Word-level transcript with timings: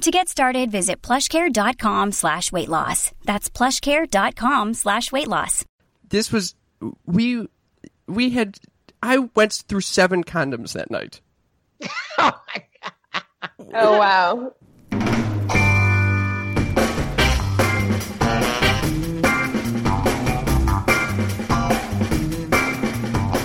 To 0.00 0.10
get 0.10 0.28
started, 0.28 0.70
visit 0.70 1.00
plushcare.com 1.02 2.12
slash 2.12 2.52
weight 2.52 2.68
loss. 2.68 3.12
That's 3.24 3.48
plushcare.com 3.48 4.74
slash 4.74 5.10
weight 5.12 5.28
loss. 5.28 5.64
This 6.08 6.30
was 6.32 6.54
we 7.06 7.48
we 8.06 8.30
had 8.30 8.58
I 9.02 9.18
went 9.34 9.64
through 9.68 9.80
seven 9.82 10.22
condoms 10.24 10.72
that 10.74 10.90
night. 10.90 11.20
Oh 12.16 12.30
my 12.54 12.62
god. 12.82 13.22
Oh 13.74 13.98
wow. 13.98 14.54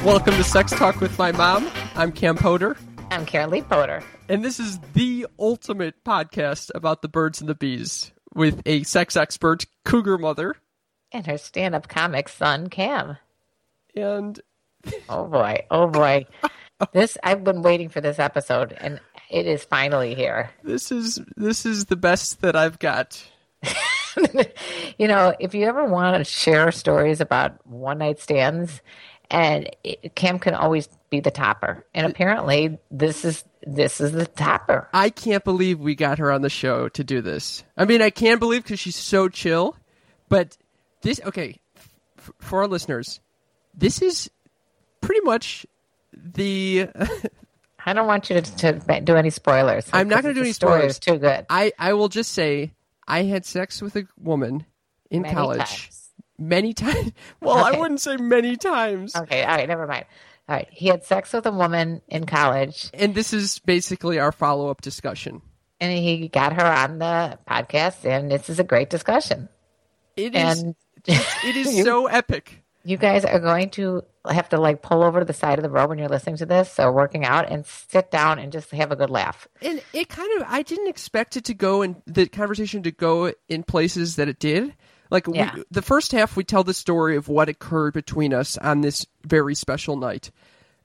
Welcome 0.04 0.36
to 0.36 0.44
Sex 0.44 0.72
Talk 0.72 1.02
with 1.02 1.18
my 1.20 1.32
mom. 1.32 1.70
I'm 1.96 2.12
Cam 2.12 2.36
Potter, 2.38 2.78
I'm 3.12 3.26
Karen 3.26 3.50
Lee 3.50 3.62
Potter. 3.62 4.04
and 4.28 4.44
this 4.46 4.60
is 4.60 4.80
the 4.94 5.26
ultimate 5.40 6.04
podcast 6.04 6.70
about 6.76 7.02
the 7.02 7.08
birds 7.08 7.42
and 7.42 7.50
the 7.50 7.56
bees 7.56 8.12
with 8.34 8.62
a 8.66 8.84
sex 8.84 9.16
expert, 9.18 9.66
cougar 9.84 10.18
mother, 10.18 10.56
And 11.12 11.26
her 11.28 11.38
stand 11.38 11.74
up 11.76 11.88
comic 11.88 12.30
son, 12.30 12.68
Cam. 12.70 13.18
and 13.96 14.40
Oh 15.10 15.26
boy. 15.26 15.66
Oh 15.72 15.88
boy. 15.88 16.26
This 16.94 17.18
I've 17.24 17.44
been 17.44 17.62
waiting 17.62 17.90
for 17.90 18.00
this 18.00 18.20
episode 18.20 18.74
and 18.80 19.02
it 19.30 19.46
is 19.48 19.64
finally 19.66 20.16
here. 20.16 20.52
this 20.64 20.92
is 20.92 21.20
this 21.36 21.66
is 21.66 21.86
the 21.86 21.98
best 21.98 22.42
that 22.42 22.56
I've 22.56 22.80
got. 22.80 23.22
you 24.98 25.08
know, 25.08 25.34
if 25.40 25.54
you 25.54 25.66
ever 25.66 25.84
want 25.86 26.18
to 26.18 26.24
share 26.24 26.72
stories 26.72 27.20
about 27.22 27.66
one 27.68 27.98
night 27.98 28.20
stands, 28.20 28.82
and 29.32 29.70
it, 29.84 30.16
Cam 30.16 30.40
can 30.40 30.54
always 30.54 30.88
be 31.10 31.20
the 31.20 31.32
topper, 31.32 31.86
and 31.94 32.06
apparently 32.06 32.78
this 32.92 33.26
is 33.26 33.44
this 33.66 34.02
is 34.02 34.12
the 34.12 34.26
topper. 34.26 34.90
I 34.94 35.10
can't 35.10 35.44
believe 35.44 35.80
we 35.80 35.96
got 35.96 36.18
her 36.20 36.32
on 36.32 36.42
the 36.42 36.50
show 36.50 36.90
to 36.90 37.04
do 37.04 37.22
this. 37.22 37.64
I 37.78 37.86
mean, 37.86 38.02
I 38.02 38.10
can't 38.10 38.40
believe 38.40 38.64
because 38.64 38.80
she's 38.80 38.96
so 38.96 39.28
chill. 39.28 39.76
But 40.30 40.58
this, 41.02 41.20
okay, 41.26 41.60
f- 41.76 42.32
for 42.40 42.62
our 42.62 42.68
listeners, 42.68 43.20
this 43.74 44.02
is 44.02 44.30
pretty 45.02 45.22
much 45.22 45.66
the. 46.14 46.88
I 47.86 47.94
don't 47.94 48.08
want 48.08 48.30
you 48.30 48.42
to, 48.42 48.80
to 48.82 49.02
do 49.02 49.16
any 49.16 49.30
spoilers. 49.30 49.88
I'm 49.94 50.10
not 50.10 50.22
gonna 50.22 50.34
do 50.34 50.42
any 50.42 50.52
spoilers. 50.52 51.00
too 51.00 51.18
good. 51.18 51.46
I 51.50 51.72
I 51.80 51.94
will 51.94 52.10
just 52.10 52.32
say 52.34 52.74
I 53.08 53.24
had 53.24 53.46
sex 53.46 53.82
with 53.82 53.96
a 53.96 54.06
woman 54.20 54.66
in 55.10 55.24
Many 55.24 55.34
college 55.34 55.58
times. 55.58 55.99
Many 56.40 56.74
times. 56.74 57.12
Well, 57.42 57.58
I 57.64 57.78
wouldn't 57.78 58.02
say 58.02 58.18
many 58.18 58.56
times. 58.58 59.16
Okay, 59.16 59.44
all 59.44 59.56
right, 59.58 59.68
never 59.68 59.86
mind. 59.88 60.06
All 60.48 60.56
right, 60.56 60.68
he 60.72 60.88
had 60.88 61.04
sex 61.06 61.32
with 61.34 61.46
a 61.46 61.52
woman 61.52 62.02
in 62.08 62.26
college, 62.26 62.90
And 62.94 63.14
this 63.14 63.34
is 63.34 63.60
basically 63.60 64.18
our 64.20 64.32
follow 64.32 64.70
up 64.70 64.82
discussion. 64.82 65.42
and 65.80 65.92
he 65.98 66.28
got 66.28 66.54
her 66.54 66.66
on 66.66 66.98
the 67.00 67.38
podcast, 67.50 68.04
and 68.06 68.32
this 68.32 68.50
is 68.50 68.60
a 68.60 68.64
great 68.64 68.90
discussion. 68.90 69.48
It 70.18 70.36
is. 70.36 70.62
And 70.64 70.76
it 71.08 71.56
is 71.56 71.78
you- 71.78 71.84
so 71.90 72.08
epic. 72.08 72.64
You 72.84 72.98
guys 72.98 73.26
are 73.26 73.40
going 73.40 73.70
to 73.72 74.04
have 74.28 74.50
to 74.50 74.58
like 74.60 74.82
pull 74.82 75.04
over 75.04 75.20
to 75.20 75.26
the 75.26 75.34
side 75.34 75.60
of 75.60 75.64
the 75.64 75.70
road 75.70 75.90
when 75.90 76.00
you're 76.00 76.08
listening 76.10 76.38
to 76.38 76.46
this 76.46 76.80
or 76.80 76.92
working 76.94 77.26
out 77.26 77.52
and 77.52 77.66
sit 77.66 78.10
down 78.10 78.40
and 78.40 78.52
just 78.54 78.72
have 78.72 78.92
a 78.92 78.96
good 78.96 79.10
laugh. 79.10 79.48
And 79.62 79.84
it 79.94 80.08
kind 80.10 80.30
of, 80.42 80.48
I 80.50 80.62
didn't 80.64 80.88
expect 80.88 81.36
it 81.38 81.44
to 81.46 81.54
go 81.54 81.82
and 81.82 82.02
the 82.08 82.26
conversation 82.28 82.82
to 82.84 82.92
go 82.92 83.34
in 83.50 83.64
places 83.64 84.16
that 84.16 84.30
it 84.30 84.40
did. 84.40 84.74
Like 85.10 85.26
Yeah. 85.28 85.56
we, 85.56 85.64
the 85.72 85.82
first 85.82 86.12
half, 86.12 86.36
we 86.36 86.44
tell 86.44 86.64
the 86.64 86.74
story 86.74 87.16
of 87.16 87.28
what 87.28 87.50
occurred 87.50 87.94
between 87.94 88.34
us 88.34 88.58
on 88.58 88.82
this 88.82 89.06
very 89.26 89.56
special 89.56 89.96
night. 89.98 90.32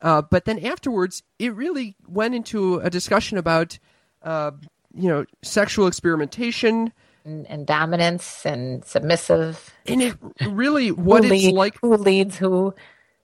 Uh, 0.00 0.22
but 0.22 0.44
then 0.44 0.64
afterwards, 0.64 1.22
it 1.38 1.54
really 1.54 1.96
went 2.06 2.34
into 2.34 2.76
a 2.78 2.90
discussion 2.90 3.38
about, 3.38 3.78
uh, 4.22 4.50
you 4.94 5.08
know, 5.08 5.24
sexual 5.42 5.86
experimentation 5.86 6.92
And, 7.24 7.46
and 7.48 7.66
dominance 7.66 8.44
and 8.44 8.84
submissive. 8.84 9.72
and 9.86 10.02
it 10.02 10.14
really 10.46 10.90
what 10.92 11.24
it's 11.24 11.30
lead- 11.30 11.54
like, 11.54 11.78
who 11.80 11.96
leads 11.96 12.36
who. 12.36 12.74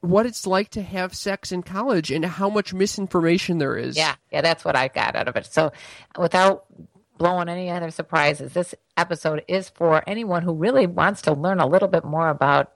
what 0.01 0.25
it's 0.25 0.47
like 0.47 0.71
to 0.71 0.83
have 0.83 1.15
sex 1.15 1.53
in 1.53 1.63
college 1.63 2.11
and 2.11 2.25
how 2.25 2.49
much 2.49 2.73
misinformation 2.73 3.59
there 3.59 3.77
is. 3.77 3.97
Yeah, 3.97 4.15
yeah, 4.33 4.41
that's 4.41 4.65
what 4.65 4.75
I 4.77 4.89
got 4.89 5.17
out 5.17 5.29
of 5.29 5.37
it. 5.37 5.45
So, 5.47 5.73
without 6.19 6.65
blowing 7.21 7.51
any 7.51 7.69
other 7.71 7.91
surprises, 7.91 8.55
this 8.55 8.75
episode 8.97 9.45
is 9.47 9.69
for 9.69 10.03
anyone 10.09 10.43
who 10.43 10.55
really 10.55 10.87
wants 10.87 11.21
to 11.23 11.33
learn 11.35 11.61
a 11.61 11.67
little 11.67 11.87
bit 11.89 12.03
more 12.03 12.31
about 12.31 12.73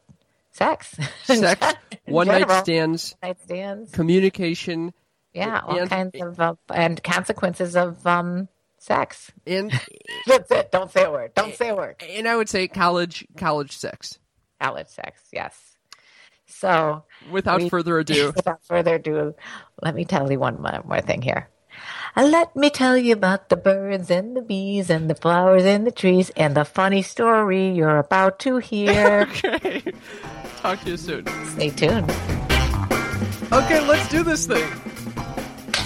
sex, 0.53 0.95
Sex, 1.25 1.75
one 2.05 2.27
night 2.27 2.41
general. 2.43 2.63
stands, 2.63 3.17
night 3.23 3.41
stands. 3.43 3.91
communication, 3.91 4.93
Yeah, 5.33 5.61
all 5.67 5.79
and- 5.79 5.89
kinds 5.91 6.21
of 6.21 6.39
uh, 6.39 6.55
and 6.73 7.03
consequences 7.03 7.75
of 7.75 8.07
um 8.07 8.49
sex. 8.79 9.33
and 9.47 9.73
That's 10.27 10.51
it. 10.51 10.71
Don't 10.71 10.93
say 10.93 11.05
a 11.05 11.11
word. 11.11 11.33
Don't 11.35 11.55
say 11.55 11.71
a 11.71 11.75
word. 11.75 11.97
and 12.07 12.29
I 12.29 12.37
would 12.37 12.51
say 12.51 12.69
college 12.69 13.27
college 13.39 13.73
sex. 13.77 14.19
College 14.61 14.89
sex. 14.89 15.23
Yes. 15.33 15.59
So, 16.47 17.05
Without 17.31 17.63
We- 17.63 17.69
further 17.71 17.99
ado, 17.99 18.27
without 18.37 18.63
further 18.65 18.97
ado, 18.97 19.35
let 19.83 19.95
me 19.95 20.05
tell 20.05 20.31
you 20.31 20.39
one 20.39 20.61
more 20.61 20.83
more 20.85 21.01
thing 21.01 21.23
here. 21.23 21.49
Uh, 22.17 22.25
Let 22.25 22.55
me 22.55 22.71
tell 22.71 22.97
you 22.97 23.13
about 23.13 23.49
the 23.49 23.57
birds 23.57 24.11
and 24.11 24.37
the 24.37 24.43
bees 24.43 24.91
and 24.91 25.11
the 25.11 25.15
flowers 25.15 25.65
and 25.65 25.87
the 25.87 25.91
trees 25.91 26.31
and 26.37 26.57
the 26.57 26.65
funny 26.65 27.03
story 27.03 27.71
you're 27.73 27.99
about 27.99 28.39
to 28.41 28.59
hear. 28.59 29.29
okay. 29.45 29.83
Talk 30.59 30.81
to 30.83 30.91
you 30.91 30.97
soon. 30.97 31.27
Stay 31.47 31.71
tuned. 31.71 32.11
Okay, 33.53 33.81
let's 33.87 34.09
do 34.09 34.23
this 34.23 34.47
thing. 34.47 34.69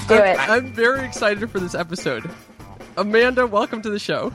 Do 0.07 0.15
it. 0.15 0.39
I'm 0.39 0.73
very 0.73 1.05
excited 1.05 1.51
for 1.51 1.61
this 1.61 1.75
episode. 1.75 2.31
Amanda, 2.97 3.47
welcome 3.47 3.83
to 3.83 3.91
the 3.91 3.99
show. 3.99 4.33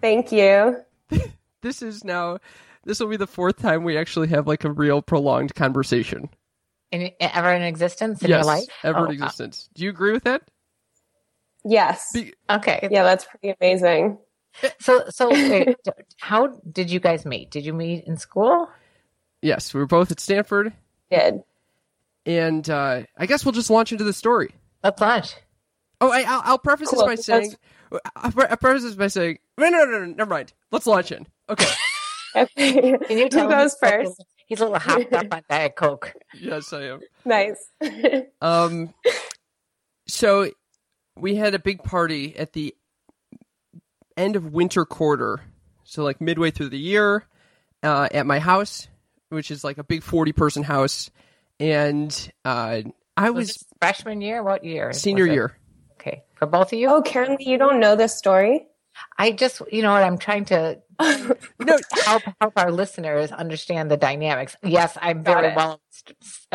Thank 0.00 0.32
you. 0.32 0.78
This 1.62 1.82
is 1.82 2.04
now 2.04 2.38
this 2.84 3.00
will 3.00 3.08
be 3.08 3.18
the 3.18 3.26
fourth 3.26 3.58
time 3.58 3.84
we 3.84 3.98
actually 3.98 4.28
have 4.28 4.46
like 4.46 4.64
a 4.64 4.72
real 4.72 5.02
prolonged 5.02 5.54
conversation. 5.54 6.30
In, 6.92 7.10
ever 7.20 7.52
in 7.52 7.62
existence 7.62 8.20
in 8.22 8.30
yes, 8.30 8.38
your 8.38 8.44
life? 8.44 8.64
ever 8.82 8.98
Oh, 8.98 9.04
in 9.04 9.12
existence. 9.12 9.68
Do 9.74 9.84
you 9.84 9.90
agree 9.90 10.12
with 10.12 10.24
that? 10.24 10.42
Yes. 11.64 12.10
Be- 12.12 12.34
Okay. 12.48 12.88
Yeah, 12.90 13.02
that's 13.04 13.24
pretty 13.24 13.54
amazing. 13.60 14.18
So, 14.80 15.04
so 15.10 15.30
wait, 15.30 15.76
how 16.18 16.48
did 16.72 16.90
you 16.90 16.98
guys 16.98 17.24
meet? 17.24 17.50
Did 17.50 17.64
you 17.64 17.72
meet 17.72 18.04
in 18.06 18.16
school? 18.16 18.68
yes, 19.42 19.72
we 19.72 19.80
were 19.80 19.86
both 19.86 20.10
at 20.10 20.18
Stanford, 20.20 20.72
Did. 21.10 21.42
and 22.26 22.68
uh, 22.68 23.02
I 23.16 23.26
guess 23.26 23.44
we'll 23.44 23.52
just 23.52 23.70
launch 23.70 23.92
into 23.92 24.04
the 24.04 24.12
story. 24.12 24.50
Let's 24.82 25.00
launch. 25.00 25.34
Oh, 26.00 26.10
I, 26.10 26.22
I'll, 26.26 26.42
I'll 26.44 26.58
preface 26.58 26.88
Cool, 26.90 27.06
this 27.06 27.26
by 27.26 27.32
that's- 27.32 27.52
saying, 27.52 27.56
I'll 28.16 28.32
pre- 28.32 28.46
I'll 28.46 28.56
preface 28.56 28.82
this 28.82 28.94
by 28.96 29.06
saying, 29.06 29.38
no, 29.56 29.68
no, 29.68 29.84
no, 29.84 29.98
no, 30.00 30.06
never 30.06 30.28
mind. 30.30 30.52
Let's 30.72 30.86
launch 30.86 31.12
in. 31.12 31.26
Okay. 31.48 31.66
Okay. 32.36 32.96
Can 33.08 33.18
you 33.18 33.28
tell 33.28 33.48
Who 33.48 33.54
goes 33.54 33.76
he's 33.80 33.90
a 33.90 33.96
little- 33.96 34.14
first? 34.14 34.24
He's 34.50 34.60
a 34.60 34.64
little 34.64 34.80
hopped 34.80 35.12
up 35.12 35.26
on 35.32 35.42
Diet 35.48 35.76
Coke. 35.76 36.12
yes, 36.34 36.72
I 36.72 36.82
am. 36.86 37.00
Nice. 37.24 37.70
Um, 38.42 38.92
so 40.08 40.50
we 41.16 41.36
had 41.36 41.54
a 41.54 41.60
big 41.60 41.84
party 41.84 42.36
at 42.36 42.52
the 42.52 42.74
end 44.16 44.34
of 44.34 44.52
winter 44.52 44.84
quarter, 44.84 45.40
so 45.84 46.02
like 46.02 46.20
midway 46.20 46.50
through 46.50 46.70
the 46.70 46.78
year, 46.78 47.26
uh, 47.84 48.08
at 48.10 48.26
my 48.26 48.40
house, 48.40 48.88
which 49.28 49.52
is 49.52 49.62
like 49.62 49.78
a 49.78 49.84
big 49.84 50.02
forty-person 50.02 50.64
house, 50.64 51.10
and 51.60 52.32
uh, 52.44 52.80
I 53.16 53.30
Was 53.30 53.48
was 53.48 53.64
freshman 53.80 54.20
year? 54.20 54.42
What 54.42 54.64
year? 54.64 54.92
senior 54.92 55.26
year. 55.26 55.56
Okay. 55.92 56.24
For 56.34 56.46
both 56.46 56.72
of 56.72 56.78
you? 56.78 56.88
oh, 56.88 57.02
Karen, 57.02 57.36
you 57.38 57.56
don't 57.58 57.78
know 57.78 57.94
this 57.94 58.16
story? 58.16 58.66
I 59.16 59.30
just, 59.32 59.62
you 59.70 59.82
know 59.82 59.92
what, 59.92 60.02
I'm 60.02 60.18
trying 60.18 60.46
to 60.46 60.80
No, 61.60 61.78
help 62.04 62.22
help 62.40 62.52
our 62.56 62.70
listeners 62.70 63.32
understand 63.32 63.90
the 63.90 63.96
dynamics. 63.96 64.56
Yes, 64.62 64.96
I'm 65.00 65.22
Got 65.22 65.42
very 65.42 65.48
it. 65.52 65.56
well 65.56 65.80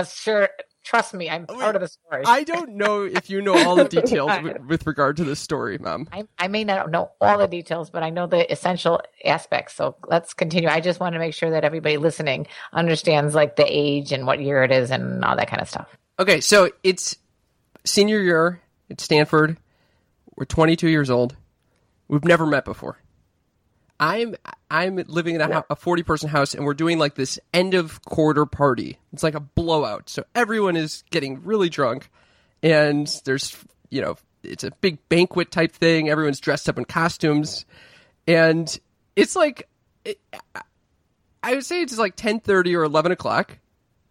sure 0.08 0.50
Trust 0.86 1.16
me, 1.16 1.28
I'm 1.28 1.48
part 1.48 1.76
of 1.76 1.82
the 1.82 1.88
story. 1.88 2.22
I 2.28 2.44
don't 2.44 2.76
know 2.76 3.02
if 3.02 3.28
you 3.28 3.42
know 3.42 3.58
all 3.58 3.76
the 3.76 3.86
details 3.90 4.32
with, 4.44 4.62
with 4.68 4.86
regard 4.88 5.18
to 5.18 5.24
this 5.24 5.40
story, 5.40 5.80
Mom. 5.80 6.08
I, 6.14 6.26
I 6.38 6.48
may 6.48 6.64
not 6.64 6.92
know 6.92 7.10
all 7.20 7.40
the 7.40 7.48
details, 7.48 7.90
but 7.90 8.04
I 8.04 8.12
know 8.12 8.28
the 8.28 8.50
essential 8.52 9.02
aspects. 9.26 9.74
So 9.74 9.96
let's 10.08 10.36
continue. 10.36 10.70
I 10.70 10.82
just 10.82 11.00
want 11.00 11.14
to 11.14 11.20
make 11.20 11.34
sure 11.34 11.50
that 11.50 11.64
everybody 11.64 11.98
listening 11.98 12.46
understands 12.72 13.34
like 13.34 13.56
the 13.56 13.66
age 13.68 14.12
and 14.12 14.28
what 14.28 14.40
year 14.40 14.64
it 14.64 14.72
is 14.72 14.92
and 14.92 15.26
all 15.26 15.36
that 15.36 15.50
kind 15.50 15.60
of 15.60 15.68
stuff. 15.68 15.98
Okay, 16.20 16.40
so 16.40 16.70
it's 16.84 17.18
senior 17.84 18.22
year 18.22 18.62
at 18.92 19.02
Stanford. 19.02 19.58
We're 20.36 20.46
22 20.46 20.88
years 20.88 21.10
old. 21.10 21.36
We've 22.08 22.26
never 22.26 22.46
met 22.46 22.64
before. 22.64 23.00
I'm 24.00 24.36
I'm 24.70 24.98
living 25.08 25.36
in 25.36 25.42
a, 25.42 25.54
hou- 25.54 25.66
a 25.70 25.76
40 25.76 26.04
person 26.04 26.30
house 26.30 26.54
and 26.54 26.66
we're 26.66 26.74
doing 26.74 27.00
like 27.00 27.16
this 27.16 27.40
end 27.54 27.74
of 27.74 28.02
quarter 28.04 28.46
party. 28.46 28.98
It's 29.14 29.24
like 29.24 29.36
a 29.36 29.40
blowout. 29.40 30.10
So 30.10 30.26
everyone 30.36 30.76
is 30.76 31.04
getting 31.12 31.44
really 31.44 31.70
drunk 31.70 32.10
and 32.62 33.08
there's 33.26 33.56
you 33.90 34.02
know, 34.02 34.18
it's 34.44 34.64
a 34.64 34.72
big 34.82 34.98
banquet 35.10 35.52
type 35.52 35.72
thing. 35.72 36.10
Everyone's 36.10 36.40
dressed 36.40 36.68
up 36.68 36.78
in 36.78 36.86
costumes 36.86 37.66
and 38.28 38.78
it's 39.16 39.36
like 39.36 39.70
it, 40.04 40.20
I 41.44 41.54
would 41.56 41.66
say 41.66 41.82
it's 41.82 41.98
like 41.98 42.16
10:30 42.16 42.76
or 42.78 42.84
11 42.84 43.12
o'clock 43.12 43.58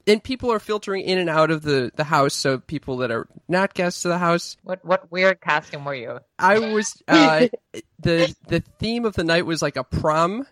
and 0.07 0.23
people 0.23 0.53
are 0.53 0.59
filtering 0.59 1.03
in 1.03 1.19
and 1.19 1.31
out 1.31 1.51
of 1.51 1.63
the 1.63 1.91
the 1.97 2.05
house 2.05 2.35
so 2.35 2.59
people 2.59 2.99
that 2.99 3.11
are 3.11 3.27
not 3.49 3.75
guests 3.75 4.05
of 4.05 4.11
the 4.11 4.19
house 4.19 4.57
What 4.63 4.85
what 4.85 5.11
weird 5.11 5.41
costume 5.41 5.85
were 5.85 5.95
you? 5.95 6.21
I 6.39 6.59
was 6.59 7.03
uh, 7.09 7.49
the 7.99 8.35
the 8.49 8.61
theme 8.79 9.05
of 9.05 9.15
the 9.15 9.25
night 9.25 9.47
was 9.47 9.63
like 9.63 9.77
a 9.77 9.85
prom, 9.85 10.47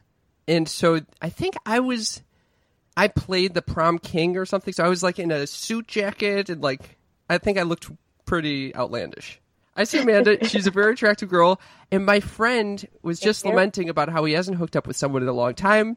and 0.49 0.69
so 0.69 1.01
I 1.21 1.29
think 1.29 1.55
I 1.67 1.81
was 1.81 2.23
I 2.97 3.09
played 3.09 3.55
the 3.55 3.63
prom 3.63 3.99
king 3.99 4.37
or 4.37 4.45
something. 4.47 4.73
So 4.75 4.85
I 4.85 4.89
was 4.89 5.03
like 5.03 5.19
in 5.19 5.31
a 5.31 5.47
suit 5.47 5.87
jacket 5.89 6.49
and 6.51 6.63
like 6.63 6.97
I 7.29 7.39
think 7.39 7.59
I 7.59 7.63
looked 7.63 7.91
pretty 8.27 8.75
outlandish. 8.75 9.41
I 9.75 9.85
see 9.85 10.01
Amanda; 10.01 10.45
she's 10.49 10.67
a 10.67 10.71
very 10.71 10.93
attractive 10.93 11.31
girl, 11.31 11.61
and 11.91 12.05
my 12.05 12.21
friend 12.21 12.87
was 13.03 13.19
just 13.19 13.47
lamenting 13.47 13.89
about 13.89 14.11
how 14.11 14.25
he 14.25 14.35
hasn't 14.35 14.59
hooked 14.59 14.77
up 14.77 14.87
with 14.87 14.97
someone 14.97 15.23
in 15.23 15.29
a 15.29 15.33
long 15.33 15.55
time. 15.55 15.97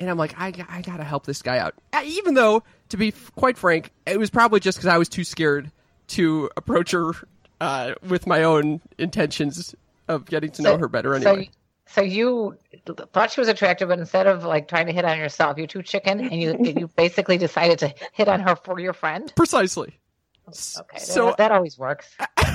And 0.00 0.10
I'm 0.10 0.18
like, 0.18 0.34
I, 0.38 0.52
I 0.68 0.82
gotta 0.82 1.04
help 1.04 1.24
this 1.24 1.40
guy 1.40 1.58
out. 1.58 1.74
Uh, 1.92 2.02
Even 2.04 2.34
though, 2.34 2.64
to 2.94 2.98
be 2.98 3.08
f- 3.08 3.32
quite 3.34 3.58
frank, 3.58 3.90
it 4.06 4.18
was 4.18 4.30
probably 4.30 4.60
just 4.60 4.78
because 4.78 4.86
I 4.88 4.98
was 4.98 5.08
too 5.08 5.24
scared 5.24 5.70
to 6.08 6.48
approach 6.56 6.92
her 6.92 7.10
uh, 7.60 7.94
with 8.08 8.26
my 8.26 8.44
own 8.44 8.80
intentions 8.98 9.74
of 10.06 10.24
getting 10.26 10.50
to 10.52 10.62
know 10.62 10.78
her 10.78 10.86
better 10.88 11.14
anyway. 11.14 11.50
So, 11.86 11.96
so 11.96 12.00
you 12.02 12.56
thought 13.12 13.32
she 13.32 13.40
was 13.40 13.48
attractive, 13.48 13.88
but 13.88 13.98
instead 13.98 14.26
of 14.26 14.44
like 14.44 14.68
trying 14.68 14.86
to 14.86 14.92
hit 14.92 15.04
on 15.04 15.18
yourself, 15.18 15.58
you're 15.58 15.66
too 15.66 15.82
chicken, 15.82 16.20
and 16.20 16.40
you 16.40 16.56
you 16.62 16.88
basically 16.96 17.36
decided 17.36 17.78
to 17.80 17.92
hit 18.12 18.28
on 18.28 18.40
her 18.40 18.54
for 18.56 18.78
your 18.78 18.92
friend. 18.92 19.32
Precisely. 19.36 19.98
Okay, 20.48 20.98
So- 20.98 21.26
that, 21.26 21.36
that 21.38 21.52
always 21.52 21.76
works. 21.78 22.16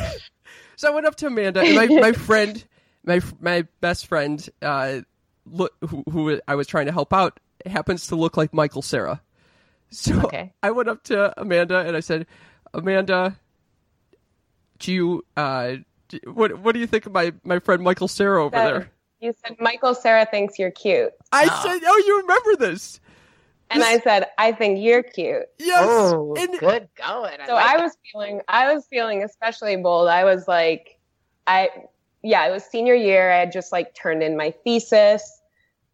So 0.75 0.89
I 0.89 0.91
went 0.95 1.06
up 1.06 1.15
to 1.15 1.27
Amanda, 1.27 1.59
and 1.59 1.75
my, 1.75 1.88
my 1.88 2.12
friend, 2.13 2.63
my 3.03 3.19
my 3.41 3.68
best 3.81 4.07
friend, 4.07 4.50
uh, 4.62 5.01
look, 5.45 5.74
who, 5.86 6.06
who 6.09 6.39
I 6.47 6.56
was 6.56 6.68
trying 6.68 6.86
to 6.86 6.94
help 6.94 7.12
out, 7.12 7.38
happens 7.65 8.07
to 8.07 8.15
look 8.15 8.38
like 8.38 8.53
Michael 8.53 8.81
Cera. 8.81 9.21
So 9.91 10.19
Okay. 10.21 10.53
I 10.63 10.71
went 10.71 10.89
up 10.89 11.03
to 11.06 11.33
Amanda 11.39 11.80
and 11.80 11.95
I 11.95 12.00
said, 12.01 12.27
Amanda, 12.74 13.38
do 14.80 14.94
you 14.94 15.25
uh, 15.36 15.75
do, 16.07 16.19
what 16.33 16.59
what 16.59 16.74
do 16.74 16.80
you 16.80 16.88
think 16.88 17.06
of 17.06 17.12
my 17.12 17.33
my 17.44 17.59
friend 17.59 17.83
Michael 17.83 18.07
Cera 18.07 18.44
over 18.44 18.56
Said- 18.56 18.68
there? 18.74 18.91
You 19.21 19.33
said 19.45 19.57
Michael 19.59 19.95
Cera 19.95 20.25
thinks 20.25 20.57
you're 20.57 20.71
cute. 20.71 21.12
I 21.33 21.45
said, 21.45 21.81
oh, 21.86 22.03
you 22.07 22.19
remember 22.21 22.56
this? 22.56 23.01
And 23.69 23.83
I 23.83 24.00
said, 24.00 24.27
I 24.38 24.53
think 24.53 24.80
you're 24.80 25.03
cute. 25.03 25.44
Yes. 25.59 25.83
Oh, 25.83 26.33
And- 26.39 26.57
good 26.57 26.88
going. 26.95 27.38
So 27.45 27.53
like 27.56 27.65
I 27.65 27.75
it. 27.77 27.81
was 27.83 27.97
feeling 28.12 28.41
I 28.47 28.74
was 28.74 28.88
feeling 28.89 29.24
especially 29.24 29.75
bold. 29.75 30.07
I 30.07 30.24
was 30.24 30.47
like 30.47 30.97
I 31.47 31.69
yeah, 32.24 32.47
it 32.47 32.51
was 32.51 32.63
senior 32.63 32.95
year. 32.95 33.31
I 33.31 33.39
had 33.39 33.51
just 33.51 33.71
like 33.71 33.94
turned 33.94 34.24
in 34.24 34.38
my 34.38 34.51
thesis. 34.63 35.38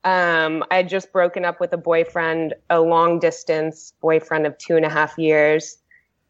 Um, 0.06 0.64
I 0.72 0.78
had 0.78 0.90
just 0.90 1.12
broken 1.12 1.44
up 1.44 1.60
with 1.60 1.74
a 1.74 1.78
boyfriend, 1.78 2.54
a 2.70 2.80
long 2.80 3.20
distance 3.20 3.94
boyfriend 4.02 4.46
of 4.46 4.58
two 4.58 4.76
and 4.76 4.86
a 4.86 4.90
half 4.90 5.18
years. 5.18 5.78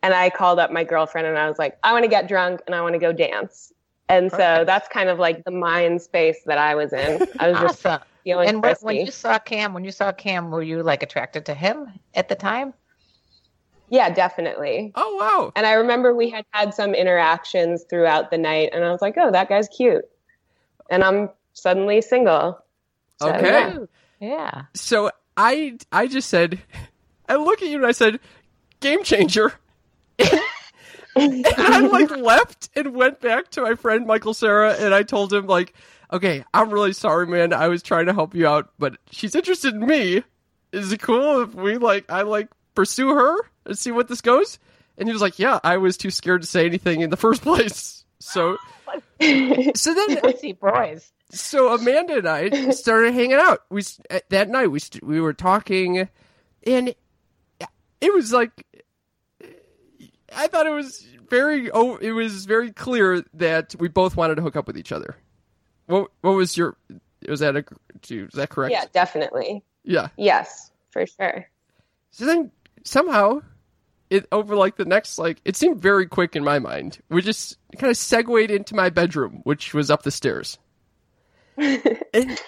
And 0.01 0.13
I 0.13 0.29
called 0.29 0.59
up 0.59 0.71
my 0.71 0.83
girlfriend 0.83 1.27
and 1.27 1.37
I 1.37 1.47
was 1.47 1.59
like, 1.59 1.77
I 1.83 1.91
want 1.91 2.03
to 2.03 2.09
get 2.09 2.27
drunk 2.27 2.61
and 2.65 2.75
I 2.75 2.81
want 2.81 2.93
to 2.93 2.99
go 2.99 3.11
dance. 3.11 3.73
And 4.07 4.31
so 4.31 4.37
Perfect. 4.37 4.65
that's 4.65 4.87
kind 4.89 5.09
of 5.09 5.19
like 5.19 5.43
the 5.43 5.51
mind 5.51 6.01
space 6.01 6.41
that 6.45 6.57
I 6.57 6.75
was 6.75 6.93
in. 6.93 7.19
I 7.39 7.49
was 7.49 7.59
just 7.59 7.85
awesome. 7.85 8.01
feeling 8.23 8.47
And 8.47 8.63
when, 8.63 8.75
when 8.81 8.95
you 8.97 9.11
saw 9.11 9.39
Cam, 9.39 9.73
when 9.73 9.83
you 9.83 9.91
saw 9.91 10.11
Cam, 10.11 10.51
were 10.51 10.63
you 10.63 10.81
like 10.83 11.03
attracted 11.03 11.45
to 11.47 11.53
him 11.53 11.87
at 12.13 12.29
the 12.29 12.35
time? 12.35 12.73
yeah, 13.89 14.09
definitely. 14.09 14.91
Oh 14.95 15.15
wow. 15.19 15.51
And 15.55 15.65
I 15.65 15.73
remember 15.73 16.13
we 16.15 16.29
had 16.29 16.45
had 16.51 16.73
some 16.73 16.93
interactions 16.93 17.85
throughout 17.89 18.31
the 18.31 18.37
night, 18.37 18.69
and 18.73 18.83
I 18.83 18.91
was 18.91 19.01
like, 19.01 19.15
"Oh, 19.17 19.31
that 19.31 19.49
guy's 19.49 19.67
cute," 19.67 20.05
and 20.89 21.03
I'm 21.03 21.29
suddenly 21.53 22.01
single. 22.01 22.64
So, 23.19 23.29
Okay. 23.33 23.47
yeah. 23.49 23.77
Yeah. 24.19 24.61
So 24.73 25.11
I 25.37 25.77
I 25.91 26.07
just 26.07 26.29
said, 26.29 26.59
I 27.27 27.35
look 27.35 27.61
at 27.61 27.67
you 27.69 27.77
and 27.77 27.85
I 27.85 27.91
said, 27.91 28.19
game 28.79 29.03
changer. 29.03 29.53
and 31.15 31.45
I 31.57 31.79
like 31.79 32.09
left 32.17 32.69
and 32.75 32.93
went 32.93 33.21
back 33.21 33.49
to 33.51 33.61
my 33.61 33.75
friend 33.75 34.05
Michael 34.05 34.33
Cera 34.33 34.73
and 34.73 34.93
I 34.93 35.03
told 35.03 35.31
him 35.33 35.47
like, 35.47 35.73
okay, 36.11 36.43
I'm 36.53 36.69
really 36.69 36.93
sorry, 36.93 37.27
man. 37.27 37.53
I 37.53 37.67
was 37.67 37.83
trying 37.83 38.05
to 38.07 38.13
help 38.13 38.35
you 38.35 38.47
out, 38.47 38.69
but 38.79 38.97
she's 39.11 39.35
interested 39.35 39.73
in 39.73 39.85
me. 39.85 40.23
Is 40.71 40.91
it 40.91 41.01
cool 41.01 41.41
if 41.41 41.53
we 41.55 41.77
like 41.77 42.09
I 42.11 42.21
like 42.23 42.49
pursue 42.73 43.09
her 43.15 43.35
and 43.65 43.77
see 43.77 43.91
what 43.91 44.07
this 44.07 44.21
goes? 44.21 44.59
And 44.97 45.07
he 45.09 45.13
was 45.13 45.21
like, 45.21 45.39
yeah, 45.39 45.59
I 45.63 45.77
was 45.77 45.97
too 45.97 46.09
scared 46.11 46.41
to 46.41 46.47
say 46.47 46.65
anything 46.65 47.01
in 47.01 47.09
the 47.09 47.17
first 47.17 47.41
place. 47.43 48.03
So 48.19 48.57
so 49.19 49.93
then 49.93 50.17
Pussy 50.21 50.53
boys. 50.53 51.11
So 51.31 51.73
Amanda 51.73 52.17
and 52.17 52.27
I 52.27 52.69
started 52.71 53.13
hanging 53.13 53.33
out. 53.33 53.61
We 53.69 53.83
uh, 54.09 54.19
that 54.29 54.49
night 54.49 54.67
we 54.67 54.79
st- 54.79 55.03
we 55.03 55.19
were 55.19 55.33
talking, 55.33 56.07
and 56.65 56.95
it 58.01 58.13
was 58.13 58.31
like 58.31 58.65
I 60.35 60.47
thought 60.47 60.67
it 60.67 60.71
was 60.71 61.05
very 61.29 61.71
oh 61.71 61.95
it 61.97 62.11
was 62.11 62.45
very 62.45 62.71
clear 62.71 63.23
that 63.33 63.75
we 63.79 63.87
both 63.87 64.15
wanted 64.15 64.35
to 64.35 64.41
hook 64.41 64.55
up 64.55 64.67
with 64.67 64.77
each 64.77 64.91
other. 64.91 65.15
What 65.87 66.11
what 66.21 66.31
was 66.31 66.57
your 66.57 66.77
was 67.27 67.39
that 67.39 67.55
a 67.55 67.65
was 68.11 68.33
that 68.33 68.49
correct? 68.49 68.71
yeah, 68.71 68.85
definitely. 68.91 69.63
Yeah. 69.83 70.09
Yes, 70.17 70.71
for 70.91 71.05
sure. 71.05 71.47
So 72.11 72.25
then 72.25 72.51
somehow 72.83 73.41
it 74.09 74.27
over 74.31 74.55
like 74.55 74.77
the 74.77 74.85
next 74.85 75.17
like 75.17 75.41
it 75.45 75.55
seemed 75.55 75.81
very 75.81 76.05
quick 76.07 76.35
in 76.35 76.43
my 76.43 76.59
mind. 76.59 76.99
We 77.09 77.21
just 77.21 77.57
kind 77.77 77.89
of 77.89 77.97
segued 77.97 78.51
into 78.51 78.75
my 78.75 78.89
bedroom, 78.89 79.41
which 79.43 79.73
was 79.73 79.89
up 79.89 80.03
the 80.03 80.11
stairs. 80.11 80.57
And 81.57 81.81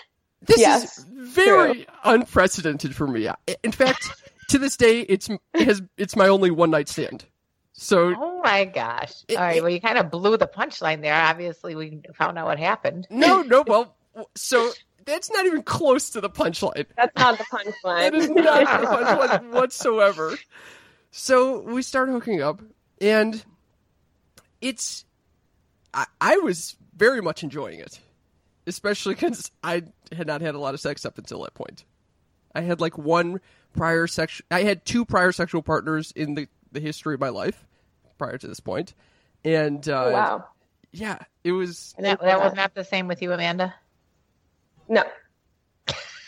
this 0.45 0.59
Yes, 0.59 0.97
is 0.99 1.05
very 1.09 1.87
unprecedented 2.03 2.95
for 2.95 3.07
me. 3.07 3.27
In 3.63 3.71
fact, 3.71 4.07
to 4.49 4.57
this 4.57 4.77
day, 4.77 5.01
it's 5.01 5.29
it 5.29 5.65
has 5.65 5.81
it's 5.97 6.15
my 6.15 6.27
only 6.27 6.51
one 6.51 6.71
night 6.71 6.89
stand. 6.89 7.25
So 7.73 8.13
Oh 8.17 8.41
my 8.43 8.65
gosh. 8.65 9.13
It- 9.27 9.35
All 9.37 9.43
right. 9.43 9.57
it- 9.57 9.61
Well, 9.61 9.71
you 9.71 9.81
kind 9.81 9.97
of 9.97 10.09
blew 10.09 10.37
the 10.37 10.47
punchline 10.47 11.01
there. 11.01 11.13
Obviously, 11.13 11.75
we 11.75 12.01
found 12.15 12.37
out 12.37 12.45
what 12.47 12.57
happened. 12.59 13.07
no, 13.09 13.41
no, 13.43 13.63
well, 13.67 13.95
so 14.35 14.71
that's 15.05 15.31
not 15.31 15.45
even 15.45 15.61
close 15.63 16.09
to 16.11 16.21
the 16.21 16.29
punchline. 16.29 16.85
That's 16.97 17.15
not 17.15 17.37
the 17.37 17.43
punchline. 17.45 17.99
That 17.99 18.15
is 18.15 18.29
not 18.29 18.81
the 18.81 18.87
punchline 18.87 19.51
whatsoever. 19.53 20.37
So 21.11 21.59
we 21.61 21.81
start 21.81 22.09
hooking 22.09 22.41
up, 22.41 22.61
and 22.99 23.43
it's 24.59 25.05
I, 25.93 26.05
I 26.19 26.37
was 26.37 26.75
very 26.95 27.21
much 27.21 27.43
enjoying 27.43 27.79
it, 27.79 27.99
especially 28.67 29.15
because 29.15 29.51
I 29.63 29.83
had 30.15 30.27
not 30.27 30.41
had 30.41 30.53
a 30.53 30.59
lot 30.59 30.73
of 30.75 30.79
sex 30.79 31.05
up 31.05 31.17
until 31.17 31.41
that 31.43 31.53
point. 31.55 31.85
I 32.53 32.61
had 32.61 32.79
like 32.81 32.97
one 32.97 33.41
prior 33.73 34.05
sex. 34.07 34.41
I 34.51 34.63
had 34.63 34.85
two 34.85 35.05
prior 35.05 35.31
sexual 35.31 35.61
partners 35.63 36.11
in 36.15 36.35
the, 36.35 36.47
the 36.71 36.79
history 36.79 37.13
of 37.15 37.19
my 37.19 37.29
life 37.29 37.65
prior 38.17 38.37
to 38.37 38.47
this 38.47 38.59
point, 38.59 38.93
and 39.45 39.87
uh, 39.89 40.05
Oh, 40.05 40.11
wow. 40.11 40.45
yeah, 40.91 41.19
it 41.43 41.51
was. 41.53 41.93
And 41.97 42.05
that, 42.05 42.19
that 42.21 42.39
was 42.39 42.53
not 42.53 42.73
the 42.75 42.83
same 42.83 43.07
with 43.07 43.21
you, 43.21 43.31
Amanda. 43.31 43.73
No, 44.89 45.03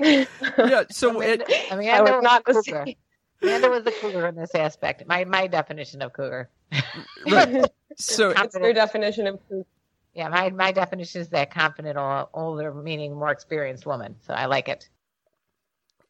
Yeah, 0.00 0.84
so 0.90 1.20
it, 1.20 1.42
Amanda 1.70 2.12
was 2.12 2.22
not 2.22 2.44
the 2.44 2.54
cougar. 2.54 2.84
same. 2.86 2.94
Amanda 3.42 3.70
was 3.70 3.84
the 3.84 3.92
cougar 3.92 4.26
in 4.26 4.34
this 4.34 4.54
aspect. 4.54 5.04
My 5.06 5.24
my 5.24 5.46
definition 5.46 6.02
of 6.02 6.12
cougar. 6.12 6.48
right. 7.30 7.64
So 8.00 8.28
What's 8.32 8.54
your 8.54 8.72
definition 8.74 9.26
of 9.26 9.40
cool? 9.48 9.66
Yeah, 10.18 10.30
my 10.30 10.50
my 10.50 10.72
definition 10.72 11.22
is 11.22 11.30
that 11.30 11.52
confident 11.52 11.96
or 11.98 12.28
older, 12.34 12.74
meaning 12.74 13.14
more 13.16 13.30
experienced 13.30 13.86
woman. 13.86 14.16
So 14.26 14.34
I 14.34 14.46
like 14.46 14.68
it. 14.68 14.90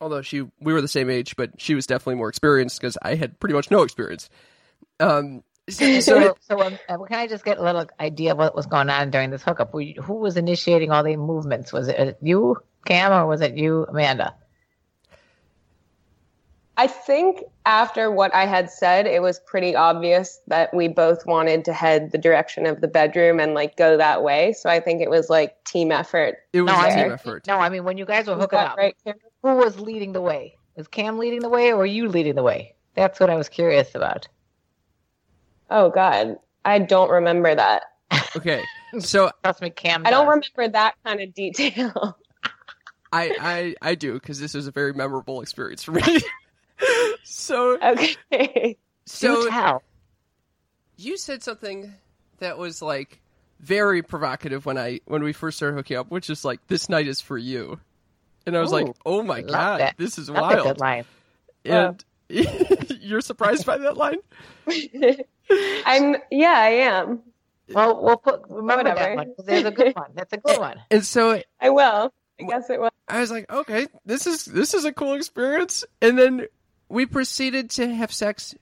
although 0.01 0.23
she 0.23 0.43
we 0.61 0.73
were 0.73 0.81
the 0.81 0.89
same 0.89 1.11
age, 1.11 1.37
but 1.37 1.61
she 1.61 1.75
was 1.77 1.87
definitely 1.87 2.17
more 2.17 2.31
experienced 2.31 2.81
because 2.81 2.99
I 3.03 3.17
had 3.17 3.39
pretty 3.41 3.55
much 3.55 3.71
no 3.71 3.83
experience. 3.83 4.31
Um, 5.01 5.45
so, 5.71 6.01
so 6.01 6.37
So, 6.41 6.63
um, 6.63 6.79
uh, 6.89 6.99
can 7.05 7.19
I 7.21 7.29
just 7.29 7.45
get 7.45 7.59
a 7.59 7.63
little 7.63 7.87
idea 8.01 8.33
of 8.33 8.39
what 8.39 8.57
was 8.57 8.67
going 8.67 8.91
on 8.91 9.11
during 9.11 9.31
this 9.31 9.45
hookup? 9.45 9.73
Who 9.73 10.15
was 10.15 10.39
initiating 10.39 10.91
all 10.93 11.05
the 11.05 11.17
movements? 11.17 11.73
Was 11.73 11.89
it 11.89 12.01
uh, 12.01 12.15
you, 12.23 12.57
Cam, 12.87 13.13
or 13.13 13.27
was 13.27 13.43
it 13.43 13.59
you, 13.59 13.87
Amanda? 13.89 14.35
I 16.79 16.87
think 16.87 17.43
after 17.67 18.09
what 18.11 18.33
I 18.35 18.47
had 18.47 18.71
said, 18.71 19.07
it 19.09 19.21
was 19.21 19.41
pretty 19.41 19.75
obvious 19.75 20.41
that 20.47 20.73
we 20.73 20.87
both 20.87 21.27
wanted 21.27 21.65
to 21.65 21.73
head 21.73 22.13
the 22.13 22.19
direction 22.19 22.67
of 22.67 22.81
the 22.81 22.87
bedroom 22.87 23.41
and 23.41 23.53
like 23.53 23.77
go 23.77 23.97
that 23.97 24.23
way. 24.23 24.53
So 24.53 24.71
I 24.71 24.79
think 24.79 25.03
it 25.03 25.11
was 25.11 25.29
like 25.29 25.63
team 25.65 25.91
effort. 25.91 26.37
It 26.53 26.63
was 26.63 26.73
No, 26.73 26.79
a 26.79 26.81
I 26.81 26.89
team 26.91 26.99
mean- 27.03 27.13
effort. 27.13 27.47
No, 27.49 27.57
I 27.59 27.69
mean 27.69 27.83
when 27.83 27.99
you 27.99 28.07
guys 28.07 28.29
were 28.29 28.37
hooking 28.37 28.61
up, 28.61 28.77
right, 28.77 28.95
Karen? 29.03 29.19
who 29.43 29.57
was 29.57 29.81
leading 29.81 30.13
the 30.13 30.21
way? 30.21 30.57
Was 30.77 30.87
Cam 30.87 31.19
leading 31.19 31.41
the 31.41 31.49
way, 31.49 31.71
or 31.73 31.79
were 31.79 31.85
you 31.87 32.09
leading 32.09 32.37
the 32.37 32.45
way? 32.45 32.77
That's 32.95 33.19
what 33.19 33.29
I 33.29 33.35
was 33.35 33.49
curious 33.49 33.97
about. 33.97 34.29
Oh 35.71 35.91
God, 35.91 36.39
I 36.65 36.79
don't 36.79 37.11
remember 37.11 37.55
that. 37.55 37.83
Okay, 38.37 38.63
so 39.01 39.31
Trust 39.43 39.61
me, 39.63 39.71
Cam. 39.71 40.07
I 40.07 40.11
don't 40.11 40.29
remember 40.29 40.69
that 40.73 40.95
kind 41.05 41.21
of 41.21 41.35
detail. 41.35 42.17
I 43.13 43.35
I 43.41 43.75
I 43.91 43.95
do 43.97 44.13
because 44.15 44.39
this 44.39 44.55
was 44.55 44.69
a 44.69 44.71
very 44.71 44.93
memorable 44.93 45.41
experience 45.43 45.83
for 45.83 45.91
me. 45.93 46.03
so 47.25 47.79
okay. 47.81 48.77
so 49.07 49.49
tell. 49.49 49.83
you 50.97 51.17
said 51.17 51.43
something 51.43 51.95
that 52.39 52.59
was 52.59 52.83
like 52.83 53.21
very 53.61 54.03
provocative 54.03 54.67
when 54.67 54.79
I 54.79 55.01
when 55.07 55.23
we 55.23 55.33
first 55.33 55.57
started 55.57 55.77
hooking 55.77 55.97
up, 55.97 56.11
which 56.11 56.31
is 56.31 56.45
like 56.45 56.67
this 56.69 56.89
night 56.89 57.09
is 57.09 57.21
for 57.21 57.39
you, 57.39 57.81
and 58.47 58.57
I 58.57 58.61
was 58.61 58.73
like, 58.73 58.87
oh 59.05 59.23
my 59.23 59.43
god, 59.43 59.81
that. 59.81 59.95
this 59.99 60.19
is 60.19 60.29
That's 60.29 60.41
wild, 60.41 60.67
good 60.67 60.81
line. 60.81 61.05
and 61.65 62.05
oh. 62.05 62.05
you're 63.01 63.21
surprised 63.21 63.67
by 63.67 63.79
that 63.79 63.97
line. 63.97 64.19
I'm 65.87 66.17
yeah, 66.31 66.55
I 66.57 66.69
am. 66.69 67.21
Well, 67.71 68.03
we'll 68.03 68.17
put 68.17 68.43
remember 68.49 68.85
that 68.85 68.97
Whatever. 68.97 69.17
one 69.17 69.35
there's 69.45 69.65
a 69.65 69.71
good 69.71 69.95
one. 69.95 70.11
That's 70.15 70.33
a 70.33 70.39
good 70.39 70.59
one. 70.59 70.77
And 70.91 71.05
so 71.05 71.43
I 71.61 71.71
will. 71.71 72.13
I 72.41 72.45
guess 72.45 72.71
it 72.71 72.81
was. 72.81 72.91
I 73.09 73.21
was 73.21 73.31
like, 73.31 73.51
okay, 73.51 73.87
this 74.07 74.27
is 74.27 74.45
this 74.45 74.75
is 74.75 74.85
a 74.85 74.93
cool 74.93 75.15
experience. 75.15 75.85
And 76.01 76.19
then 76.19 76.47
we 76.89 77.07
proceeded 77.07 77.71
to 77.71 77.95
have 77.95 78.13
sex 78.13 78.55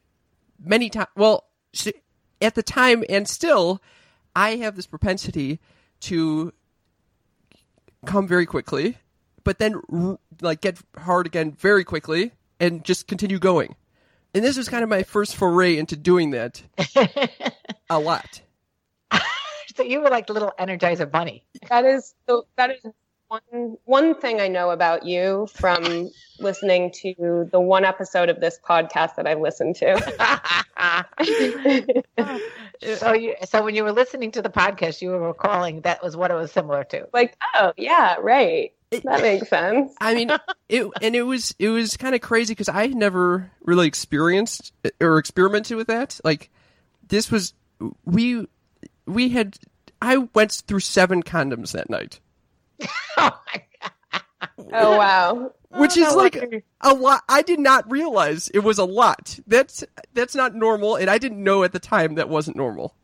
many 0.59 0.90
times. 0.90 1.09
Well, 1.16 1.45
at 2.40 2.54
the 2.54 2.62
time 2.62 3.04
and 3.09 3.28
still, 3.28 3.83
I 4.35 4.56
have 4.56 4.76
this 4.76 4.87
propensity 4.87 5.61
to 6.00 6.52
come 8.04 8.26
very 8.26 8.47
quickly, 8.47 8.99
but 9.45 9.59
then 9.59 9.80
like 10.40 10.61
get 10.61 10.78
hard 10.97 11.26
again 11.26 11.52
very 11.52 11.85
quickly 11.85 12.33
and 12.61 12.85
just 12.85 13.06
continue 13.06 13.38
going. 13.38 13.76
And 14.35 14.45
this 14.45 14.56
was 14.56 14.68
kind 14.68 14.83
of 14.83 14.90
my 14.90 15.02
first 15.02 15.37
foray 15.37 15.78
into 15.78 15.97
doing 15.97 16.30
that 16.30 16.62
a 17.90 17.99
lot. 17.99 18.42
so 19.75 19.83
you 19.83 20.00
were 20.00 20.11
like 20.11 20.26
the 20.26 20.35
little 20.35 20.52
Energizer 20.59 21.11
bunny. 21.11 21.45
That 21.68 21.85
is 21.85 22.14
so 22.28 22.47
that 22.56 22.71
is 22.71 22.92
one 23.28 23.76
one 23.85 24.21
thing 24.21 24.40
I 24.40 24.49
know 24.49 24.71
about 24.71 25.04
you 25.04 25.49
from 25.52 26.11
listening 26.38 26.92
to 27.02 27.49
the 27.50 27.61
one 27.61 27.85
episode 27.85 28.28
of 28.28 28.40
this 28.40 28.59
podcast 28.62 29.16
that 29.16 29.26
I've 29.26 29.40
listened 29.40 29.76
to. 29.76 30.00
so 32.97 33.12
you, 33.12 33.35
so 33.45 33.64
when 33.64 33.75
you 33.75 33.85
were 33.85 33.92
listening 33.92 34.30
to 34.33 34.42
the 34.42 34.50
podcast, 34.50 35.02
you 35.02 35.11
were 35.11 35.28
recalling 35.28 35.80
that 35.83 36.02
was 36.02 36.16
what 36.16 36.30
it 36.30 36.35
was 36.35 36.52
similar 36.52 36.85
to. 36.85 37.09
like, 37.12 37.37
oh 37.54 37.73
yeah, 37.76 38.16
right. 38.21 38.73
That 38.90 39.21
makes 39.21 39.49
sense. 39.49 39.92
I 40.00 40.14
mean, 40.14 40.30
it 40.68 40.87
and 41.02 41.16
it 41.16 41.23
was 41.23 41.54
it 41.59 41.71
was 41.71 41.97
kind 41.97 42.14
of 42.14 42.21
crazy 42.21 42.52
because 42.52 42.68
I 42.68 42.83
had 42.83 42.95
never 42.95 43.50
really 43.62 43.88
experienced 43.88 44.73
or 45.00 45.18
experimented 45.18 45.76
with 45.76 45.88
that. 45.88 46.21
Like 46.23 46.50
this 47.09 47.30
was 47.30 47.52
we 48.04 48.47
we 49.06 49.30
had 49.30 49.59
I 50.00 50.18
went 50.18 50.52
through 50.66 50.80
seven 50.80 51.23
condoms 51.23 51.73
that 51.73 51.90
night, 51.90 52.21
Oh 53.18 53.30
my 53.47 53.62
god! 53.80 54.23
Oh 54.73 54.97
wow. 54.99 55.52
which 55.71 55.97
Oh, 55.97 56.02
is 56.09 56.14
like 56.14 56.35
wonder. 56.37 56.62
a 56.83 56.92
lot. 56.95 57.23
I 57.28 57.42
did 57.42 57.59
not 57.61 57.90
realize 57.90 58.49
it 58.49 58.59
was 58.61 58.78
a 58.78 58.85
lot. 58.85 59.38
That's 59.47 59.85
that's 60.12 60.35
not 60.35 60.54
normal, 60.54 60.97
and 60.97 61.09
I 61.09 61.18
didn't 61.18 61.42
know 61.42 61.64
at 61.64 61.73
the 61.73 61.78
time 61.78 62.16
that 62.16 62.28
wasn't 62.28 62.56
normal. 62.56 62.95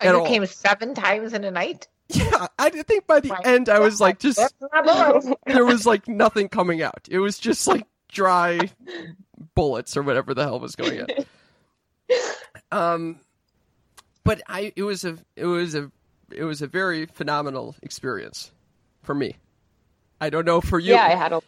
at 0.00 0.08
And 0.08 0.16
all. 0.16 0.26
came 0.26 0.44
seven 0.46 0.94
times 0.94 1.32
in 1.32 1.44
a 1.44 1.50
night. 1.50 1.86
Yeah, 2.08 2.48
I 2.58 2.70
think 2.70 3.06
by 3.06 3.20
the 3.20 3.28
My 3.28 3.40
end 3.44 3.68
I 3.68 3.78
was 3.78 4.00
like 4.00 4.18
just 4.18 4.38
That's 4.38 4.54
not 4.72 4.84
normal. 4.84 5.38
there 5.46 5.64
was 5.64 5.86
like 5.86 6.08
nothing 6.08 6.48
coming 6.48 6.82
out. 6.82 7.08
It 7.10 7.18
was 7.20 7.38
just 7.38 7.66
like 7.66 7.86
dry 8.08 8.58
bullets 9.54 9.96
or 9.96 10.02
whatever 10.02 10.34
the 10.34 10.42
hell 10.42 10.60
was 10.60 10.74
going 10.76 11.00
on. 11.02 11.06
Um, 12.70 13.20
but 14.24 14.40
I 14.48 14.72
it 14.76 14.82
was 14.82 15.04
a 15.04 15.18
it 15.36 15.44
was 15.46 15.74
a 15.74 15.90
it 16.30 16.44
was 16.44 16.62
a 16.62 16.66
very 16.66 17.04
phenomenal 17.06 17.74
experience 17.82 18.50
for 19.02 19.14
me. 19.14 19.36
I 20.20 20.30
don't 20.30 20.44
know 20.44 20.60
for 20.60 20.78
you. 20.78 20.92
Yeah, 20.92 21.04
I 21.04 21.14
had 21.14 21.32
a 21.32 21.42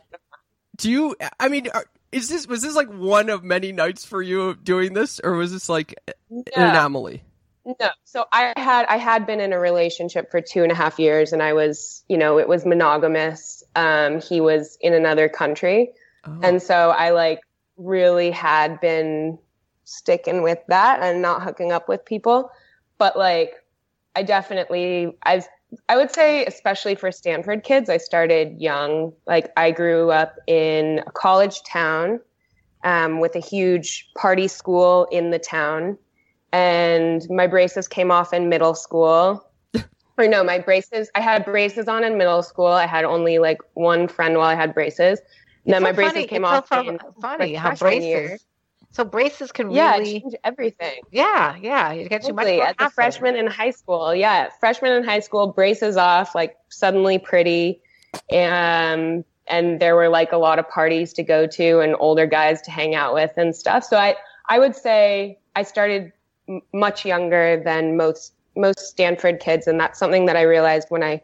Do 0.76 0.90
you? 0.90 1.16
I 1.38 1.49
mean, 1.49 1.68
is 2.12 2.28
this 2.28 2.46
was 2.46 2.62
this 2.62 2.75
like 2.75 2.88
one 2.88 3.30
of 3.30 3.44
many 3.44 3.73
nights 3.73 4.04
for 4.04 4.20
you 4.20 4.42
of 4.42 4.64
doing 4.64 4.94
this, 4.94 5.20
or 5.23 5.32
was 5.32 5.52
this 5.52 5.68
like 5.68 5.94
an 6.30 6.44
anomaly? 6.54 7.23
No. 7.64 7.90
So 8.04 8.26
I 8.30 8.52
had 8.56 8.87
I 8.87 8.99
had 8.99 9.26
been 9.26 9.40
in 9.40 9.52
a 9.52 9.58
relationship 9.58 10.30
for 10.30 10.40
two 10.40 10.62
and 10.62 10.70
a 10.70 10.75
half 10.75 10.99
years 10.99 11.32
and 11.32 11.42
I 11.42 11.54
was, 11.54 12.04
you 12.08 12.18
know, 12.18 12.38
it 12.38 12.46
was 12.46 12.66
monogamous. 12.66 13.62
Um, 13.75 14.20
he 14.20 14.40
was 14.40 14.76
in 14.80 14.92
another 14.92 15.28
country. 15.28 15.92
Oh. 16.26 16.40
And 16.42 16.62
so 16.62 16.90
I 16.90 17.11
like 17.11 17.40
really 17.76 18.30
had 18.30 18.80
been 18.80 19.38
sticking 19.84 20.42
with 20.42 20.58
that 20.68 21.00
and 21.02 21.23
not 21.23 21.42
hooking 21.42 21.73
up 21.73 21.88
with 21.88 22.04
people. 22.04 22.50
But 22.99 23.16
like 23.16 23.54
I 24.14 24.23
definitely 24.25 25.16
I've 25.23 25.49
I 25.88 25.97
would 25.97 26.11
say 26.12 26.44
especially 26.47 26.94
for 26.94 27.11
Stanford 27.11 27.64
kids, 27.64 27.90
I 27.90 27.97
started 27.97 28.61
young. 28.61 29.12
Like 29.26 29.52
I 29.56 29.71
grew 29.71 30.11
up 30.11 30.37
in 30.47 31.02
a 31.06 31.11
college 31.11 31.62
town 31.62 32.21
um, 32.85 33.21
with 33.21 33.35
a 33.35 33.40
huge 33.40 34.09
party 34.16 34.47
school 34.49 35.06
in 35.11 35.30
the 35.30 35.38
town 35.38 35.99
and 36.52 37.26
my 37.30 37.47
braces 37.47 37.88
came 37.88 38.11
off 38.11 38.33
in 38.33 38.49
middle 38.49 38.75
school. 38.75 39.44
or 40.18 40.28
no, 40.28 40.44
my 40.44 40.59
braces, 40.59 41.11
I 41.16 41.21
had 41.21 41.44
braces 41.44 41.88
on 41.88 42.04
in 42.04 42.16
middle 42.16 42.42
school. 42.42 42.66
I 42.68 42.87
had 42.87 43.04
only 43.04 43.38
like 43.38 43.59
one 43.75 44.06
friend 44.06 44.37
while 44.37 44.47
I 44.49 44.54
had 44.54 44.73
braces. 44.75 45.21
And 45.64 45.75
then 45.75 45.83
It's 45.83 45.83
my 45.83 45.90
so 45.90 45.97
braces 45.97 46.12
funny- 46.14 46.26
came 46.28 46.44
it's 46.44 46.50
so 46.50 46.56
off 46.59 46.68
fu- 46.85 46.90
in 46.90 46.99
funny 47.21 47.54
how 47.54 47.75
braces. 47.75 48.06
year. 48.06 48.38
So 48.94 49.04
braces 49.04 49.50
can 49.50 49.70
Yeah, 49.72 49.96
really. 49.96 50.20
change 50.20 50.34
everything. 50.44 51.02
Yeah, 51.10 51.56
yeah. 51.60 51.92
You 51.92 52.08
get 52.08 52.28
you 52.28 52.32
much 52.32 52.46
Totally. 52.46 52.58
more 52.58 52.68
As 52.68 52.76
a 52.78 52.90
freshman 52.90 53.34
in 53.34 53.48
high 53.48 53.70
school, 53.70 54.14
yeah, 54.14 54.50
freshman 54.60 54.92
in 54.92 55.02
high 55.02 55.18
school, 55.18 55.48
braces 55.48 55.96
off, 55.96 56.34
like 56.34 56.56
suddenly 56.68 57.18
pretty, 57.18 57.80
and 58.30 59.24
and 59.48 59.80
there 59.80 59.96
were 59.96 60.08
like 60.08 60.30
a 60.30 60.36
lot 60.36 60.60
of 60.60 60.68
parties 60.68 61.12
to 61.14 61.24
go 61.24 61.46
to 61.46 61.80
and 61.80 61.96
older 61.98 62.26
guys 62.26 62.62
to 62.62 62.70
hang 62.70 62.94
out 62.94 63.14
with 63.14 63.32
and 63.36 63.54
stuff. 63.56 63.82
So 63.82 63.96
I 63.96 64.14
I 64.48 64.60
would 64.60 64.76
say 64.76 65.40
I 65.56 65.64
started 65.64 66.12
m- 66.48 66.62
much 66.72 67.04
younger 67.04 67.60
than 67.64 67.96
most 67.96 68.32
most 68.56 68.78
Stanford 68.78 69.40
kids, 69.40 69.66
and 69.66 69.80
that's 69.80 69.98
something 69.98 70.26
that 70.26 70.36
I 70.36 70.42
realized 70.42 70.86
when 70.90 71.02
I 71.02 71.20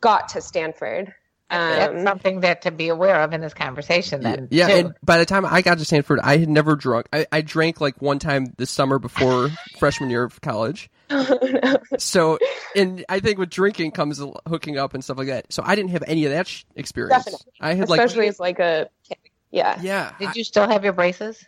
got 0.00 0.28
to 0.30 0.40
Stanford. 0.40 1.12
That's 1.50 1.94
Um, 1.94 2.02
something 2.04 2.40
that 2.40 2.62
to 2.62 2.70
be 2.70 2.88
aware 2.88 3.22
of 3.22 3.32
in 3.32 3.40
this 3.40 3.54
conversation. 3.54 4.22
Then, 4.22 4.48
yeah, 4.50 4.68
too. 4.68 4.74
and 4.74 4.94
by 5.02 5.18
the 5.18 5.24
time 5.24 5.46
I 5.46 5.62
got 5.62 5.78
to 5.78 5.84
Stanford, 5.84 6.20
I 6.20 6.36
had 6.36 6.48
never 6.48 6.76
drunk. 6.76 7.08
I, 7.12 7.26
I 7.32 7.40
drank 7.40 7.80
like 7.80 8.02
one 8.02 8.18
time 8.18 8.52
this 8.58 8.70
summer 8.70 8.98
before 8.98 9.48
freshman 9.78 10.10
year 10.10 10.24
of 10.24 10.40
college. 10.40 10.90
So, 11.98 12.38
and 12.76 13.04
I 13.08 13.20
think 13.20 13.38
with 13.38 13.48
drinking 13.50 13.92
comes 13.92 14.22
hooking 14.46 14.76
up 14.78 14.92
and 14.94 15.02
stuff 15.02 15.16
like 15.16 15.28
that. 15.28 15.50
So 15.52 15.62
I 15.64 15.74
didn't 15.74 15.90
have 15.92 16.04
any 16.06 16.26
of 16.26 16.32
that 16.32 16.46
sh- 16.46 16.64
experience. 16.76 17.24
Definitely. 17.24 17.52
I 17.60 17.74
had 17.74 17.88
like, 17.88 18.00
especially 18.00 18.28
as 18.28 18.38
like 18.38 18.58
a. 18.58 18.90
Yeah. 19.50 19.80
yeah. 19.80 20.12
Did 20.18 20.36
you 20.36 20.44
still 20.44 20.68
have 20.68 20.84
your 20.84 20.92
braces? 20.92 21.42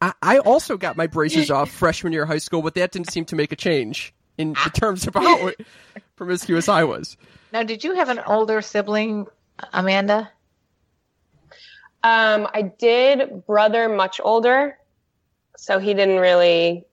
I, 0.00 0.12
I 0.22 0.38
also 0.38 0.76
got 0.76 0.96
my 0.96 1.06
braces 1.08 1.50
off 1.50 1.70
freshman 1.70 2.12
year 2.12 2.22
of 2.22 2.28
high 2.28 2.38
school, 2.38 2.62
but 2.62 2.74
that 2.74 2.92
didn't 2.92 3.10
seem 3.10 3.24
to 3.26 3.36
make 3.36 3.50
a 3.52 3.56
change 3.56 4.14
in 4.38 4.52
the 4.52 4.70
terms 4.72 5.06
of 5.06 5.14
how 5.14 5.50
promiscuous 6.16 6.68
I 6.68 6.84
was. 6.84 7.16
Now, 7.54 7.62
did 7.62 7.84
you 7.84 7.94
have 7.94 8.08
an 8.08 8.18
older 8.18 8.60
sibling, 8.60 9.28
Amanda? 9.72 10.28
Um, 12.02 12.48
I 12.52 12.62
did 12.62 13.46
brother 13.46 13.88
much 13.88 14.20
older, 14.22 14.76
so 15.56 15.78
he 15.78 15.94
didn't 15.94 16.18
really. 16.18 16.84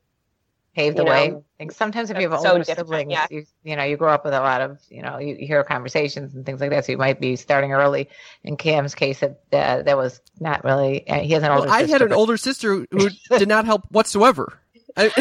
pave 0.75 0.95
the 0.95 1.03
way. 1.03 1.29
know, 1.29 1.37
I 1.37 1.57
think 1.57 1.71
sometimes 1.71 2.11
if 2.11 2.17
you 2.17 2.29
have 2.29 2.31
that's 2.31 2.43
so 2.43 2.51
older 2.51 2.63
siblings, 2.63 3.11
yeah. 3.11 3.25
you, 3.31 3.43
you 3.63 3.75
know, 3.75 3.83
you 3.83 3.97
grow 3.97 4.13
up 4.13 4.23
with 4.23 4.35
a 4.35 4.39
lot 4.39 4.61
of, 4.61 4.79
you 4.87 5.01
know, 5.01 5.17
you, 5.17 5.35
you 5.35 5.47
hear 5.47 5.63
conversations 5.63 6.35
and 6.35 6.45
things 6.45 6.61
like 6.61 6.69
that. 6.69 6.85
So 6.85 6.91
you 6.91 6.99
might 6.99 7.19
be 7.19 7.35
starting 7.35 7.73
early. 7.73 8.07
In 8.43 8.55
Cam's 8.55 8.93
case, 8.93 9.23
it, 9.23 9.41
uh, 9.51 9.81
that 9.81 9.97
was 9.97 10.21
not 10.39 10.63
really. 10.63 11.09
Uh, 11.09 11.21
he 11.21 11.33
has 11.33 11.41
an 11.41 11.49
older. 11.49 11.69
Well, 11.69 11.73
I 11.73 11.87
had 11.87 12.03
an 12.03 12.09
but- 12.09 12.17
older 12.17 12.37
sister 12.37 12.85
who 12.91 13.09
did 13.31 13.47
not 13.47 13.65
help 13.65 13.89
whatsoever. 13.89 14.59
I, 14.95 15.11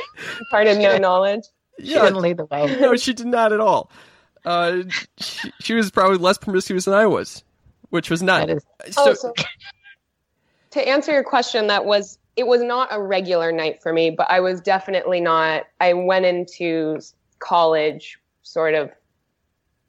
Pardon, 0.50 0.78
no 0.82 0.96
knowledge. 0.96 1.44
She 1.78 1.92
yeah, 1.92 2.04
didn't 2.04 2.22
lead 2.22 2.38
the 2.38 2.46
way. 2.46 2.78
no, 2.80 2.96
she 2.96 3.12
did 3.12 3.26
not 3.26 3.52
at 3.52 3.60
all. 3.60 3.90
Uh, 4.44 4.82
she, 5.18 5.52
she 5.60 5.74
was 5.74 5.90
probably 5.90 6.18
less 6.18 6.38
promiscuous 6.38 6.86
than 6.86 6.94
I 6.94 7.06
was, 7.06 7.44
which 7.90 8.10
was 8.10 8.22
not. 8.22 8.46
That 8.46 8.56
is, 8.56 8.94
so, 8.94 9.10
oh, 9.10 9.14
so 9.14 9.34
to 10.70 10.88
answer 10.88 11.12
your 11.12 11.24
question, 11.24 11.66
that 11.66 11.84
was 11.84 12.18
it 12.36 12.46
was 12.46 12.62
not 12.62 12.88
a 12.90 13.02
regular 13.02 13.52
night 13.52 13.82
for 13.82 13.92
me, 13.92 14.10
but 14.10 14.30
I 14.30 14.40
was 14.40 14.60
definitely 14.60 15.20
not. 15.20 15.64
I 15.80 15.92
went 15.92 16.24
into 16.24 17.00
college 17.38 18.18
sort 18.42 18.74
of 18.74 18.90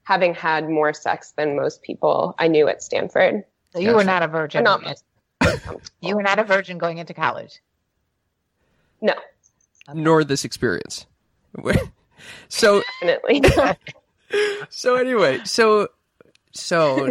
having 0.04 0.34
had 0.34 0.68
more 0.68 0.94
sex 0.94 1.34
than 1.38 1.56
most 1.56 1.82
people 1.82 2.36
I 2.40 2.48
knew 2.48 2.68
at 2.68 2.84
Stanford. 2.84 3.44
so 3.72 3.80
you 3.80 3.94
were 3.94 4.04
not 4.04 4.24
a 4.24 4.28
virgin. 4.28 4.64
Not 4.64 4.84
yet. 4.84 5.02
You 6.02 6.16
were 6.16 6.24
not 6.24 6.40
a 6.40 6.44
virgin 6.44 6.78
going 6.78 6.98
into 6.98 7.14
college. 7.14 7.62
no, 9.02 9.14
nor 9.94 10.24
this 10.24 10.44
experience. 10.44 11.06
so 12.50 12.82
definitely. 13.02 13.42
so 14.70 14.96
anyway, 14.96 15.42
so 15.44 15.90
so 16.52 17.10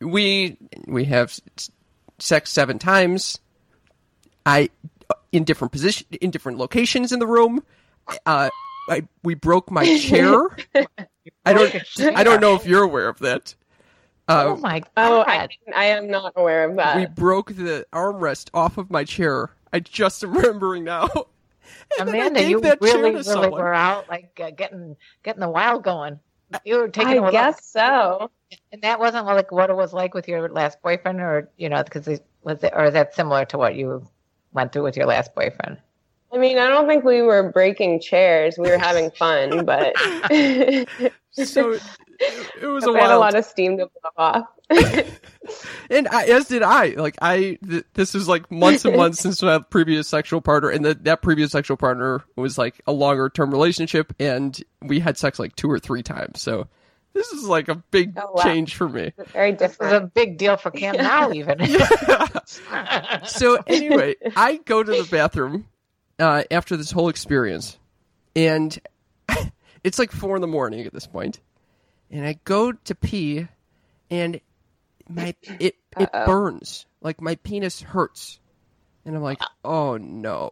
we 0.00 0.56
we 0.86 1.04
have 1.06 1.38
sex 2.18 2.50
seven 2.50 2.78
times. 2.78 3.38
I 4.46 4.70
in 5.32 5.44
different 5.44 5.72
position 5.72 6.06
in 6.20 6.30
different 6.30 6.58
locations 6.58 7.12
in 7.12 7.18
the 7.18 7.26
room. 7.26 7.62
Uh, 8.24 8.50
I 8.88 9.06
we 9.22 9.34
broke 9.34 9.70
my 9.70 9.98
chair. 9.98 10.40
I 11.44 11.52
don't 11.52 11.74
I 12.16 12.24
don't 12.24 12.40
know 12.40 12.54
if 12.54 12.66
you're 12.66 12.82
aware 12.84 13.08
of 13.08 13.18
that. 13.20 13.54
Oh 14.30 14.52
Uh, 14.52 14.56
my 14.56 14.80
god! 14.80 14.88
oh, 14.96 15.24
I, 15.26 15.48
I 15.74 15.84
am 15.86 16.08
not 16.08 16.34
aware 16.36 16.68
of 16.68 16.76
that. 16.76 16.96
we 16.96 17.06
broke 17.06 17.54
the 17.54 17.86
armrest 17.92 18.50
off 18.54 18.76
of 18.78 18.90
my 18.90 19.04
chair. 19.04 19.50
I 19.72 19.80
just 19.80 20.22
am 20.24 20.32
remembering 20.36 20.84
now. 20.84 21.08
And 21.98 22.08
then 22.08 22.36
Amanda, 22.36 22.42
you 22.48 22.60
really, 22.80 23.10
really 23.10 23.22
someone. 23.22 23.50
were 23.52 23.74
out 23.74 24.08
like 24.08 24.38
uh, 24.42 24.50
getting 24.50 24.96
getting 25.22 25.40
the 25.40 25.48
wild 25.50 25.84
going. 25.84 26.18
You 26.64 26.78
were 26.78 26.88
taking. 26.88 27.18
a 27.18 27.22
I 27.24 27.30
guess 27.30 27.64
so. 27.64 28.30
and 28.72 28.82
that 28.82 28.98
wasn't 28.98 29.26
like 29.26 29.52
what 29.52 29.70
it 29.70 29.76
was 29.76 29.92
like 29.92 30.14
with 30.14 30.28
your 30.28 30.48
last 30.48 30.80
boyfriend, 30.82 31.20
or 31.20 31.50
you 31.56 31.68
know, 31.68 31.82
because 31.82 32.08
was 32.42 32.62
it, 32.62 32.72
or 32.74 32.86
is 32.86 32.94
that 32.94 33.14
similar 33.14 33.44
to 33.46 33.58
what 33.58 33.74
you 33.76 34.06
went 34.52 34.72
through 34.72 34.84
with 34.84 34.96
your 34.96 35.06
last 35.06 35.34
boyfriend? 35.34 35.78
I 36.32 36.38
mean, 36.38 36.58
I 36.58 36.68
don't 36.68 36.86
think 36.86 37.04
we 37.04 37.22
were 37.22 37.50
breaking 37.50 38.00
chairs. 38.00 38.56
We 38.58 38.70
were 38.70 38.78
having 38.78 39.10
fun, 39.10 39.64
but 39.64 39.96
So 41.32 41.72
it, 41.72 41.82
it 42.62 42.66
was 42.66 42.84
a 42.86 42.90
I 42.92 43.00
had 43.00 43.10
a 43.12 43.18
lot 43.18 43.34
of 43.34 43.44
steam 43.44 43.78
to 43.78 43.86
blow 43.86 44.10
off. 44.16 44.46
And 45.90 46.06
I, 46.08 46.24
as 46.26 46.46
did 46.48 46.62
I. 46.62 46.88
Like 46.88 47.16
I, 47.22 47.56
th- 47.66 47.84
this 47.94 48.14
is 48.14 48.28
like 48.28 48.50
months 48.50 48.84
and 48.84 48.94
months 48.94 49.20
since 49.20 49.40
my 49.42 49.60
previous 49.60 50.06
sexual 50.06 50.42
partner, 50.42 50.68
and 50.68 50.84
the, 50.84 50.94
that 50.94 51.22
previous 51.22 51.52
sexual 51.52 51.78
partner 51.78 52.22
was 52.36 52.58
like 52.58 52.82
a 52.86 52.92
longer 52.92 53.30
term 53.30 53.50
relationship, 53.50 54.12
and 54.20 54.62
we 54.82 55.00
had 55.00 55.16
sex 55.16 55.38
like 55.38 55.56
two 55.56 55.70
or 55.70 55.78
three 55.78 56.02
times. 56.02 56.42
So 56.42 56.66
this 57.14 57.28
is 57.28 57.44
like 57.44 57.68
a 57.68 57.76
big 57.76 58.12
Oh, 58.18 58.32
wow. 58.34 58.42
change 58.42 58.74
for 58.74 58.90
me. 58.90 59.14
Very 59.32 59.52
This 59.52 59.72
is 59.80 59.90
a 59.90 60.00
big 60.00 60.36
deal 60.36 60.58
for 60.58 60.70
Cam 60.70 60.96
now, 60.98 61.32
even. 61.32 61.58
So 63.24 63.58
anyway, 63.66 64.16
I 64.36 64.56
go 64.66 64.82
to 64.82 64.90
the 64.92 65.08
bathroom 65.10 65.66
uh, 66.18 66.44
after 66.50 66.76
this 66.76 66.90
whole 66.90 67.08
experience, 67.08 67.78
and 68.36 68.78
it's 69.84 69.98
like 69.98 70.12
four 70.12 70.36
in 70.36 70.42
the 70.42 70.48
morning 70.48 70.86
at 70.86 70.92
this 70.92 71.06
point, 71.06 71.40
and 72.10 72.26
I 72.26 72.38
go 72.44 72.72
to 72.72 72.94
pee, 72.94 73.46
and 74.10 74.40
my 75.08 75.34
it 75.42 75.76
it 75.96 76.10
Uh-oh. 76.14 76.26
burns 76.26 76.86
like 77.00 77.20
my 77.20 77.36
penis 77.36 77.80
hurts, 77.80 78.40
and 79.04 79.16
I'm 79.16 79.22
like, 79.22 79.40
oh 79.64 79.96
no. 79.96 80.50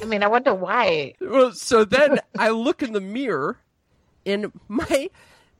I 0.00 0.04
mean, 0.04 0.22
I 0.22 0.28
wonder 0.28 0.54
why. 0.54 1.14
Well, 1.20 1.52
so 1.52 1.84
then 1.84 2.20
I 2.38 2.50
look 2.50 2.82
in 2.82 2.92
the 2.92 3.00
mirror, 3.00 3.58
and 4.24 4.52
my 4.68 5.10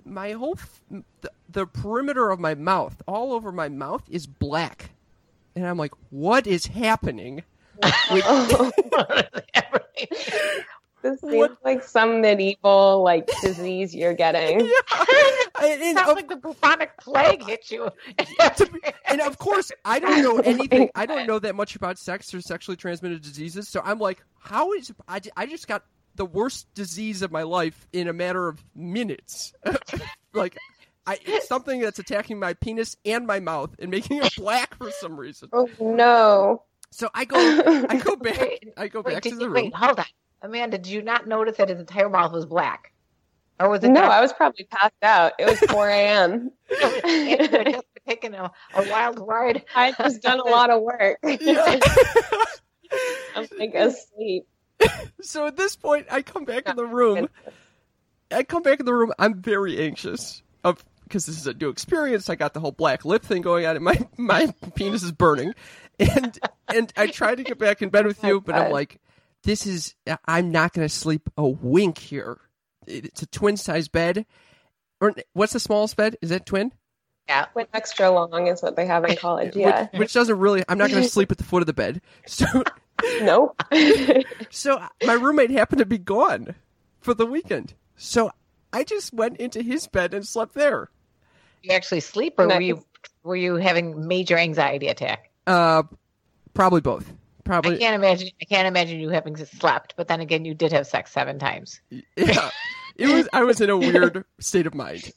my 0.05 0.33
whole 0.33 0.57
f- 0.59 0.83
the, 1.21 1.33
the 1.49 1.67
perimeter 1.67 2.31
of 2.31 2.39
my 2.39 2.55
mouth, 2.55 3.03
all 3.09 3.33
over 3.33 3.51
my 3.51 3.69
mouth, 3.69 4.03
is 4.09 4.27
black, 4.27 4.91
and 5.57 5.67
I'm 5.67 5.79
like, 5.79 5.93
what 6.11 6.47
is 6.47 6.67
happening? 6.67 7.43
Oh. 8.11 8.71
This 11.02 11.21
seems 11.21 11.56
like 11.64 11.85
some 11.85 12.21
medieval 12.21 13.02
like 13.04 13.30
disease 13.40 13.95
you're 13.95 14.14
getting. 14.14 14.68
And, 15.59 15.83
and 15.83 15.97
Sounds 15.97 16.11
of, 16.11 16.16
like 16.16 16.28
the 16.28 16.37
bubonic 16.37 16.99
plague 16.99 17.42
hit 17.42 17.71
you. 17.71 17.88
and 19.06 19.23
of 19.23 19.38
course, 19.38 19.73
I 19.87 19.99
don't 19.99 20.23
know 20.23 20.37
oh 20.37 20.42
anything. 20.45 20.90
I 20.95 21.06
don't 21.06 21.26
know 21.26 21.38
that 21.38 21.54
much 21.54 21.76
about 21.76 21.99
sex 21.99 22.35
or 22.35 22.42
sexually 22.42 22.76
transmitted 22.76 23.23
diseases. 23.23 23.66
So 23.66 23.80
I'm 23.83 23.99
like, 23.99 24.23
how 24.38 24.75
is 24.75 24.92
I? 25.09 25.23
I 25.35 25.47
just 25.47 25.66
got 25.66 25.85
the 26.14 26.26
worst 26.26 26.66
disease 26.75 27.23
of 27.23 27.33
my 27.33 27.45
life 27.45 27.88
in 27.95 28.06
a 28.06 28.12
matter 28.12 28.49
of 28.49 28.62
minutes. 28.75 29.54
like, 30.34 30.58
I 31.06 31.19
it's 31.25 31.49
something 31.49 31.80
that's 31.80 31.99
attacking 31.99 32.39
my 32.39 32.52
penis 32.52 32.97
and 33.04 33.26
my 33.26 33.41
mouth 33.41 33.75
and 33.78 33.91
making 33.91 34.19
it 34.19 34.34
black 34.36 34.76
for 34.76 34.91
some 34.91 35.19
reason. 35.19 35.49
Oh 35.52 35.71
no. 35.80 36.65
So 36.97 37.11
I 37.13 37.26
go, 37.26 37.37
I 37.37 37.99
go 38.02 38.17
back, 38.17 38.41
Wait, 38.41 38.73
I 38.78 38.89
go 38.89 39.02
back 39.02 39.23
did 39.23 39.28
to 39.32 39.37
the 39.37 39.45
you, 39.45 39.50
room. 39.50 39.65
wait, 39.65 39.75
hold 39.75 39.99
on. 39.99 40.06
Amanda, 40.41 40.78
did 40.78 40.87
you 40.91 41.02
not 41.02 41.26
notice 41.28 41.59
that 41.59 41.69
his 41.69 41.78
entire 41.78 42.09
mouth 42.09 42.32
was 42.32 42.47
black? 42.47 42.91
Or 43.61 43.69
was 43.69 43.85
it 43.85 43.89
No, 43.89 44.00
that- 44.00 44.11
I 44.13 44.23
was 44.23 44.32
probably 44.32 44.65
passed 44.65 44.95
out. 45.02 45.32
It 45.39 45.45
was 45.45 45.61
4 45.61 45.89
a.m. 45.91 46.50
It 46.80 47.50
had 47.50 47.67
just 47.75 47.85
taken 48.09 48.32
a, 48.32 48.50
a 48.73 48.89
wild 48.89 49.19
ride. 49.21 49.65
I 49.75 49.93
just 49.93 50.23
done 50.23 50.41
a 50.41 50.45
lot 50.49 50.71
of 50.71 50.80
work. 50.80 51.19
Yeah. 51.23 51.80
I'm 53.35 53.47
like 53.59 53.75
asleep. 53.75 54.47
so 55.21 55.47
at 55.49 55.56
this 55.59 55.76
point, 55.76 56.06
I 56.11 56.23
come 56.23 56.47
back 56.47 56.67
in 56.67 56.76
the 56.76 56.87
room. 56.87 57.28
I 58.30 58.43
come 58.43 58.63
back 58.63 58.80
in 58.80 58.87
the 58.87 58.95
room. 58.95 59.13
I'm 59.19 59.43
very 59.43 59.78
anxious 59.85 60.43
of 60.65 60.82
because 61.04 61.26
this 61.26 61.37
is 61.39 61.47
a 61.47 61.52
new 61.54 61.69
experience. 61.69 62.28
I 62.30 62.35
got 62.37 62.54
the 62.54 62.61
whole 62.61 62.73
black 62.73 63.04
lip 63.04 63.23
thing 63.23 63.43
going 63.43 63.67
on, 63.67 63.76
and 63.76 63.85
my 63.85 63.99
my 64.17 64.52
penis 64.75 65.02
is 65.02 65.13
burning. 65.13 65.54
And 65.99 66.39
and 66.69 66.93
I 66.97 67.06
tried 67.06 67.37
to 67.37 67.45
get 67.45 67.59
back 67.59 67.82
in 67.82 67.89
bed 67.89 68.06
with 68.06 68.19
oh 68.25 68.28
you, 68.28 68.41
but 68.41 68.54
I'm 68.54 68.73
like, 68.73 69.00
this 69.45 69.67
is 69.67 69.95
I'm 70.26 70.50
not 70.50 70.73
going 70.73 70.87
to 70.87 70.95
sleep 70.95 71.30
a 71.37 71.47
wink 71.47 71.99
here. 71.99 72.39
It's 72.87 73.23
a 73.23 73.26
twin 73.26 73.56
size 73.56 73.89
bed. 73.89 74.26
Or 75.00 75.15
what's 75.32 75.52
the 75.52 75.61
smallest 75.61 75.97
bed? 75.97 76.17
Is 76.23 76.30
that 76.30 76.47
twin? 76.47 76.73
Yeah. 77.28 77.47
Went 77.54 77.69
extra 77.75 78.11
long 78.11 78.47
is 78.47 78.63
what 78.63 78.76
they 78.76 78.87
have 78.87 79.04
in 79.04 79.17
college. 79.17 79.56
Yeah. 79.56 79.89
Which, 79.93 79.99
which 79.99 80.13
doesn't 80.13 80.39
really. 80.39 80.65
I'm 80.69 80.78
not 80.78 80.91
going 80.91 81.02
to 81.04 81.09
sleep 81.09 81.32
at 81.32 81.39
the 81.39 81.45
foot 81.45 81.63
of 81.63 81.67
the 81.67 81.73
bed. 81.73 82.00
So 82.26 82.47
Nope. 83.21 83.63
So 84.50 84.82
my 85.04 85.15
roommate 85.15 85.50
happened 85.50 85.80
to 85.80 85.87
be 85.87 85.99
gone 85.99 86.54
for 87.00 87.15
the 87.15 87.26
weekend. 87.26 87.75
So 87.97 88.30
I 88.73 88.85
just 88.85 89.13
went 89.13 89.39
into 89.39 89.63
his 89.63 89.87
bed 89.87 90.15
and 90.15 90.26
slept 90.26 90.54
there. 90.54 90.91
You 91.63 91.73
actually 91.73 92.00
sleep, 92.00 92.35
or 92.39 92.47
were 92.47 92.61
you 92.61 92.85
were 93.23 93.37
you 93.37 93.56
having 93.56 94.06
major 94.06 94.39
anxiety 94.39 94.89
attack? 94.89 95.30
Uh, 95.47 95.85
probably 96.54 96.80
both. 96.80 97.13
Probably. 97.45 97.71
I 97.71 97.75
Probably. 97.75 97.78
can't 97.78 97.95
imagine. 97.95 98.30
I 98.41 98.45
can't 98.45 98.67
imagine 98.67 98.99
you 98.99 99.11
having 99.11 99.37
slept. 99.37 99.95
But 99.97 100.09
then 100.09 100.21
again, 100.21 100.45
you 100.45 100.54
did 100.54 100.73
have 100.73 100.87
sex 100.87 101.13
seven 101.13 101.39
times. 101.39 101.80
Yeah. 102.17 102.50
It 102.97 103.09
was. 103.09 103.28
I 103.32 103.45
was 103.45 103.61
in 103.61 103.69
a 103.69 103.76
weird 103.76 104.25
state 104.41 104.67
of 104.67 104.75
mind, 104.75 105.13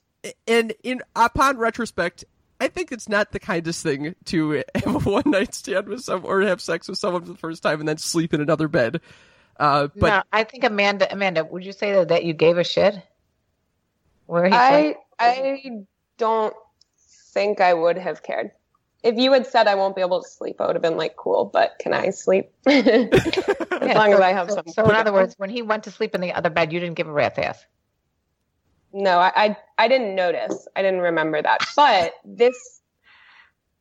and 0.45 0.73
in 0.83 1.01
upon 1.15 1.57
retrospect, 1.57 2.25
I 2.59 2.67
think 2.67 2.91
it's 2.91 3.07
not 3.07 3.31
the 3.31 3.39
kindest 3.39 3.83
thing 3.83 4.15
to 4.25 4.63
have 4.75 5.07
a 5.07 5.09
one 5.09 5.23
night 5.27 5.53
stand 5.53 5.87
with 5.87 6.01
someone 6.01 6.29
or 6.29 6.41
have 6.41 6.59
sex 6.59 6.89
with 6.89 6.97
someone 6.97 7.21
for 7.21 7.31
the 7.31 7.37
first 7.37 7.63
time 7.63 7.79
and 7.79 7.87
then 7.87 7.97
sleep 7.97 8.33
in 8.33 8.41
another 8.41 8.67
bed. 8.67 8.99
Uh, 9.57 9.87
but 9.95 10.09
no, 10.09 10.23
I 10.31 10.43
think 10.43 10.65
Amanda. 10.65 11.11
Amanda, 11.11 11.45
would 11.45 11.63
you 11.63 11.71
say 11.71 11.93
that, 11.93 12.09
that 12.09 12.25
you 12.25 12.33
gave 12.33 12.57
a 12.57 12.65
shit? 12.65 13.01
Where 14.25 14.45
he 14.45 14.51
I 14.53 14.95
I 15.17 15.85
don't 16.17 16.53
think 17.31 17.61
I 17.61 17.73
would 17.73 17.97
have 17.97 18.21
cared. 18.23 18.51
If 19.03 19.17
you 19.17 19.31
had 19.33 19.47
said 19.47 19.67
I 19.67 19.75
won't 19.75 19.95
be 19.95 20.01
able 20.01 20.21
to 20.21 20.27
sleep, 20.27 20.59
I 20.59 20.67
would 20.67 20.75
have 20.75 20.81
been 20.81 20.97
like, 20.97 21.15
cool, 21.15 21.45
but 21.45 21.73
can 21.79 21.93
I 21.93 22.09
sleep? 22.09 22.51
as 22.67 22.75
Yeah, 23.81 23.93
long 23.95 24.11
so, 24.11 24.15
as 24.15 24.19
I 24.19 24.33
have 24.33 24.49
so, 24.49 24.55
some. 24.55 24.67
So 24.67 24.89
in 24.89 24.95
other 24.95 25.13
words, 25.13 25.35
when 25.37 25.49
he 25.49 25.61
went 25.61 25.83
to 25.85 25.91
sleep 25.91 26.15
in 26.15 26.21
the 26.21 26.33
other 26.33 26.49
bed, 26.49 26.73
you 26.73 26.79
didn't 26.79 26.95
give 26.95 27.07
a 27.07 27.11
rat's 27.11 27.39
ass. 27.39 27.65
No, 28.91 29.19
I, 29.19 29.31
I 29.35 29.57
I 29.77 29.87
didn't 29.87 30.15
notice. 30.15 30.67
I 30.75 30.81
didn't 30.81 31.01
remember 31.01 31.41
that. 31.41 31.61
But 31.75 32.13
this, 32.25 32.81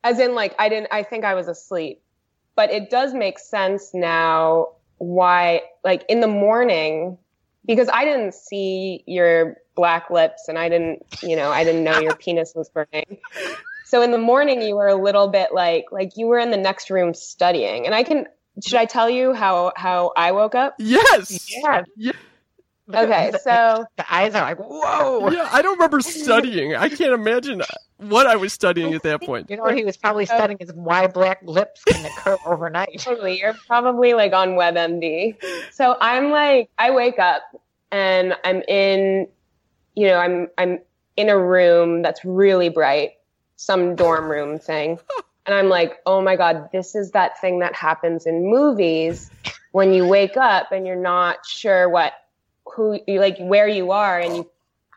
as 0.05 0.19
in, 0.19 0.35
like, 0.35 0.55
I 0.59 0.69
didn't. 0.69 0.89
I 0.93 1.03
think 1.03 1.25
I 1.25 1.35
was 1.35 1.49
asleep. 1.49 2.03
But 2.57 2.71
it 2.71 2.91
does 2.91 3.15
make 3.15 3.39
sense 3.39 3.91
now 3.95 4.69
why, 4.99 5.63
like, 5.85 6.05
in 6.09 6.21
the 6.21 6.29
morning, 6.29 7.19
because 7.65 7.89
I 7.93 8.05
didn't 8.05 8.35
see 8.35 9.05
your 9.07 9.57
black 9.77 10.11
lips, 10.11 10.49
and 10.49 10.59
I 10.59 10.69
didn't, 10.69 11.05
you 11.23 11.37
know, 11.37 11.51
I 11.51 11.65
didn't 11.65 11.85
know 11.85 11.99
your 11.99 12.15
penis 12.15 12.53
was 12.55 12.69
burning. 12.69 13.19
So 13.89 14.03
in 14.03 14.11
the 14.11 14.19
morning, 14.19 14.61
you 14.61 14.77
were 14.77 14.87
a 14.89 14.95
little 14.95 15.29
bit 15.29 15.53
like, 15.53 15.87
like 15.91 16.13
you 16.17 16.27
were 16.27 16.39
in 16.39 16.51
the 16.51 16.57
next 16.59 16.91
room 16.91 17.15
studying. 17.15 17.87
And 17.87 17.95
I 17.95 18.03
can. 18.03 18.27
Should 18.63 18.79
I 18.79 18.85
tell 18.87 19.09
you 19.09 19.33
how 19.35 19.73
how 19.77 20.13
I 20.17 20.33
woke 20.33 20.55
up? 20.55 20.75
yes. 20.79 21.49
Yeah. 21.63 21.85
Yeah. 21.97 22.13
Okay, 22.93 23.31
The- 23.31 23.39
so 23.39 23.85
the 23.97 24.15
eyes 24.15 24.35
are 24.35 24.43
like, 24.43 24.59
whoa. 24.59 25.31
Yeah, 25.31 25.49
I 25.53 25.61
don't 25.63 25.75
remember 25.75 26.01
studying. 26.01 26.75
I 26.75 26.89
can't 26.89 27.13
imagine 27.13 27.63
what 27.99 28.27
I 28.27 28.37
was 28.37 28.53
studying 28.55 28.95
at 28.95 29.03
that 29.03 29.21
point. 29.23 29.51
You 29.51 29.59
know, 29.59 29.67
he 29.67 29.85
was 29.85 29.97
probably 29.99 30.25
studying 30.27 30.57
his 30.59 30.73
why 30.73 31.07
black 31.07 31.41
lips 31.43 31.85
can 31.85 32.05
occur 32.07 32.39
overnight. 32.47 32.99
Totally. 33.01 33.39
You're 33.41 33.55
probably 33.67 34.15
like 34.15 34.33
on 34.33 34.51
WebMD. 34.51 35.37
So 35.73 35.97
I'm 36.01 36.31
like, 36.31 36.71
I 36.79 36.91
wake 36.93 37.19
up 37.19 37.43
and 37.93 38.35
I'm 38.43 38.63
in, 38.69 39.29
you 39.95 40.07
know, 40.07 40.17
I'm, 40.17 40.49
I'm 40.57 40.79
in 41.17 41.29
a 41.29 41.39
room 41.39 42.01
that's 42.01 42.25
really 42.25 42.71
bright, 42.71 43.11
some 43.59 43.97
dorm 43.97 44.31
room 44.31 44.59
thing. 44.59 44.99
And 45.45 45.55
I'm 45.55 45.69
like, 45.69 45.99
oh 46.07 46.23
my 46.23 46.37
God, 46.37 46.71
this 46.73 46.95
is 46.95 47.11
that 47.11 47.41
thing 47.41 47.59
that 47.59 47.75
happens 47.75 48.25
in 48.27 48.49
movies 48.51 49.31
when 49.73 49.93
you 49.93 50.07
wake 50.07 50.37
up 50.37 50.73
and 50.73 50.87
you're 50.87 50.95
not 50.97 51.45
sure 51.45 51.89
what, 51.89 52.13
who, 52.75 52.99
you 53.07 53.19
like 53.21 53.37
where 53.39 53.67
you 53.69 53.91
are 53.91 54.19
and 54.21 54.37
you, 54.37 54.51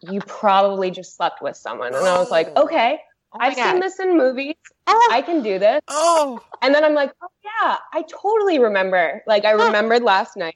you 0.03 0.19
probably 0.21 0.91
just 0.91 1.15
slept 1.15 1.41
with 1.41 1.57
someone. 1.57 1.95
And 1.95 2.05
I 2.05 2.17
was 2.19 2.29
like, 2.31 2.55
okay, 2.55 2.99
Oh 3.33 3.37
I've 3.39 3.55
God. 3.55 3.71
seen 3.71 3.79
this 3.79 3.99
in 3.99 4.17
movies. 4.17 4.55
Oh. 4.87 5.09
I 5.11 5.21
can 5.21 5.41
do 5.41 5.57
this. 5.57 5.81
Oh, 5.87 6.41
And 6.61 6.75
then 6.75 6.83
I'm 6.83 6.93
like, 6.93 7.11
oh 7.21 7.27
yeah, 7.43 7.77
I 7.93 8.03
totally 8.03 8.59
remember. 8.59 9.23
Like 9.25 9.45
I 9.45 9.51
remembered 9.51 10.03
last 10.03 10.35
night. 10.37 10.55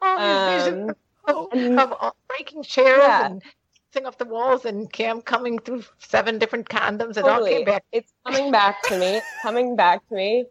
all 0.00 0.16
these 0.18 0.64
visions 0.64 0.92
Um, 1.26 1.78
of, 1.78 1.92
of 1.92 2.12
breaking 2.28 2.62
chairs 2.62 2.98
Yeah. 3.02 3.26
and 3.26 3.42
thing 3.94 4.06
off 4.06 4.18
the 4.18 4.24
walls 4.26 4.64
and 4.64 4.92
Cam 4.92 5.22
coming 5.22 5.58
through 5.58 5.84
seven 5.98 6.38
different 6.38 6.68
condoms. 6.68 7.16
It 7.16 7.24
all 7.24 7.46
came 7.46 7.64
back. 7.64 7.84
It's 7.92 8.12
coming 8.26 8.50
back 8.50 8.82
to 8.88 8.98
me. 8.98 9.16
It's 9.16 9.42
coming 9.42 9.76
back 9.76 10.06
to 10.08 10.14
me. 10.14 10.44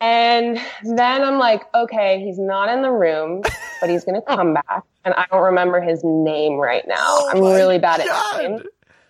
And 0.00 0.58
then 0.82 1.22
I'm 1.22 1.38
like, 1.38 1.62
okay, 1.74 2.20
he's 2.24 2.38
not 2.38 2.70
in 2.70 2.82
the 2.82 2.90
room, 2.90 3.42
but 3.80 3.90
he's 3.90 4.04
gonna 4.04 4.22
come 4.22 4.54
back. 4.54 4.82
And 5.04 5.14
I 5.14 5.26
don't 5.30 5.42
remember 5.42 5.80
his 5.80 6.00
name 6.02 6.54
right 6.54 6.84
now. 6.88 6.96
Oh 6.98 7.30
I'm 7.30 7.40
really 7.40 7.78
bad 7.78 8.04
God. 8.04 8.40
at 8.40 8.50
names. 8.50 8.62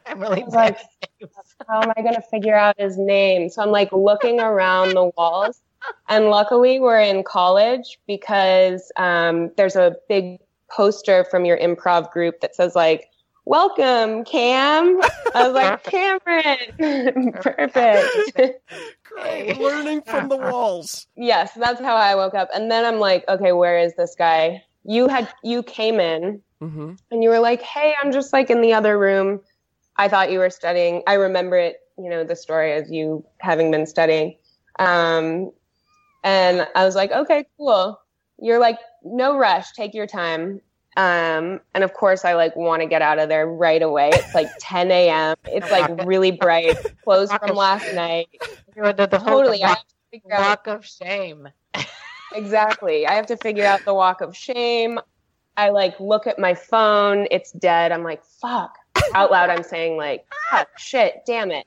I'm 0.07 0.21
really 0.21 0.43
was 0.43 0.55
like, 0.55 0.79
how 1.69 1.83
am 1.83 1.93
I 1.97 2.03
to 2.03 2.23
figure 2.31 2.55
out 2.55 2.75
his 2.79 2.99
name? 2.99 3.49
So 3.49 3.63
I'm 3.63 3.71
like 3.71 3.93
looking 3.93 4.41
around 4.41 4.95
the 4.95 5.11
walls. 5.17 5.61
And 6.09 6.27
luckily, 6.27 6.81
we're 6.81 7.01
in 7.01 7.23
college 7.23 7.99
because 8.07 8.91
um, 8.97 9.51
there's 9.57 9.77
a 9.77 9.97
big 10.09 10.41
poster 10.71 11.25
from 11.31 11.45
your 11.45 11.57
improv 11.57 12.11
group 12.11 12.41
that 12.41 12.55
says, 12.55 12.75
like, 12.75 13.09
welcome, 13.45 14.25
Cam. 14.25 15.01
I 15.35 15.49
was 15.49 15.55
like, 15.55 15.85
Cameron. 16.79 17.33
Perfect. 17.43 18.33
great! 19.05 19.59
Learning 19.59 20.03
from 20.03 20.29
the 20.29 20.37
walls. 20.37 21.07
yes, 21.17 21.53
that's 21.55 21.81
how 21.81 21.97
I 21.97 22.15
woke 22.15 22.35
up. 22.35 22.49
And 22.55 22.71
then 22.71 22.85
I'm 22.85 22.99
like, 23.01 23.25
okay, 23.29 23.53
where 23.53 23.79
is 23.79 23.95
this 23.97 24.15
guy? 24.17 24.63
You 24.85 25.09
had, 25.09 25.29
you 25.45 25.63
came 25.63 26.01
in 26.01 26.43
Mm-hmm. 26.63 26.93
and 27.11 27.23
you 27.23 27.31
were 27.31 27.39
like, 27.39 27.63
"Hey, 27.63 27.95
I'm 28.03 28.13
just 28.13 28.35
like 28.35 28.51
in 28.51 28.61
the 28.61 28.75
other 28.75 28.99
room. 28.99 29.41
I 29.97 30.09
thought 30.09 30.31
you 30.31 30.41
were 30.41 30.51
studying." 30.51 31.03
I 31.07 31.15
remember 31.15 31.57
it, 31.57 31.77
you 31.97 32.11
know, 32.11 32.23
the 32.23 32.37
story 32.37 32.73
as 32.75 32.91
you 32.91 33.25
having 33.39 33.71
been 33.71 33.87
studying. 33.87 34.37
Um, 34.79 35.53
and 36.23 36.69
I 36.75 36.85
was 36.85 36.95
like, 36.95 37.13
"Okay, 37.13 37.47
cool." 37.57 37.99
You're 38.39 38.59
like, 38.59 38.79
"No 39.03 39.39
rush. 39.39 39.73
Take 39.73 39.95
your 39.95 40.07
time." 40.07 40.61
Um, 40.97 41.61
and 41.75 41.85
of 41.85 41.95
course, 41.95 42.25
I 42.25 42.35
like 42.35 42.57
want 42.57 42.83
to 42.83 42.89
get 42.89 43.01
out 43.03 43.19
of 43.19 43.29
there 43.29 43.47
right 43.47 43.83
away. 43.83 44.11
It's 44.13 44.35
like 44.35 44.49
10 44.61 44.91
a.m. 44.91 45.37
It's 45.47 45.71
like 45.71 46.07
really 46.07 46.33
bright, 46.33 46.77
clothes 47.05 47.33
from 47.33 47.57
last 47.57 47.95
night. 47.95 48.29
The 48.75 49.21
whole 49.23 49.39
Totally, 49.41 49.63
I 49.63 49.69
have 49.69 49.77
walk, 49.77 49.87
to 49.87 49.95
figure 50.11 50.35
out 50.35 50.41
walk 50.41 50.67
of 50.67 50.87
shame. 50.87 51.49
Exactly. 52.33 53.09
I 53.09 53.15
have 53.15 53.27
to 53.27 53.37
figure 53.37 53.65
out 53.67 53.85
the 53.85 53.93
walk 53.93 54.21
of 54.21 54.37
shame. 54.37 55.01
I 55.57 55.71
like 55.71 55.99
look 55.99 56.29
at 56.29 56.39
my 56.39 56.55
phone, 56.55 57.27
it's 57.31 57.51
dead. 57.53 57.91
I'm 57.93 58.05
like, 58.05 58.25
fuck. 58.25 58.77
Out 59.15 59.31
loud, 59.33 59.51
I'm 59.51 59.65
saying, 59.65 59.97
like, 59.97 60.25
fuck, 60.51 60.69
shit, 60.79 61.23
damn 61.27 61.51
it. 61.51 61.67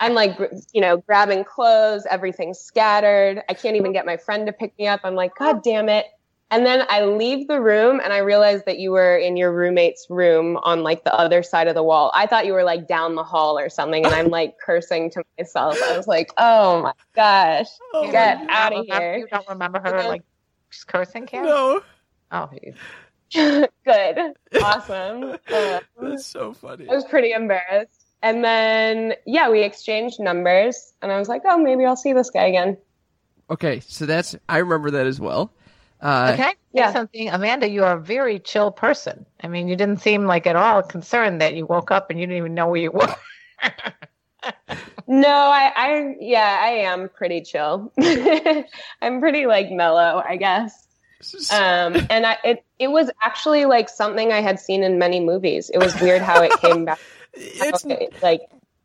I'm 0.00 0.14
like, 0.14 0.36
you 0.72 0.80
know, 0.80 0.98
grabbing 0.98 1.44
clothes, 1.44 2.06
everything's 2.10 2.58
scattered. 2.58 3.42
I 3.48 3.54
can't 3.54 3.76
even 3.76 3.92
get 3.92 4.06
my 4.06 4.16
friend 4.16 4.46
to 4.46 4.52
pick 4.52 4.76
me 4.78 4.86
up. 4.86 5.00
I'm 5.04 5.14
like, 5.14 5.34
God 5.36 5.62
damn 5.62 5.88
it. 5.88 6.06
And 6.50 6.64
then 6.64 6.84
I 6.88 7.04
leave 7.04 7.48
the 7.48 7.60
room 7.60 8.00
and 8.02 8.12
I 8.12 8.18
realize 8.18 8.62
that 8.66 8.78
you 8.78 8.92
were 8.92 9.16
in 9.16 9.36
your 9.36 9.52
roommate's 9.52 10.06
room 10.08 10.56
on 10.62 10.82
like 10.82 11.02
the 11.02 11.14
other 11.14 11.42
side 11.42 11.66
of 11.68 11.74
the 11.74 11.82
wall. 11.82 12.12
I 12.14 12.26
thought 12.26 12.46
you 12.46 12.52
were 12.52 12.62
like 12.62 12.86
down 12.86 13.14
the 13.14 13.24
hall 13.24 13.58
or 13.58 13.68
something. 13.68 14.04
And 14.04 14.14
I'm 14.14 14.28
like 14.28 14.54
cursing 14.64 15.10
to 15.12 15.22
myself. 15.38 15.76
I 15.82 15.96
was 15.96 16.06
like, 16.06 16.30
oh 16.38 16.82
my 16.82 16.92
gosh. 17.14 17.66
Oh, 17.92 18.10
Get 18.12 18.40
You 18.40 18.46
don't 18.46 18.50
outta 18.56 18.82
here. 18.86 19.16
You 19.16 19.26
don't 19.30 19.48
remember 19.48 19.80
her 19.80 19.90
then- 19.90 20.06
like 20.06 20.22
cursing, 20.86 21.26
Cam? 21.26 21.44
no, 21.44 21.82
Oh, 22.30 22.50
geez. 22.52 22.74
Good. 23.84 24.18
Awesome. 24.62 25.36
That's 26.00 26.26
so 26.26 26.52
funny. 26.52 26.88
I 26.88 26.94
was 26.94 27.04
pretty 27.04 27.32
embarrassed. 27.32 28.06
And 28.22 28.44
then, 28.44 29.14
yeah, 29.26 29.50
we 29.50 29.62
exchanged 29.62 30.18
numbers. 30.20 30.94
And 31.02 31.10
I 31.12 31.18
was 31.18 31.28
like, 31.28 31.42
oh, 31.44 31.58
maybe 31.58 31.84
I'll 31.84 31.96
see 31.96 32.12
this 32.12 32.30
guy 32.30 32.46
again. 32.46 32.76
Okay, 33.50 33.80
so 33.80 34.06
that's 34.06 34.34
I 34.48 34.58
remember 34.58 34.90
that 34.92 35.06
as 35.06 35.20
well. 35.20 35.50
Uh, 36.04 36.30
Okay. 36.34 36.42
Say 36.50 36.54
yeah. 36.72 36.92
something, 36.92 37.30
Amanda. 37.30 37.68
You 37.68 37.84
are 37.84 37.96
a 37.96 38.00
very 38.00 38.38
chill 38.38 38.70
person. 38.70 39.26
I 39.42 39.48
mean, 39.48 39.68
you 39.68 39.76
didn't 39.76 40.00
seem 40.00 40.26
like 40.26 40.46
at 40.46 40.54
all 40.56 40.82
concerned 40.82 41.40
that 41.40 41.54
you 41.54 41.66
woke 41.66 41.90
up 41.90 42.10
and 42.10 42.20
you 42.20 42.26
didn't 42.26 42.38
even 42.38 42.54
know 42.54 42.68
where 42.68 42.80
you 42.80 42.92
were. 42.92 43.14
No, 45.06 45.28
I, 45.28 45.72
I, 45.76 46.14
yeah, 46.20 46.60
I 46.62 46.68
am 46.70 47.08
pretty 47.10 47.42
chill. 47.42 47.92
I'm 49.02 49.20
pretty 49.20 49.46
like 49.46 49.70
mellow, 49.70 50.22
I 50.26 50.36
guess. 50.36 50.86
Um, 51.52 51.96
and 52.10 52.26
I, 52.26 52.38
it, 52.44 52.64
it 52.78 52.88
was 52.88 53.10
actually 53.22 53.66
like 53.66 53.88
something 53.88 54.32
I 54.32 54.40
had 54.40 54.58
seen 54.58 54.82
in 54.82 54.98
many 54.98 55.20
movies. 55.20 55.70
It 55.72 55.78
was 55.78 55.98
weird 56.00 56.22
how 56.22 56.42
it 56.42 56.52
came 56.60 56.84
back. 56.86 56.98
it's 57.34 57.84
it, 57.84 58.14
like 58.22 58.42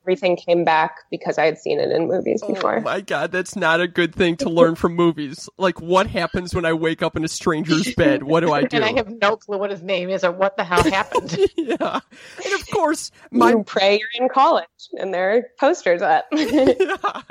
everything 0.09 0.35
came 0.35 0.63
back 0.63 1.01
because 1.11 1.37
I 1.37 1.45
had 1.45 1.59
seen 1.59 1.79
it 1.79 1.91
in 1.91 2.07
movies 2.07 2.41
before. 2.41 2.53
oh 2.71 2.75
before. 2.77 2.81
my 2.81 3.01
god, 3.01 3.31
that's 3.31 3.55
not 3.55 3.79
a 3.79 3.87
good 3.87 4.15
thing 4.15 4.37
to 4.37 4.49
learn 4.49 4.73
from 4.73 4.95
movies. 4.95 5.47
Like, 5.55 5.79
what 5.79 6.07
happens 6.07 6.55
when 6.55 6.65
I 6.65 6.73
wake 6.73 7.03
up 7.03 7.15
in 7.15 7.23
a 7.23 7.27
stranger's 7.27 7.93
bed? 7.97 8.23
What 8.23 8.39
do 8.39 8.51
I 8.51 8.63
do? 8.63 8.77
and 8.77 8.85
I 8.85 8.93
have 8.93 9.07
no 9.07 9.35
clue 9.37 9.59
what 9.59 9.69
his 9.69 9.83
name 9.83 10.09
is 10.09 10.23
or 10.23 10.31
what 10.31 10.57
the 10.57 10.63
hell 10.63 10.83
happened. 10.83 11.37
yeah, 11.55 11.99
and 12.43 12.53
of 12.55 12.71
course, 12.71 13.11
my 13.29 13.51
you 13.51 13.63
pray 13.63 13.99
you're 13.99 14.23
in 14.23 14.29
college 14.29 14.65
and 14.97 15.13
there 15.13 15.37
are 15.37 15.43
posters 15.59 16.01
up. 16.01 16.25
yeah. 16.31 17.21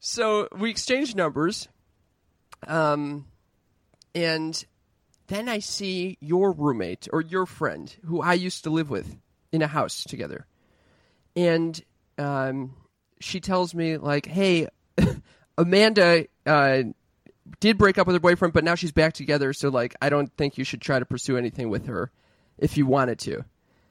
So 0.00 0.48
we 0.58 0.70
exchanged 0.70 1.14
numbers, 1.14 1.68
um, 2.66 3.26
and 4.16 4.64
then 5.28 5.48
I 5.48 5.60
see 5.60 6.18
your 6.20 6.50
roommate 6.50 7.06
or 7.12 7.20
your 7.20 7.46
friend 7.46 7.94
who 8.06 8.20
I 8.20 8.34
used 8.34 8.64
to 8.64 8.70
live 8.70 8.90
with 8.90 9.16
in 9.52 9.62
a 9.62 9.68
house 9.68 10.02
together, 10.02 10.48
and 11.36 11.80
um, 12.20 12.74
she 13.20 13.40
tells 13.40 13.74
me 13.74 13.96
like, 13.96 14.26
"Hey, 14.26 14.68
Amanda." 15.58 16.26
Uh, 16.46 16.82
did 17.58 17.76
break 17.78 17.98
up 17.98 18.06
with 18.06 18.14
her 18.14 18.20
boyfriend, 18.20 18.54
but 18.54 18.62
now 18.62 18.76
she's 18.76 18.92
back 18.92 19.12
together. 19.12 19.52
So, 19.52 19.70
like, 19.70 19.96
I 20.00 20.08
don't 20.08 20.32
think 20.36 20.56
you 20.56 20.62
should 20.62 20.80
try 20.80 20.98
to 21.00 21.04
pursue 21.04 21.36
anything 21.36 21.68
with 21.68 21.86
her 21.86 22.12
if 22.58 22.76
you 22.76 22.86
wanted 22.86 23.18
to. 23.20 23.44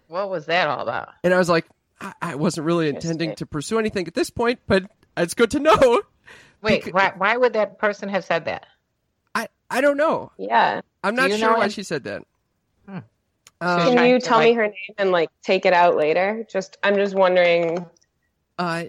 what 0.08 0.30
was 0.30 0.46
that 0.46 0.68
all 0.68 0.80
about? 0.80 1.10
And 1.24 1.34
I 1.34 1.38
was 1.38 1.50
like, 1.50 1.68
I, 2.00 2.14
I 2.22 2.36
wasn't 2.36 2.66
really 2.66 2.88
intending 2.88 3.36
to 3.36 3.46
pursue 3.46 3.78
anything 3.78 4.08
at 4.08 4.14
this 4.14 4.30
point, 4.30 4.60
but 4.66 4.90
it's 5.18 5.34
good 5.34 5.52
to 5.52 5.60
know. 5.60 6.02
Wait, 6.62 6.84
Becau- 6.84 6.94
why, 6.94 7.14
why 7.18 7.38
would 7.38 7.54
that 7.54 7.80
person 7.80 8.10
have 8.10 8.24
said 8.24 8.46
that? 8.46 8.66
I, 9.36 9.48
I 9.70 9.82
don't 9.82 9.98
know. 9.98 10.32
yeah. 10.38 10.82
I'm 11.04 11.16
not 11.16 11.32
sure 11.32 11.56
why 11.56 11.66
him? 11.66 11.70
she 11.72 11.84
said 11.84 12.04
that. 12.06 12.24
Hmm. 12.88 12.98
Um, 13.62 13.96
Can 13.96 14.10
you 14.10 14.20
to, 14.20 14.26
tell 14.26 14.40
me 14.40 14.54
her 14.54 14.64
name 14.64 14.96
and 14.98 15.12
like 15.12 15.30
take 15.44 15.66
it 15.66 15.74
out 15.74 15.96
later? 15.96 16.46
Just 16.50 16.78
I'm 16.84 16.96
just 16.96 17.16
wondering. 17.16 17.86
Uh, 18.60 18.84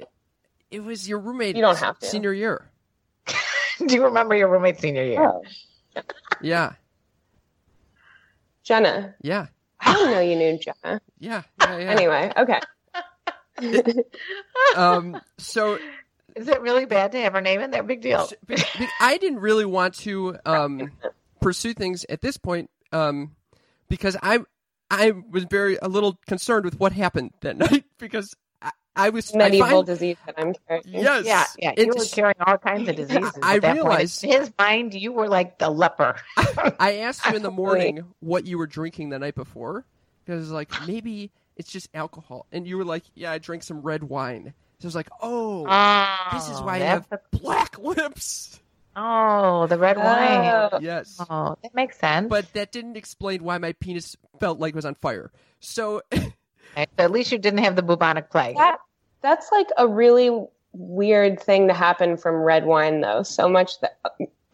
it 0.70 0.84
was 0.84 1.08
your 1.08 1.18
roommate. 1.20 1.56
You 1.56 1.62
don't 1.62 1.78
have 1.78 1.98
to. 2.00 2.06
Senior 2.06 2.34
year. 2.34 2.68
Do 3.86 3.94
you 3.94 4.04
remember 4.04 4.34
your 4.36 4.48
roommate 4.48 4.78
senior 4.78 5.04
year? 5.04 5.22
Oh, 5.24 5.42
Yeah, 6.42 6.72
Jenna. 8.62 9.14
yeah, 9.22 9.46
I 9.80 9.94
didn't 9.94 10.10
know 10.12 10.20
you 10.20 10.36
knew 10.36 10.58
Jenna. 10.58 11.00
yeah, 11.18 11.42
yeah. 11.60 11.78
yeah. 11.78 11.90
Anyway, 11.90 12.32
okay. 12.36 12.60
um, 14.76 15.20
so 15.38 15.78
Is 16.36 16.48
it 16.48 16.60
really 16.60 16.84
bad 16.86 17.12
to 17.12 17.20
have 17.20 17.32
her 17.34 17.40
name 17.40 17.60
in 17.60 17.70
there? 17.70 17.82
Big 17.82 18.00
deal. 18.02 18.28
be- 18.46 18.56
be- 18.56 18.88
I 19.00 19.16
didn't 19.18 19.40
really 19.40 19.64
want 19.66 19.94
to 20.00 20.36
um, 20.46 20.92
pursue 21.40 21.74
things 21.74 22.04
at 22.08 22.20
this 22.20 22.36
point 22.36 22.70
um, 22.92 23.34
because 23.88 24.16
I 24.22 24.40
I 24.90 25.12
was 25.30 25.44
very 25.44 25.78
a 25.80 25.88
little 25.88 26.18
concerned 26.26 26.64
with 26.64 26.78
what 26.78 26.92
happened 26.92 27.32
that 27.40 27.56
night 27.70 27.84
because 27.98 28.34
I, 28.96 29.06
I 29.06 29.08
was 29.10 29.34
I 29.34 29.38
Medieval 29.38 29.68
find- 29.68 29.86
disease 29.86 30.16
that 30.26 30.34
I'm 30.38 30.54
carrying. 30.68 30.84
Yes, 31.02 31.24
Yeah, 31.24 31.44
yeah. 31.58 31.72
You 31.76 31.92
were 31.96 32.04
carrying 32.04 32.34
all 32.46 32.58
kinds 32.58 32.88
of 32.88 32.96
diseases. 32.96 33.30
I 33.42 33.56
at 33.56 33.62
that 33.62 33.68
point. 33.68 33.74
realized- 33.74 34.24
In 34.24 34.30
his 34.40 34.52
mind, 34.58 34.94
you 34.94 35.12
were 35.12 35.28
like 35.28 35.58
the 35.58 35.70
leper. 35.70 36.16
I 36.78 36.98
asked 36.98 37.24
you 37.26 37.36
in 37.36 37.42
the 37.42 37.50
morning 37.64 38.04
what 38.20 38.46
you 38.46 38.58
were 38.58 38.66
drinking 38.66 39.10
the 39.10 39.18
night 39.18 39.34
before 39.34 39.84
because 40.24 40.50
like 40.50 40.70
maybe 40.86 41.30
it's 41.56 41.70
just 41.70 41.88
alcohol, 41.94 42.46
and 42.52 42.66
you 42.66 42.78
were 42.78 42.84
like, 42.84 43.04
"Yeah, 43.14 43.32
I 43.32 43.38
drank 43.38 43.62
some 43.62 43.82
red 43.82 44.02
wine." 44.02 44.54
So 44.78 44.86
I 44.86 44.88
was 44.88 44.94
like, 44.94 45.10
"Oh, 45.20 45.64
this 46.32 46.48
is 46.48 46.60
why 46.60 46.76
I 46.78 46.80
oh, 46.80 46.84
have 46.86 47.08
that's- 47.10 47.40
black 47.42 47.78
lips." 47.82 48.60
Oh, 48.96 49.66
the 49.68 49.78
red 49.78 49.96
oh. 49.98 50.00
wine. 50.00 50.68
Oh, 50.72 50.78
Yes, 50.80 51.20
Oh, 51.30 51.56
that 51.62 51.74
makes 51.74 51.98
sense. 51.98 52.28
but 52.28 52.52
that 52.54 52.72
didn't 52.72 52.96
explain 52.96 53.44
why 53.44 53.56
my 53.58 53.72
penis 53.74 54.16
felt 54.40 54.58
like 54.58 54.70
it 54.70 54.74
was 54.76 54.84
on 54.84 54.94
fire. 54.96 55.30
So 55.60 56.02
Okay, 56.12 56.34
so 56.76 56.84
at 56.98 57.10
least 57.10 57.32
you 57.32 57.38
didn't 57.38 57.62
have 57.64 57.76
the 57.76 57.82
bubonic 57.82 58.30
plague. 58.30 58.56
that 58.56 58.78
that's 59.22 59.50
like 59.52 59.68
a 59.76 59.86
really 59.86 60.46
weird 60.72 61.40
thing 61.40 61.68
to 61.68 61.74
happen 61.74 62.16
from 62.16 62.36
red 62.36 62.64
wine, 62.64 63.00
though. 63.00 63.22
So 63.22 63.48
much 63.48 63.80
that 63.80 63.98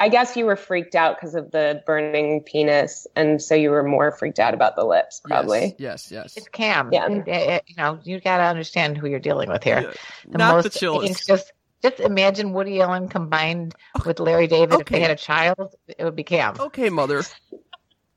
I 0.00 0.08
guess 0.08 0.36
you 0.36 0.44
were 0.44 0.56
freaked 0.56 0.94
out 0.94 1.16
because 1.16 1.34
of 1.34 1.50
the 1.52 1.82
burning 1.86 2.42
penis, 2.42 3.06
and 3.16 3.40
so 3.40 3.54
you 3.54 3.70
were 3.70 3.82
more 3.82 4.10
freaked 4.12 4.38
out 4.38 4.52
about 4.54 4.76
the 4.76 4.84
lips, 4.84 5.20
probably. 5.24 5.74
yes, 5.78 6.10
yes, 6.10 6.10
yes. 6.10 6.36
It's 6.36 6.48
Cam. 6.48 6.90
Yeah. 6.92 7.06
It- 7.08 7.28
it- 7.28 7.48
uh, 7.48 7.52
uh, 7.54 7.58
you 7.66 7.74
know, 7.76 7.98
you 8.02 8.20
got 8.20 8.38
to 8.38 8.44
understand 8.44 8.98
who 8.98 9.06
you're 9.08 9.20
dealing 9.20 9.48
with 9.48 9.62
here. 9.64 9.80
Yeah. 9.82 9.92
The 10.32 10.38
Not 10.38 10.48
the 10.62 10.68
most, 10.68 10.78
chillest. 10.78 11.26
Just, 11.26 11.52
just 11.82 12.00
imagine 12.00 12.52
Woody 12.52 12.80
Allen 12.82 13.08
combined 13.08 13.74
with 14.04 14.18
Larry 14.20 14.46
David. 14.48 14.80
If 14.80 14.86
they 14.88 15.00
had 15.00 15.10
a 15.10 15.16
child, 15.16 15.74
it 15.86 16.02
would 16.04 16.16
be 16.16 16.24
Cam. 16.24 16.56
Okay, 16.58 16.90
mother. 16.90 17.22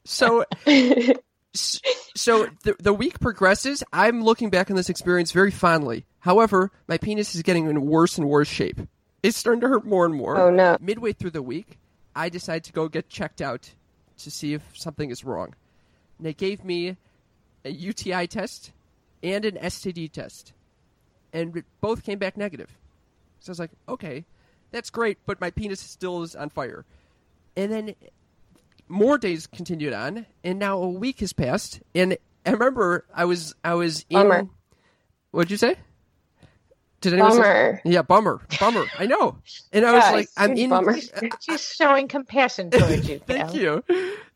So 0.06 0.44
S- 0.66 1.12
So 1.54 2.48
the, 2.64 2.76
the 2.80 2.94
week 2.94 3.20
progresses. 3.20 3.84
I'm 3.92 4.24
looking 4.24 4.50
back 4.50 4.70
on 4.70 4.76
this 4.76 4.90
experience 4.90 5.32
very 5.32 5.52
fondly. 5.52 6.06
However, 6.20 6.72
my 6.88 6.98
penis 6.98 7.34
is 7.36 7.42
getting 7.42 7.68
in 7.68 7.86
worse 7.86 8.18
and 8.18 8.28
worse 8.28 8.48
shape. 8.48 8.80
It's 9.24 9.38
starting 9.38 9.62
to 9.62 9.68
hurt 9.68 9.86
more 9.86 10.06
and 10.06 10.16
more. 10.16 10.38
Oh, 10.38 10.50
no. 10.50 10.78
Midway 10.80 11.14
through 11.14 11.32
the 11.32 11.42
week, 11.42 11.78
I 12.16 12.30
decide 12.30 12.64
to 12.66 12.74
go 12.74 12.88
get 12.88 13.10
checked 13.10 13.42
out 13.42 13.72
to 14.20 14.32
see 14.32 14.54
if 14.54 14.62
something 14.74 15.10
is 15.10 15.24
wrong. 15.24 15.56
And 16.18 16.26
they 16.26 16.34
gave 16.34 16.64
me 16.64 16.98
a 17.66 17.72
UTI 17.72 18.28
test 18.28 18.72
and 19.24 19.46
an 19.46 19.56
STD 19.56 20.12
test, 20.12 20.54
and 21.34 21.56
it 21.58 21.66
both 21.82 22.04
came 22.04 22.20
back 22.20 22.38
negative. 22.38 22.70
So 23.40 23.50
I 23.50 23.52
was 23.52 23.60
like, 23.60 23.72
okay, 23.88 24.26
that's 24.72 24.90
great, 24.90 25.18
but 25.26 25.42
my 25.42 25.52
penis 25.52 25.80
still 25.80 26.24
is 26.24 26.36
on 26.36 26.50
fire. 26.50 26.86
And 27.56 27.72
then 27.72 27.96
more 28.90 29.18
days 29.18 29.48
continued 29.48 29.94
on, 29.94 30.26
and 30.44 30.60
now 30.60 30.82
a 30.82 30.90
week 30.90 31.20
has 31.22 31.32
passed. 31.34 31.80
And 31.96 32.18
I 32.46 32.52
remember 32.52 33.06
I 33.14 33.26
was 33.26 33.56
I 33.64 33.76
was 33.76 34.06
in. 34.10 34.18
Bummer. 34.18 34.48
What'd 35.32 35.52
you 35.52 35.58
say? 35.58 35.76
Did 37.02 37.14
anyone 37.14 37.32
say- 37.34 37.38
Bummer. 37.38 37.82
yeah, 37.86 38.02
bummer, 38.02 38.42
bummer. 38.60 38.86
I 38.98 39.06
know. 39.06 39.38
And 39.72 39.86
I 39.86 39.94
was 39.94 40.04
Yeah, 40.04 40.12
like, 40.12 40.30
I'm 40.36 40.58
in. 40.58 40.70
bummer. 40.70 40.98
She's 41.40 41.74
showing 41.76 42.08
compassion 42.08 42.72
towards 42.72 43.08
you. 43.08 43.20
Thank 43.28 43.54
you. 43.54 43.84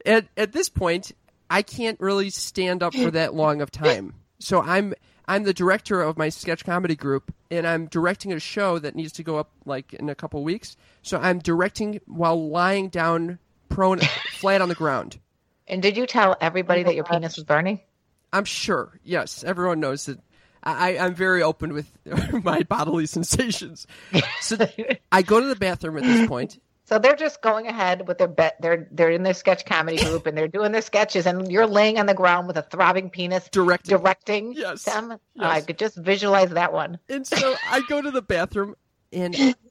At 0.05 0.27
at 0.37 0.51
this 0.53 0.69
point, 0.69 1.11
I 1.49 1.61
can't 1.61 1.99
really 1.99 2.29
stand 2.29 2.81
up 2.83 2.93
for 2.93 3.11
that 3.11 3.33
long 3.33 3.61
of 3.61 3.71
time. 3.71 4.13
So 4.39 4.61
I'm 4.61 4.93
I'm 5.27 5.43
the 5.43 5.53
director 5.53 6.01
of 6.01 6.17
my 6.17 6.29
sketch 6.29 6.63
comedy 6.63 6.95
group, 6.95 7.33
and 7.51 7.65
I'm 7.67 7.87
directing 7.87 8.31
a 8.31 8.39
show 8.39 8.77
that 8.79 8.95
needs 8.95 9.11
to 9.13 9.23
go 9.23 9.37
up 9.37 9.49
like 9.65 9.93
in 9.93 10.07
a 10.09 10.15
couple 10.15 10.41
weeks. 10.43 10.77
So 11.01 11.17
I'm 11.17 11.39
directing 11.39 11.99
while 12.05 12.49
lying 12.49 12.87
down 12.89 13.39
prone, 13.73 13.99
flat 14.33 14.61
on 14.61 14.69
the 14.69 14.75
ground. 14.75 15.19
And 15.67 15.81
did 15.81 15.97
you 15.97 16.05
tell 16.05 16.35
everybody 16.41 16.81
Oh 16.81 16.85
that 16.85 16.95
your 16.95 17.03
penis 17.05 17.35
was 17.37 17.43
burning? 17.45 17.79
I'm 18.31 18.45
sure. 18.45 18.99
Yes, 19.03 19.43
everyone 19.43 19.79
knows 19.79 20.05
that. 20.05 20.19
I, 20.65 20.97
I'm 20.97 21.13
very 21.13 21.43
open 21.43 21.73
with 21.73 21.91
my 22.43 22.63
bodily 22.63 23.05
sensations. 23.05 23.85
So 24.41 24.55
I 25.11 25.21
go 25.21 25.39
to 25.41 25.45
the 25.47 25.55
bathroom 25.57 25.97
at 25.97 26.03
this 26.03 26.25
point. 26.27 26.57
So 26.85 26.99
they're 26.99 27.15
just 27.15 27.41
going 27.41 27.67
ahead 27.67 28.07
with 28.07 28.17
their 28.17 28.27
bet. 28.27 28.57
They're 28.61 28.87
they're 28.91 29.09
in 29.11 29.23
their 29.23 29.33
sketch 29.33 29.65
comedy 29.65 29.97
group 29.97 30.25
and 30.27 30.37
they're 30.37 30.47
doing 30.49 30.71
their 30.73 30.81
sketches, 30.81 31.25
and 31.25 31.49
you're 31.51 31.67
laying 31.67 31.97
on 31.97 32.05
the 32.05 32.13
ground 32.13 32.47
with 32.47 32.57
a 32.57 32.61
throbbing 32.61 33.09
penis, 33.09 33.47
Directing. 33.51 33.97
directing 33.97 34.53
Yes. 34.53 34.83
them. 34.83 35.09
Yes. 35.35 35.45
I 35.51 35.61
could 35.61 35.77
just 35.79 35.95
visualize 35.97 36.49
that 36.51 36.71
one. 36.73 36.99
And 37.09 37.25
so 37.25 37.55
I 37.69 37.81
go 37.87 38.01
to 38.01 38.11
the 38.11 38.21
bathroom, 38.21 38.75
and 39.13 39.33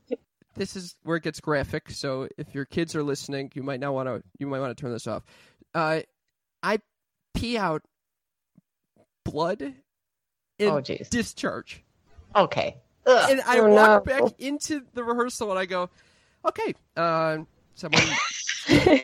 this 0.54 0.76
is 0.76 0.96
where 1.02 1.16
it 1.16 1.22
gets 1.22 1.40
graphic. 1.40 1.90
So 1.90 2.28
if 2.36 2.54
your 2.54 2.64
kids 2.64 2.94
are 2.94 3.02
listening, 3.02 3.50
you 3.54 3.62
might 3.62 3.80
not 3.80 3.94
want 3.94 4.08
to. 4.08 4.22
You 4.38 4.46
might 4.46 4.60
want 4.60 4.76
to 4.76 4.80
turn 4.80 4.92
this 4.92 5.06
off. 5.06 5.22
Uh, 5.74 6.00
I 6.62 6.78
pee 7.34 7.56
out 7.58 7.82
blood 9.24 9.62
and 9.62 9.74
Oh, 10.60 10.80
discharge, 10.80 11.82
Okay. 12.36 12.76
Ugh. 13.06 13.30
and 13.30 13.40
I 13.46 13.58
Oh, 13.58 13.68
walk 13.68 14.06
no. 14.06 14.20
back 14.20 14.40
into 14.40 14.82
the 14.94 15.02
rehearsal, 15.02 15.50
and 15.50 15.58
I 15.58 15.66
go, 15.66 15.90
"Okay, 16.46 16.74
uh, 16.96 17.38
someone." 17.74 18.02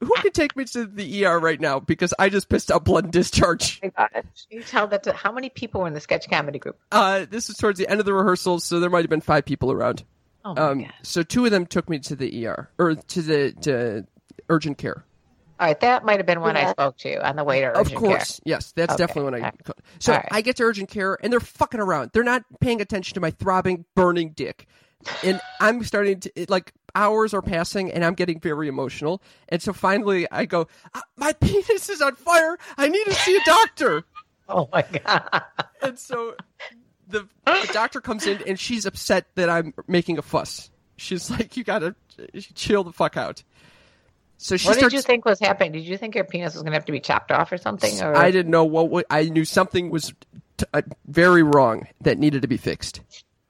Who 0.00 0.14
can 0.16 0.30
take 0.32 0.54
me 0.54 0.64
to 0.66 0.86
the 0.86 1.24
ER 1.24 1.40
right 1.40 1.60
now? 1.60 1.80
Because 1.80 2.14
I 2.18 2.28
just 2.28 2.48
pissed 2.48 2.70
out 2.70 2.84
blood 2.84 3.04
and 3.04 3.12
discharge. 3.12 3.80
Oh 3.82 3.90
my 3.98 4.08
gosh. 4.14 4.22
you 4.50 4.62
tell 4.62 4.86
that 4.88 5.02
to 5.04 5.12
how 5.12 5.32
many 5.32 5.48
people 5.48 5.80
were 5.80 5.88
in 5.88 5.94
the 5.94 6.00
sketch 6.00 6.28
comedy 6.30 6.58
group? 6.60 6.78
Uh, 6.92 7.26
this 7.28 7.48
was 7.48 7.56
towards 7.56 7.78
the 7.80 7.88
end 7.88 7.98
of 7.98 8.06
the 8.06 8.12
rehearsal, 8.14 8.60
so 8.60 8.78
there 8.78 8.90
might 8.90 9.00
have 9.00 9.10
been 9.10 9.20
five 9.22 9.44
people 9.44 9.72
around. 9.72 10.04
Oh 10.44 10.54
my 10.54 10.60
Um, 10.62 10.80
god! 10.82 10.92
so 11.02 11.22
two 11.22 11.44
of 11.44 11.50
them 11.50 11.66
took 11.66 11.88
me 11.90 11.98
to 12.00 12.16
the 12.16 12.46
ER 12.46 12.70
or 12.78 12.94
to 12.94 13.22
the 13.22 13.52
to 13.62 14.06
urgent 14.48 14.78
care. 14.78 15.04
All 15.60 15.66
right, 15.66 15.80
that 15.80 16.04
might 16.04 16.18
have 16.18 16.26
been 16.26 16.40
when 16.40 16.56
I 16.56 16.70
spoke 16.70 16.96
to 16.98 17.10
you 17.10 17.18
on 17.18 17.34
the 17.34 17.42
way 17.42 17.60
to 17.60 17.66
Of 17.66 17.78
urgent 17.78 17.98
course, 17.98 18.40
yes, 18.44 18.72
that's 18.76 18.94
Okay, 18.94 19.02
definitely 19.02 19.24
when 19.32 19.34
I. 19.34 19.48
okay. 19.48 19.72
So 19.98 20.12
All 20.12 20.18
right. 20.18 20.28
I 20.30 20.40
get 20.40 20.56
to 20.56 20.62
urgent 20.62 20.88
care 20.88 21.18
and 21.20 21.32
they're 21.32 21.40
fucking 21.40 21.80
around. 21.80 22.10
They're 22.12 22.22
not 22.22 22.44
paying 22.60 22.80
attention 22.80 23.14
to 23.14 23.20
my 23.20 23.32
throbbing, 23.32 23.84
burning 23.96 24.30
dick, 24.36 24.68
and 25.24 25.40
I'm 25.60 25.82
starting 25.82 26.20
to 26.20 26.40
it, 26.40 26.48
like 26.48 26.72
hours 26.94 27.34
are 27.34 27.42
passing 27.42 27.90
and 27.90 28.04
I'm 28.04 28.14
getting 28.14 28.38
very 28.38 28.68
emotional. 28.68 29.20
And 29.48 29.60
so 29.60 29.72
finally, 29.72 30.28
I 30.30 30.44
go, 30.44 30.68
"Ah, 30.94 31.02
"My 31.16 31.32
penis 31.32 31.88
is 31.88 32.00
on 32.00 32.14
fire. 32.14 32.56
I 32.76 32.88
need 32.88 33.04
to 33.06 33.14
see 33.14 33.36
a 33.36 33.40
doctor." 33.44 34.04
Oh 34.50 34.66
my 34.72 34.80
god! 34.80 35.42
and 35.82 35.98
so 35.98 36.34
the, 37.08 37.28
the 37.44 37.70
doctor 37.72 38.00
comes 38.00 38.26
in 38.26 38.42
and 38.46 38.58
she's 38.58 38.86
upset 38.86 39.26
that 39.34 39.48
I'm 39.50 39.74
making 39.86 40.18
a 40.18 40.22
fuss. 40.22 40.70
She's 40.96 41.30
like, 41.30 41.56
"You 41.56 41.64
gotta 41.64 41.94
chill 42.54 42.84
the 42.84 42.92
fuck 42.92 43.16
out." 43.16 43.42
So 44.36 44.56
she 44.56 44.68
what 44.68 44.76
starts. 44.78 44.92
did 44.92 44.96
you 44.98 45.02
think 45.02 45.24
was 45.24 45.40
happening? 45.40 45.72
Did 45.72 45.84
you 45.84 45.96
think 45.98 46.14
your 46.14 46.24
penis 46.24 46.54
was 46.54 46.62
going 46.62 46.70
to 46.72 46.76
have 46.76 46.84
to 46.84 46.92
be 46.92 47.00
chopped 47.00 47.32
off 47.32 47.50
or 47.50 47.56
something? 47.58 48.00
Or 48.00 48.14
I 48.16 48.30
didn't 48.30 48.52
know 48.52 48.64
what, 48.64 48.88
what 48.88 49.04
I 49.10 49.24
knew 49.24 49.44
something 49.44 49.90
was 49.90 50.12
t- 50.58 50.66
uh, 50.72 50.82
very 51.08 51.42
wrong 51.42 51.88
that 52.02 52.18
needed 52.18 52.42
to 52.42 52.48
be 52.48 52.56
fixed. 52.56 53.00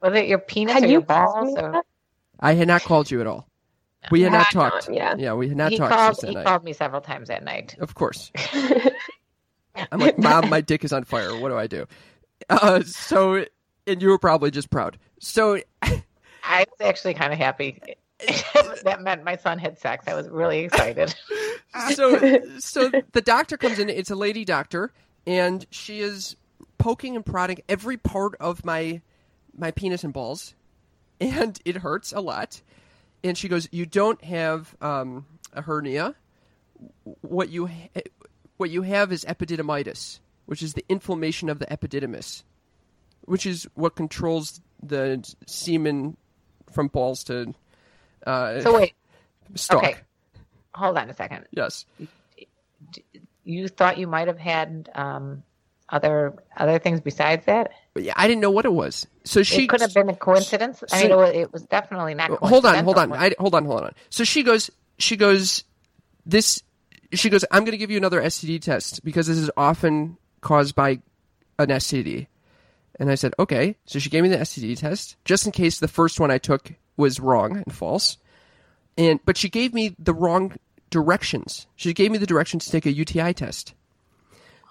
was 0.01 0.15
it 0.15 0.27
your 0.27 0.39
penis 0.39 0.73
Had 0.73 0.83
or 0.83 0.87
you 0.87 0.91
your 0.93 1.01
balls? 1.01 1.55
Or... 1.59 1.83
I 2.39 2.53
had 2.53 2.67
not 2.67 2.81
called 2.81 3.11
you 3.11 3.21
at 3.21 3.27
all. 3.27 3.47
We 4.09 4.21
had 4.21 4.31
You 4.31 4.37
not 4.39 4.45
had 4.47 4.55
not, 4.55 4.71
talked. 4.81 4.89
yeah. 4.91 5.33
we 5.33 5.47
had 5.49 5.57
not 5.57 5.71
he 5.73 5.77
talked 5.77 5.93
called. 5.93 6.15
since 6.15 6.21
that 6.21 6.27
He 6.29 6.35
night. 6.35 6.45
called 6.45 6.63
me 6.63 6.73
several 6.73 7.01
times 7.01 7.27
that 7.27 7.43
night. 7.43 7.75
Of 7.79 7.93
course. 7.93 8.31
I'm 9.91 9.99
like, 9.99 10.17
Mom, 10.17 10.49
my 10.49 10.61
dick 10.61 10.83
is 10.83 10.91
on 10.91 11.03
fire. 11.03 11.37
What 11.39 11.49
do 11.49 11.57
I 11.57 11.67
do? 11.67 11.85
Uh, 12.49 12.81
so, 12.83 13.45
and 13.87 14.01
you 14.01 14.09
were 14.09 14.19
probably 14.19 14.51
just 14.51 14.69
proud. 14.69 14.97
So, 15.19 15.59
I 15.81 16.65
was 16.69 16.81
actually 16.81 17.13
kind 17.13 17.33
of 17.33 17.39
happy. 17.39 17.79
that 18.83 19.01
meant 19.01 19.23
my 19.23 19.37
son 19.37 19.59
had 19.59 19.77
sex. 19.79 20.05
I 20.07 20.13
was 20.13 20.27
really 20.29 20.59
excited. 20.59 21.15
so 21.93 22.41
so 22.59 22.91
the 23.11 23.21
doctor 23.21 23.57
comes 23.57 23.79
in 23.79 23.89
it's 23.89 24.09
a 24.09 24.15
lady 24.15 24.43
doctor 24.43 24.91
and 25.27 25.65
she 25.69 25.99
is 25.99 26.35
poking 26.77 27.15
and 27.15 27.25
prodding 27.25 27.59
every 27.69 27.97
part 27.97 28.35
of 28.39 28.65
my 28.65 29.01
my 29.55 29.71
penis 29.71 30.03
and 30.03 30.13
balls 30.13 30.55
and 31.21 31.59
it 31.65 31.77
hurts 31.77 32.11
a 32.11 32.19
lot 32.19 32.61
and 33.23 33.37
she 33.37 33.47
goes 33.47 33.67
you 33.71 33.85
don't 33.85 34.23
have 34.23 34.75
um, 34.81 35.25
a 35.53 35.61
hernia 35.61 36.15
what 37.21 37.49
you 37.49 37.67
ha- 37.67 38.01
what 38.57 38.69
you 38.69 38.81
have 38.81 39.11
is 39.11 39.23
epididymitis 39.25 40.19
which 40.49 40.63
is 40.63 40.73
the 40.73 40.83
inflammation 40.89 41.47
of 41.47 41.59
the 41.59 41.65
epididymis 41.67 42.41
which 43.25 43.45
is 43.45 43.67
what 43.75 43.95
controls 43.95 44.61
the 44.81 45.23
semen 45.45 46.17
from 46.71 46.87
balls 46.87 47.23
to 47.23 47.53
uh, 48.25 48.59
So 48.61 48.73
wait, 48.75 48.93
stalk 49.53 49.83
okay. 49.83 49.95
hold 50.73 50.97
on 50.97 51.09
a 51.09 51.13
second. 51.13 51.45
yes 51.51 51.85
You 53.43 53.67
thought 53.67 53.97
you 53.99 54.07
might 54.07 54.27
have 54.27 54.39
had 54.39 54.89
um, 54.95 55.43
other 55.89 56.33
other 56.57 56.79
things 56.79 56.99
besides 57.01 57.45
that? 57.45 57.71
Yeah, 57.95 58.13
I 58.15 58.27
didn't 58.27 58.41
know 58.41 58.51
what 58.51 58.65
it 58.65 58.73
was. 58.73 59.05
So 59.23 59.43
she 59.43 59.63
it 59.65 59.67
could 59.69 59.81
have 59.81 59.93
been 59.93 60.09
a 60.09 60.15
coincidence. 60.15 60.83
I 60.91 61.03
mean, 61.03 61.11
it 61.11 61.51
was, 61.51 61.63
definitely 61.63 62.13
not. 62.13 62.31
hold 62.31 62.65
on, 62.65 62.83
hold 62.83 62.97
on. 62.97 63.13
I, 63.13 63.33
hold 63.37 63.53
on, 63.55 63.65
hold 63.65 63.83
on. 63.83 63.93
So 64.09 64.23
she 64.23 64.43
goes, 64.43 64.69
she 64.97 65.17
goes, 65.17 65.63
this, 66.25 66.63
she 67.13 67.29
goes. 67.29 67.43
I'm 67.51 67.63
going 67.63 67.71
to 67.71 67.77
give 67.77 67.91
you 67.91 67.97
another 67.97 68.21
STD 68.21 68.61
test 68.61 69.03
because 69.03 69.27
this 69.27 69.37
is 69.37 69.51
often 69.57 70.17
caused 70.41 70.75
by 70.75 71.01
an 71.57 71.67
STD. 71.67 72.27
And 72.99 73.09
I 73.09 73.15
said, 73.15 73.33
okay. 73.39 73.75
So 73.85 73.99
she 73.99 74.09
gave 74.09 74.23
me 74.23 74.29
the 74.29 74.37
STD 74.37 74.77
test 74.77 75.15
just 75.25 75.45
in 75.45 75.51
case 75.51 75.79
the 75.79 75.87
first 75.87 76.19
one 76.19 76.31
I 76.31 76.37
took 76.37 76.73
was 76.97 77.19
wrong 77.19 77.57
and 77.57 77.73
false. 77.73 78.17
And 78.97 79.19
but 79.25 79.37
she 79.37 79.49
gave 79.49 79.73
me 79.73 79.95
the 79.97 80.13
wrong 80.13 80.57
directions. 80.89 81.67
She 81.75 81.93
gave 81.93 82.11
me 82.11 82.17
the 82.17 82.27
directions 82.27 82.65
to 82.65 82.71
take 82.71 82.85
a 82.85 82.91
UTI 82.91 83.33
test. 83.33 83.73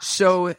So 0.01 0.49
it, 0.49 0.59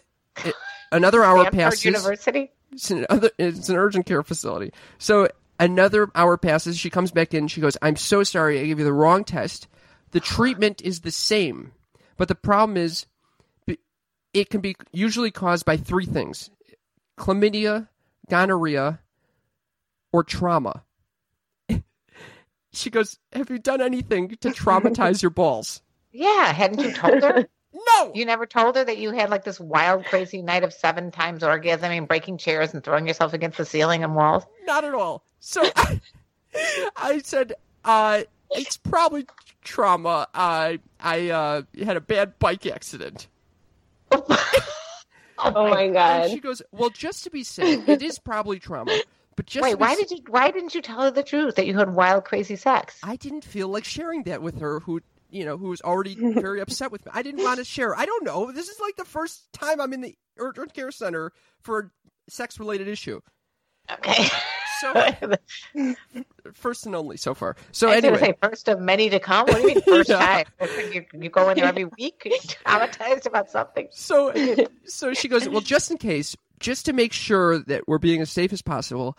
another 0.92 1.24
hour 1.24 1.42
Stanford 1.42 1.60
passes. 1.60 1.86
University. 1.86 2.52
It's 2.72 2.92
an, 2.92 3.06
other, 3.10 3.32
it's 3.38 3.70
an 3.70 3.76
urgent 3.76 4.06
care 4.06 4.24
facility. 4.24 4.74
So 4.98 5.30
another 5.60 6.10
hour 6.16 6.38
passes. 6.38 6.78
She 6.78 6.90
comes 6.90 7.12
back 7.12 7.34
in. 7.34 7.48
She 7.48 7.62
goes, 7.62 7.78
I'm 7.82 7.96
so 7.96 8.24
sorry. 8.24 8.60
I 8.60 8.66
gave 8.66 8.80
you 8.80 8.86
the 8.86 8.94
wrong 8.94 9.24
test. 9.24 9.68
The 10.12 10.20
treatment 10.20 10.82
is 10.82 11.02
the 11.02 11.12
same. 11.12 11.72
But 12.18 12.28
the 12.28 12.36
problem 12.36 12.78
is, 12.78 13.06
it 14.34 14.50
can 14.50 14.62
be 14.62 14.76
usually 14.92 15.32
caused 15.32 15.66
by 15.66 15.78
three 15.78 16.06
things 16.06 16.50
chlamydia, 17.18 17.88
gonorrhea, 18.30 19.00
or 20.12 20.24
trauma. 20.24 20.84
she 22.72 22.90
goes, 22.90 23.20
Have 23.34 23.50
you 23.50 23.60
done 23.60 23.82
anything 23.82 24.30
to 24.42 24.50
traumatize 24.50 25.22
your 25.22 25.32
balls? 25.32 25.82
Yeah, 26.12 26.52
hadn't 26.52 26.80
you 26.80 26.92
told 26.92 27.24
her? 27.24 27.48
No! 27.72 28.12
You 28.16 28.26
never 28.26 28.48
told 28.48 28.76
her 28.78 28.84
that 28.84 28.98
you 28.98 29.12
had 29.12 29.30
like 29.30 29.44
this 29.44 29.60
wild, 29.60 30.04
crazy 30.06 30.42
night 30.42 30.64
of 30.64 30.74
seven 30.74 31.12
times 31.12 31.44
orgasm 31.44 31.92
and 31.92 32.08
breaking 32.08 32.40
chairs 32.40 32.74
and 32.74 32.84
throwing 32.84 33.08
yourself 33.08 33.34
against 33.34 33.60
the 33.60 33.66
ceiling 33.66 34.04
and 34.04 34.16
walls. 34.16 34.44
Not 34.66 34.84
at 34.84 34.96
all. 34.96 35.24
So 35.40 35.62
I, 35.76 36.02
I 36.98 37.20
said, 37.20 37.54
uh, 37.86 38.24
it's 38.50 38.76
probably 38.76 39.28
trauma. 39.64 40.28
Uh, 40.34 40.78
I 41.00 41.30
uh, 41.30 41.62
had 41.84 41.96
a 41.96 42.02
bad 42.02 42.40
bike 42.40 42.66
accident. 42.66 43.28
Oh 45.42 45.70
my 45.70 45.88
And 45.88 45.94
god. 45.94 46.32
she 46.32 46.40
goes, 46.40 46.62
well, 46.72 46.90
just 46.90 47.24
to 47.24 47.30
be 47.30 47.44
safe, 47.44 47.88
it 47.88 48.02
is 48.02 48.20
probably 48.20 48.60
trauma. 48.60 49.00
But 49.38 49.46
just 49.46 49.64
Wait, 49.64 49.80
why 49.80 49.96
did 49.96 50.12
you? 50.12 50.18
Why 50.28 50.52
didn't 50.52 50.76
you 50.76 50.82
tell 50.82 51.02
her 51.02 51.12
the 51.12 51.24
truth 51.24 51.56
that 51.56 51.66
you 51.66 51.78
had 51.78 51.96
wild, 51.96 52.26
crazy 52.26 52.58
sex? 52.58 53.00
I 53.04 53.16
didn't 53.16 53.46
feel 53.46 53.70
like 53.70 53.86
sharing 53.86 54.24
that 54.24 54.42
with 54.42 54.60
her, 54.60 54.82
who 54.82 55.00
you 55.30 55.46
know, 55.46 55.58
who 55.58 55.68
was 55.70 55.82
already 55.82 56.16
very 56.34 56.60
upset 56.60 56.92
with 56.92 57.06
me. 57.06 57.12
I 57.16 57.22
didn't 57.22 57.42
want 57.42 57.60
to 57.60 57.64
share. 57.64 57.96
I 57.98 58.06
don't 58.06 58.26
know. 58.26 58.52
This 58.52 58.68
is 58.68 58.80
like 58.82 58.98
the 58.98 59.06
first 59.06 59.52
time 59.54 59.80
I'm 59.80 59.94
in 59.94 60.02
the 60.02 60.16
urgent 60.38 60.74
care 60.74 60.92
center 60.92 61.32
for 61.62 61.80
a 61.80 62.32
sex 62.32 62.60
related 62.60 62.90
issue. 62.90 63.22
Okay. 63.90 64.28
So 64.80 64.94
first 66.54 66.86
and 66.86 66.96
only 66.96 67.18
so 67.18 67.34
far. 67.34 67.56
So 67.72 67.88
I 67.90 67.96
was 67.96 68.04
anyway, 68.06 68.20
say 68.20 68.34
first 68.42 68.68
of 68.68 68.80
many 68.80 69.10
to 69.10 69.20
come. 69.20 69.48
What 69.48 69.56
do 69.56 69.62
you 69.62 69.68
mean 69.76 69.82
first 69.86 70.10
Yeah. 70.10 70.44
time? 70.60 70.70
You, 70.92 71.06
you 71.14 71.30
go 71.30 71.50
in 71.50 71.58
there 71.58 71.66
every 71.66 71.86
week, 71.86 72.22
you're 72.26 72.38
traumatized 72.40 73.26
about 73.26 73.50
something. 73.50 73.88
so 73.92 74.34
so 74.86 75.14
she 75.14 75.28
goes, 75.28 75.48
well, 75.50 75.62
just 75.62 75.92
in 75.92 75.98
case, 75.98 76.36
just 76.60 76.86
to 76.86 76.94
make 76.94 77.14
sure 77.14 77.60
that 77.60 77.88
we're 77.88 77.98
being 77.98 78.22
as 78.22 78.32
safe 78.32 78.54
as 78.54 78.62
possible, 78.62 79.18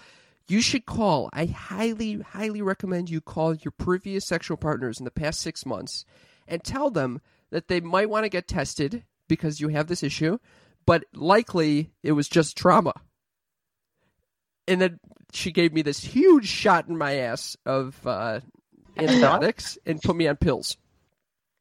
you 0.48 0.60
should 0.60 0.86
call. 0.86 1.28
I 1.32 1.46
highly, 1.46 2.20
highly 2.20 2.62
recommend 2.62 3.08
you 3.10 3.20
call 3.20 3.54
your 3.54 3.72
previous 3.72 4.26
sexual 4.26 4.56
partners 4.56 4.98
in 4.98 5.04
the 5.04 5.10
past 5.10 5.40
six 5.40 5.64
months 5.64 6.04
and 6.48 6.62
tell 6.64 6.90
them 6.90 7.20
that 7.50 7.68
they 7.68 7.80
might 7.80 8.10
want 8.10 8.24
to 8.24 8.28
get 8.28 8.48
tested 8.48 9.04
because 9.28 9.60
you 9.60 9.68
have 9.68 9.86
this 9.86 10.02
issue, 10.02 10.38
but 10.86 11.04
likely 11.14 11.92
it 12.02 12.12
was 12.12 12.28
just 12.28 12.56
trauma. 12.56 12.92
And 14.66 14.80
then 14.80 15.00
she 15.32 15.52
gave 15.52 15.72
me 15.72 15.82
this 15.82 16.00
huge 16.00 16.46
shot 16.46 16.88
in 16.88 16.96
my 16.98 17.16
ass 17.16 17.56
of 17.66 17.96
uh, 18.06 18.40
antibiotics 18.96 19.78
and 19.86 20.00
put 20.00 20.16
me 20.16 20.26
on 20.28 20.36
pills. 20.36 20.76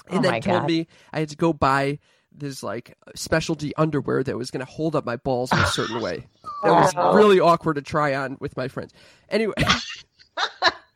And 0.10 0.20
Oh 0.20 0.22
then 0.30 0.42
told 0.42 0.62
God. 0.62 0.68
me 0.68 0.88
I 1.14 1.20
had 1.20 1.30
to 1.30 1.36
go 1.38 1.54
buy 1.54 2.00
this 2.32 2.64
like 2.64 2.96
specialty 3.16 3.76
underwear 3.76 4.24
that 4.24 4.38
was 4.38 4.52
going 4.52 4.66
to 4.66 4.72
hold 4.72 4.96
up 4.96 5.06
my 5.06 5.18
balls 5.18 5.52
in 5.52 5.60
a 5.60 5.66
certain 5.68 6.00
way. 6.02 6.28
That 6.64 6.72
was 6.72 6.94
Oh. 6.96 7.14
really 7.14 7.40
awkward 7.40 7.76
to 7.76 7.82
try 7.82 8.16
on 8.16 8.38
with 8.40 8.56
my 8.58 8.68
friends. 8.68 8.94
Anyway, 9.30 9.54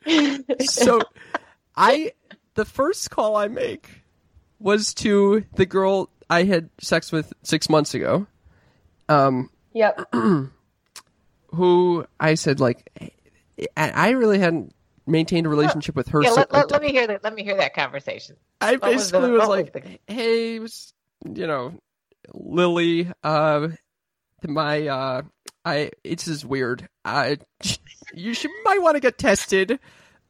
so 0.62 1.01
I 1.75 2.12
the 2.55 2.65
first 2.65 3.09
call 3.12 3.36
I 3.36 3.47
make 3.47 3.89
was 4.59 4.93
to 4.95 5.43
the 5.55 5.65
girl 5.65 6.09
I 6.29 6.43
had 6.43 6.69
sex 6.79 7.12
with 7.12 7.33
six 7.43 7.69
months 7.69 7.93
ago, 7.93 8.27
um, 9.09 9.49
Yep. 9.73 10.07
who 11.53 12.05
I 12.19 12.35
said 12.35 12.59
like, 12.59 12.89
I 13.77 13.91
I 13.91 14.09
really 14.11 14.39
hadn't 14.39 14.73
maintained 15.05 15.45
a 15.45 15.49
relationship 15.49 15.95
with 15.95 16.07
her. 16.09 16.21
Yeah, 16.23 16.29
so- 16.29 16.35
let, 16.37 16.51
let, 16.51 16.71
let 16.71 16.81
me 16.81 16.91
hear 16.91 17.07
that. 17.07 17.23
Let 17.23 17.33
me 17.35 17.43
hear 17.43 17.57
that 17.57 17.73
conversation. 17.73 18.35
I 18.61 18.73
What 18.77 18.93
was 18.93 19.11
the- 19.11 19.19
basically 19.19 19.31
was, 19.31 19.39
what 19.39 19.49
was 19.49 19.63
like, 19.63 19.73
the- 19.73 20.13
"Hey, 20.13 20.59
was, 20.59 20.93
you 21.25 21.47
know, 21.47 21.73
Lily, 22.33 23.11
uh, 23.23 23.67
my, 24.45 24.87
uh, 24.87 25.21
I, 25.65 25.91
it's 26.03 26.25
just 26.25 26.45
weird. 26.45 26.87
I, 27.05 27.37
you 28.13 28.33
should 28.33 28.51
might 28.65 28.81
want 28.81 28.95
to 28.95 28.99
get 29.01 29.17
tested. 29.17 29.79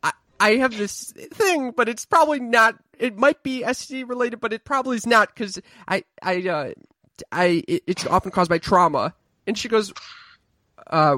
I, 0.02 0.12
I 0.40 0.56
have 0.58 0.78
this 0.78 1.12
thing, 1.34 1.72
but 1.72 1.88
it's 1.90 2.06
probably 2.06 2.40
not. 2.40 2.76
It 3.00 3.18
might 3.18 3.44
be 3.44 3.62
STD 3.64 4.08
related, 4.08 4.40
but 4.40 4.54
it 4.54 4.66
probably 4.66 4.98
is 4.98 5.06
not 5.08 5.30
because 5.34 5.60
I, 5.88 6.04
I, 6.22 6.48
uh, 6.48 6.72
I, 7.32 7.64
it, 7.68 7.84
it's 7.88 8.06
often 8.08 8.32
caused 8.32 8.50
by 8.50 8.58
trauma." 8.58 9.14
And 9.46 9.58
she 9.58 9.68
goes, 9.68 9.92
"Uh, 10.88 11.18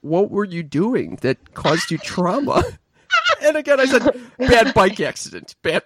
what 0.00 0.30
were 0.30 0.44
you 0.44 0.62
doing 0.62 1.16
that 1.22 1.54
caused 1.54 1.90
you 1.90 1.98
trauma?" 1.98 2.62
and 3.42 3.56
again, 3.56 3.80
I 3.80 3.86
said, 3.86 4.20
"Bad 4.38 4.74
bike 4.74 5.00
accident. 5.00 5.54
Bad." 5.62 5.82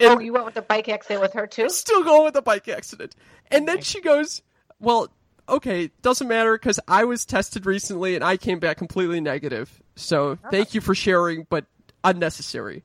And 0.00 0.10
Oh, 0.10 0.18
you 0.20 0.32
went 0.32 0.44
with 0.44 0.54
the 0.54 0.62
bike 0.62 0.88
accident 0.88 1.20
with 1.20 1.32
her 1.32 1.46
too? 1.46 1.68
still 1.68 2.04
going 2.04 2.24
with 2.24 2.34
the 2.34 2.42
bike 2.42 2.68
accident. 2.68 3.16
And 3.50 3.66
then 3.66 3.80
she 3.82 4.00
goes, 4.00 4.42
"Well, 4.78 5.08
okay, 5.48 5.90
doesn't 6.02 6.28
matter 6.28 6.54
because 6.56 6.78
I 6.86 7.04
was 7.04 7.24
tested 7.24 7.66
recently 7.66 8.14
and 8.14 8.22
I 8.22 8.36
came 8.36 8.58
back 8.60 8.76
completely 8.78 9.20
negative. 9.20 9.82
So 9.96 10.38
thank 10.50 10.74
you 10.74 10.80
for 10.80 10.94
sharing, 10.94 11.46
but 11.50 11.66
unnecessary." 12.04 12.84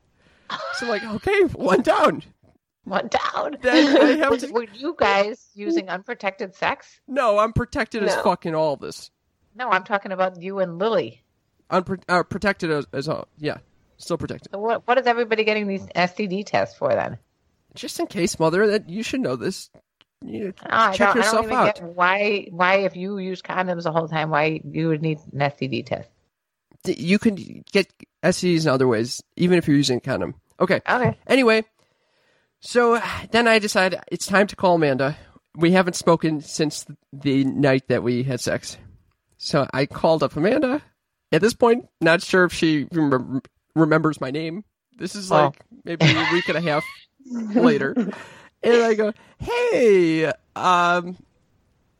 So 0.75 0.85
I'm 0.85 0.89
like, 0.89 1.03
okay, 1.03 1.41
one 1.53 1.81
down. 1.81 2.23
One 2.83 3.07
down. 3.07 3.57
Then 3.61 3.97
I 3.97 4.09
have 4.17 4.37
to- 4.39 4.51
Were 4.51 4.65
you 4.73 4.95
guys 4.97 5.47
using 5.55 5.89
unprotected 5.89 6.53
sex? 6.55 6.99
No, 7.07 7.39
I'm 7.39 7.53
protected 7.53 8.03
as 8.03 8.15
No. 8.15 8.23
fuck 8.23 8.45
in 8.45 8.53
all 8.53 8.75
this. 8.75 9.09
No, 9.55 9.69
I'm 9.69 9.83
talking 9.83 10.11
about 10.11 10.41
you 10.41 10.59
and 10.59 10.79
Lily. 10.79 11.23
Unpro- 11.69 12.03
uh, 12.07 12.23
protected 12.23 12.71
as, 12.71 12.85
as 12.93 13.07
all. 13.07 13.27
Yeah, 13.37 13.57
still 13.97 14.17
protected. 14.17 14.51
So 14.51 14.59
what, 14.59 14.87
what 14.87 14.97
is 14.97 15.07
everybody 15.07 15.43
getting 15.43 15.67
these 15.67 15.85
STD 15.95 16.45
tests 16.45 16.77
for 16.77 16.89
then? 16.89 17.17
Just 17.75 17.99
in 17.99 18.07
case, 18.07 18.39
mother, 18.39 18.67
that 18.67 18.89
you 18.89 19.01
should 19.03 19.21
know 19.21 19.35
this. 19.35 19.69
You 20.23 20.53
No, 20.63 20.69
I 20.69 20.93
check 20.93 21.15
yourself 21.15 21.51
out. 21.51 21.75
get 21.75 21.83
why, 21.83 22.47
why 22.51 22.77
if 22.77 22.95
you 22.95 23.17
use 23.17 23.41
condoms 23.41 23.83
the 23.83 23.91
whole 23.91 24.07
time, 24.07 24.29
why 24.29 24.61
you 24.63 24.87
would 24.89 25.01
need 25.01 25.19
an 25.33 25.39
STD 25.39 25.85
test. 25.85 26.09
You 26.85 27.17
can 27.19 27.63
get 27.71 27.91
STDs 28.23 28.63
in 28.63 28.69
other 28.69 28.87
ways, 28.87 29.21
even 29.35 29.57
if 29.57 29.67
you're 29.67 29.77
using 29.77 29.97
a 29.97 30.01
condom. 30.01 30.35
Okay. 30.59 30.81
Okay. 30.87 31.17
Anyway, 31.27 31.63
so 32.59 33.01
then 33.31 33.47
I 33.47 33.59
decide 33.59 33.99
it's 34.11 34.25
time 34.25 34.47
to 34.47 34.55
call 34.55 34.75
Amanda. 34.75 35.17
We 35.55 35.71
haven't 35.71 35.95
spoken 35.95 36.41
since 36.41 36.85
the 37.11 37.43
night 37.43 37.87
that 37.89 38.03
we 38.03 38.23
had 38.23 38.39
sex. 38.39 38.77
So 39.43 39.67
I 39.73 39.85
called 39.85 40.23
up 40.23 40.37
Amanda. 40.37 40.81
At 41.33 41.41
this 41.41 41.53
point, 41.53 41.89
not 41.99 42.21
sure 42.21 42.45
if 42.45 42.53
she 42.53 42.85
remem- 42.85 43.43
remembers 43.75 44.21
my 44.21 44.31
name. 44.31 44.63
This 44.97 45.15
is 45.15 45.29
Oh. 45.31 45.35
like 45.47 45.59
maybe 45.83 46.05
a 46.05 46.27
week 46.31 46.47
and 46.47 46.57
a 46.57 46.61
half 46.61 46.83
later. 47.53 47.91
And 48.63 48.83
I 48.83 48.93
go, 48.93 49.11
hey, 49.39 50.27
um, 50.55 51.17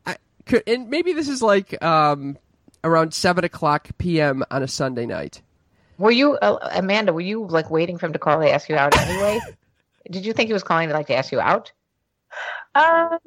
I 0.06 0.16
could, 0.46 0.62
and 0.66 0.88
maybe 0.88 1.12
this 1.12 1.28
is 1.28 1.42
like 1.42 1.82
um, 1.84 2.38
around 2.82 3.12
7 3.12 3.44
o'clock 3.44 3.88
p.m. 3.98 4.42
on 4.50 4.62
a 4.62 4.68
Sunday 4.68 5.04
night. 5.04 5.42
Were 5.98 6.10
you, 6.12 6.36
uh, 6.38 6.70
Amanda, 6.72 7.12
were 7.12 7.20
you 7.20 7.46
like 7.46 7.70
waiting 7.70 7.98
for 7.98 8.06
him 8.06 8.14
to 8.14 8.18
call 8.18 8.40
to 8.40 8.50
ask 8.50 8.70
you 8.70 8.76
out 8.76 8.96
anyway? 8.96 9.38
Did 10.10 10.24
you 10.24 10.32
think 10.32 10.46
he 10.46 10.54
was 10.54 10.62
calling 10.62 10.88
to 10.88 10.94
like 10.94 11.08
to 11.08 11.14
ask 11.14 11.30
you 11.30 11.40
out? 11.40 11.72
Um, 12.74 13.18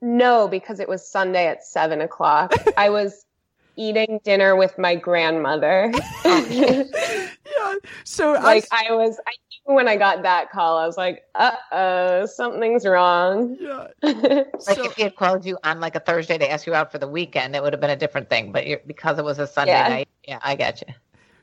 no, 0.00 0.48
because 0.48 0.80
it 0.80 0.88
was 0.88 1.06
Sunday 1.06 1.46
at 1.46 1.64
seven 1.64 2.00
o'clock. 2.00 2.52
I 2.76 2.90
was 2.90 3.24
eating 3.76 4.20
dinner 4.24 4.56
with 4.56 4.76
my 4.78 4.94
grandmother. 4.96 5.92
Yeah. 6.24 7.74
So 8.04 8.32
like 8.32 8.66
I, 8.70 8.86
I 8.90 8.92
was, 8.92 9.18
I 9.26 9.32
knew 9.66 9.74
when 9.74 9.88
I 9.88 9.96
got 9.96 10.22
that 10.22 10.50
call, 10.50 10.78
I 10.78 10.86
was 10.86 10.96
like, 10.96 11.24
uh 11.34 11.50
oh, 11.72 12.26
something's 12.26 12.86
wrong. 12.86 13.56
yeah. 13.60 13.88
Like 14.02 14.44
So- 14.60 14.84
if 14.84 14.94
he 14.94 15.02
had 15.02 15.16
called 15.16 15.44
you 15.44 15.58
on 15.64 15.80
like 15.80 15.96
a 15.96 16.00
Thursday 16.00 16.38
to 16.38 16.50
ask 16.50 16.66
you 16.66 16.74
out 16.74 16.92
for 16.92 16.98
the 16.98 17.08
weekend, 17.08 17.56
it 17.56 17.62
would 17.62 17.72
have 17.72 17.80
been 17.80 17.90
a 17.90 17.96
different 17.96 18.30
thing. 18.30 18.52
But 18.52 18.66
you're, 18.66 18.80
because 18.86 19.18
it 19.18 19.24
was 19.24 19.38
a 19.38 19.46
Sunday 19.46 19.72
Yeah. 19.72 19.88
night, 19.88 20.08
yeah, 20.26 20.38
I 20.42 20.54
got 20.54 20.80
you. 20.80 20.94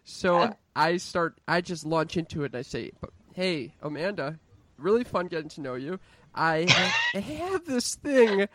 So 0.06 0.54
I 0.76 0.98
start, 0.98 1.38
I 1.48 1.60
just 1.62 1.86
launch 1.86 2.16
into 2.16 2.44
it 2.44 2.54
and 2.54 2.56
I 2.56 2.62
say, 2.62 2.92
"Hey, 3.34 3.74
Amanda, 3.82 4.40
really 4.78 5.04
fun 5.04 5.28
getting 5.28 5.50
to 5.50 5.62
know 5.62 5.76
you. 5.76 6.00
I 6.38 6.70
have 7.14 7.66
this 7.66 7.96
thing 7.96 8.48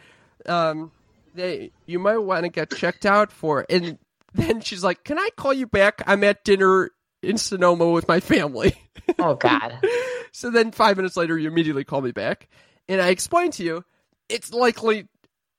um, 0.46 0.92
that 1.34 1.70
you 1.86 1.98
might 1.98 2.18
want 2.18 2.44
to 2.44 2.48
get 2.48 2.70
checked 2.70 3.04
out 3.04 3.32
for." 3.32 3.66
And 3.68 3.98
then 4.34 4.60
she's 4.60 4.84
like, 4.84 5.04
"Can 5.04 5.18
I 5.18 5.28
call 5.36 5.52
you 5.52 5.66
back? 5.66 6.02
I'm 6.06 6.24
at 6.24 6.44
dinner 6.44 6.90
in 7.22 7.38
Sonoma 7.38 7.90
with 7.90 8.08
my 8.08 8.20
family." 8.20 8.74
Oh 9.18 9.34
God. 9.34 9.78
so 10.32 10.50
then 10.50 10.72
five 10.72 10.96
minutes 10.96 11.16
later, 11.16 11.38
you 11.38 11.48
immediately 11.48 11.84
call 11.84 12.00
me 12.00 12.12
back, 12.12 12.48
and 12.88 13.00
I 13.00 13.08
explain 13.08 13.50
to 13.52 13.64
you, 13.64 13.84
it's 14.28 14.52
likely 14.52 15.08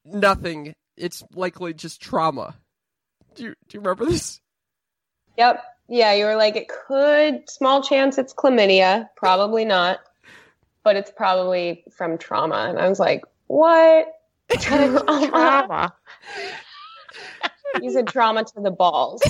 nothing. 0.06 0.76
It's 0.98 1.24
likely 1.36 1.74
just 1.74 2.02
trauma. 2.02 2.56
Do 3.36 3.44
you 3.44 3.50
do 3.68 3.78
you 3.78 3.80
remember 3.82 4.06
this? 4.06 4.40
Yep. 5.38 5.64
Yeah, 5.90 6.14
you 6.14 6.26
were 6.26 6.36
like, 6.36 6.56
it 6.56 6.70
could, 6.70 7.50
small 7.50 7.84
chance 7.84 8.18
it's 8.18 8.34
chlamydia. 8.34 9.10
Probably 9.16 9.66
not. 9.66 10.00
But 10.84 10.96
it's 10.96 11.12
probably 11.12 11.84
from 11.96 12.18
trauma. 12.18 12.68
And 12.70 12.78
I 12.80 12.90
was 12.90 13.00
like, 13.00 13.24
what? 13.48 14.08
Trauma. 14.60 15.04
Uh-huh. 17.44 17.50
you 17.82 17.92
said 17.92 18.08
trauma 18.08 18.44
to 18.44 18.62
the 18.62 18.72
balls. 18.72 19.22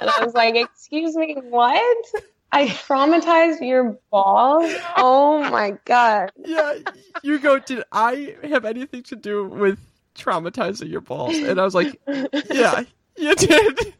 and 0.00 0.10
I 0.10 0.24
was 0.24 0.34
like, 0.34 0.54
excuse 0.54 1.16
me, 1.16 1.36
what? 1.48 2.06
I 2.52 2.68
traumatized 2.68 3.66
your 3.66 3.98
balls? 4.10 4.72
Oh 4.96 5.40
my 5.50 5.76
God. 5.84 6.30
yeah, 6.44 6.74
you 7.22 7.38
go, 7.38 7.58
did 7.58 7.84
I 7.92 8.36
have 8.44 8.64
anything 8.64 9.02
to 9.04 9.16
do 9.16 9.44
with 9.46 9.78
traumatizing 10.14 10.90
your 10.90 11.00
balls? 11.00 11.36
And 11.36 11.60
I 11.60 11.64
was 11.64 11.74
like, 11.74 12.00
yeah, 12.50 12.82
you 13.16 13.34
did. 13.34 13.94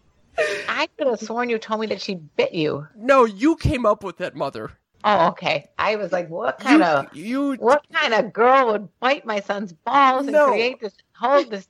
I 0.69 0.89
could 0.97 1.07
have 1.09 1.21
sworn 1.21 1.49
you 1.49 1.59
told 1.59 1.81
me 1.81 1.87
that 1.89 2.01
she 2.01 2.15
bit 2.15 2.53
you. 2.55 2.87
No, 2.97 3.25
you 3.25 3.57
came 3.57 3.85
up 3.87 4.05
with 4.05 4.19
that, 4.19 4.35
mother. 4.37 4.73
Oh, 5.05 5.29
okay. 5.29 5.69
I 5.79 5.97
was 5.97 6.13
like, 6.13 6.29
what 6.29 6.59
kind 6.59 6.81
You, 6.81 6.85
of 6.85 7.17
you, 7.17 7.55
what 7.55 7.87
kind 7.93 8.15
of 8.15 8.33
girl 8.33 8.73
would 8.73 8.89
bite 9.01 9.25
my 9.25 9.41
son's 9.41 9.73
balls 9.73 10.27
and 10.27 10.37
create 10.37 10.81
this 10.81 10.95
hold 11.15 11.51
this? 11.51 11.69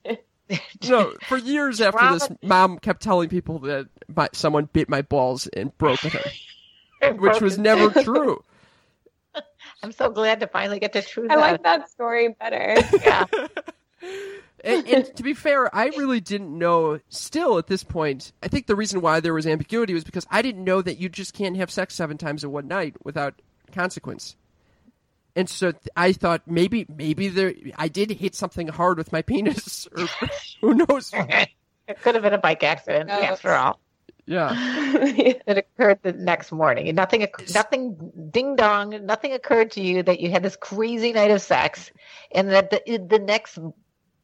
no, 0.88 1.12
for 1.22 1.36
years 1.36 1.80
after 1.80 2.08
this, 2.12 2.28
mom 2.42 2.78
kept 2.78 3.02
telling 3.02 3.28
people 3.28 3.58
that 3.60 3.88
my, 4.14 4.28
someone 4.32 4.68
bit 4.72 4.88
my 4.88 5.02
balls 5.02 5.46
and 5.48 5.76
broke 5.78 6.00
them, 6.00 6.22
which 7.18 7.40
was 7.40 7.58
never 7.58 7.90
true. 8.02 8.42
I'm 9.82 9.92
so 9.92 10.08
glad 10.08 10.40
to 10.40 10.46
finally 10.46 10.78
get 10.78 10.92
the 10.92 11.02
truth 11.02 11.30
I 11.30 11.34
out. 11.34 11.40
like 11.40 11.62
that 11.64 11.90
story 11.90 12.28
better. 12.28 12.76
Yeah. 13.02 13.26
And, 14.66 14.86
and 14.88 15.16
to 15.16 15.22
be 15.22 15.32
fair, 15.34 15.74
I 15.74 15.86
really 15.86 16.20
didn't 16.20 16.56
know. 16.56 17.00
Still, 17.08 17.58
at 17.58 17.66
this 17.68 17.84
point, 17.84 18.32
I 18.42 18.48
think 18.48 18.66
the 18.66 18.76
reason 18.76 19.00
why 19.00 19.20
there 19.20 19.32
was 19.34 19.46
ambiguity 19.46 19.94
was 19.94 20.04
because 20.04 20.26
I 20.30 20.42
didn't 20.42 20.64
know 20.64 20.82
that 20.82 20.98
you 20.98 21.08
just 21.08 21.32
can't 21.34 21.56
have 21.56 21.70
sex 21.70 21.94
seven 21.94 22.18
times 22.18 22.44
in 22.44 22.50
one 22.52 22.68
night 22.68 22.96
without 23.04 23.40
consequence. 23.72 24.36
And 25.34 25.48
so 25.48 25.72
th- 25.72 25.82
I 25.96 26.12
thought 26.12 26.42
maybe 26.46 26.86
maybe 26.88 27.28
there 27.28 27.54
I 27.76 27.88
did 27.88 28.10
hit 28.10 28.34
something 28.34 28.68
hard 28.68 28.98
with 28.98 29.12
my 29.12 29.22
penis, 29.22 29.86
or 29.96 30.06
who 30.60 30.74
knows? 30.74 31.12
It 31.14 32.00
could 32.02 32.14
have 32.14 32.22
been 32.22 32.32
a 32.32 32.38
bike 32.38 32.62
accident 32.62 33.08
No. 33.08 33.14
after 33.20 33.52
all. 33.52 33.78
Yeah, 34.28 34.50
It 34.56 35.58
occurred 35.58 36.00
the 36.02 36.12
next 36.12 36.50
morning. 36.50 36.92
Nothing, 36.96 37.28
nothing, 37.54 38.28
ding 38.32 38.56
dong, 38.56 39.06
nothing 39.06 39.32
occurred 39.34 39.70
to 39.72 39.80
you 39.80 40.02
that 40.02 40.18
you 40.18 40.32
had 40.32 40.42
this 40.42 40.56
crazy 40.56 41.12
night 41.12 41.30
of 41.30 41.40
sex, 41.40 41.92
and 42.34 42.48
that 42.50 42.70
the 42.70 42.98
the 43.08 43.20
next 43.20 43.56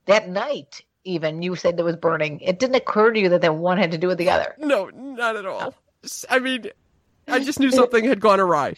that 0.07 0.29
night 0.29 0.83
even 1.05 1.43
you 1.43 1.57
said 1.57 1.77
there 1.77 1.85
was 1.85 1.97
burning. 1.97 2.41
It 2.41 2.59
didn't 2.59 2.77
occur 2.77 3.13
to 3.13 3.19
you 3.21 3.29
that 3.31 3.41
that 3.41 3.57
one 3.57 3.79
had 3.79 3.91
to 3.93 3.99
do 3.99 4.07
with 4.09 4.19
the 4.19 4.31
other. 4.31 4.55
no, 4.59 4.87
not 4.87 5.37
at 5.37 5.47
all. 5.47 5.75
i 6.31 6.39
mean, 6.39 6.67
I 7.29 7.41
just 7.41 7.59
knew 7.61 7.71
something 7.71 8.05
had 8.05 8.21
gone 8.21 8.41
awry. 8.41 8.75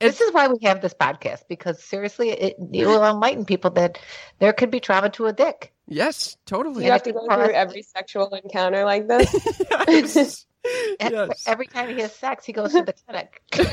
This 0.00 0.20
is 0.20 0.32
why 0.32 0.46
we 0.48 0.58
have 0.62 0.80
this 0.80 0.94
podcast 0.94 1.42
because 1.48 1.82
seriously, 1.82 2.30
it, 2.30 2.56
it 2.72 2.86
will 2.86 3.04
enlighten 3.04 3.44
people 3.44 3.70
that 3.72 3.98
there 4.38 4.52
could 4.52 4.70
be 4.70 4.78
trauma 4.80 5.10
to 5.10 5.26
a 5.26 5.32
dick. 5.32 5.72
Yes, 5.88 6.36
totally. 6.46 6.84
you 6.84 6.92
have 6.92 7.02
to 7.04 7.12
go 7.12 7.26
through 7.26 7.52
every 7.52 7.82
sexual 7.82 8.32
encounter 8.34 8.84
like 8.84 9.08
this. 9.08 9.34
yes. 9.88 10.44
And 11.00 11.12
Yes. 11.14 11.44
every 11.46 11.66
time 11.66 11.88
he 11.88 12.00
has 12.02 12.14
sex, 12.14 12.44
he 12.44 12.52
goes 12.52 12.72
to 12.72 12.82
the 12.82 12.92
clinic. 12.92 13.42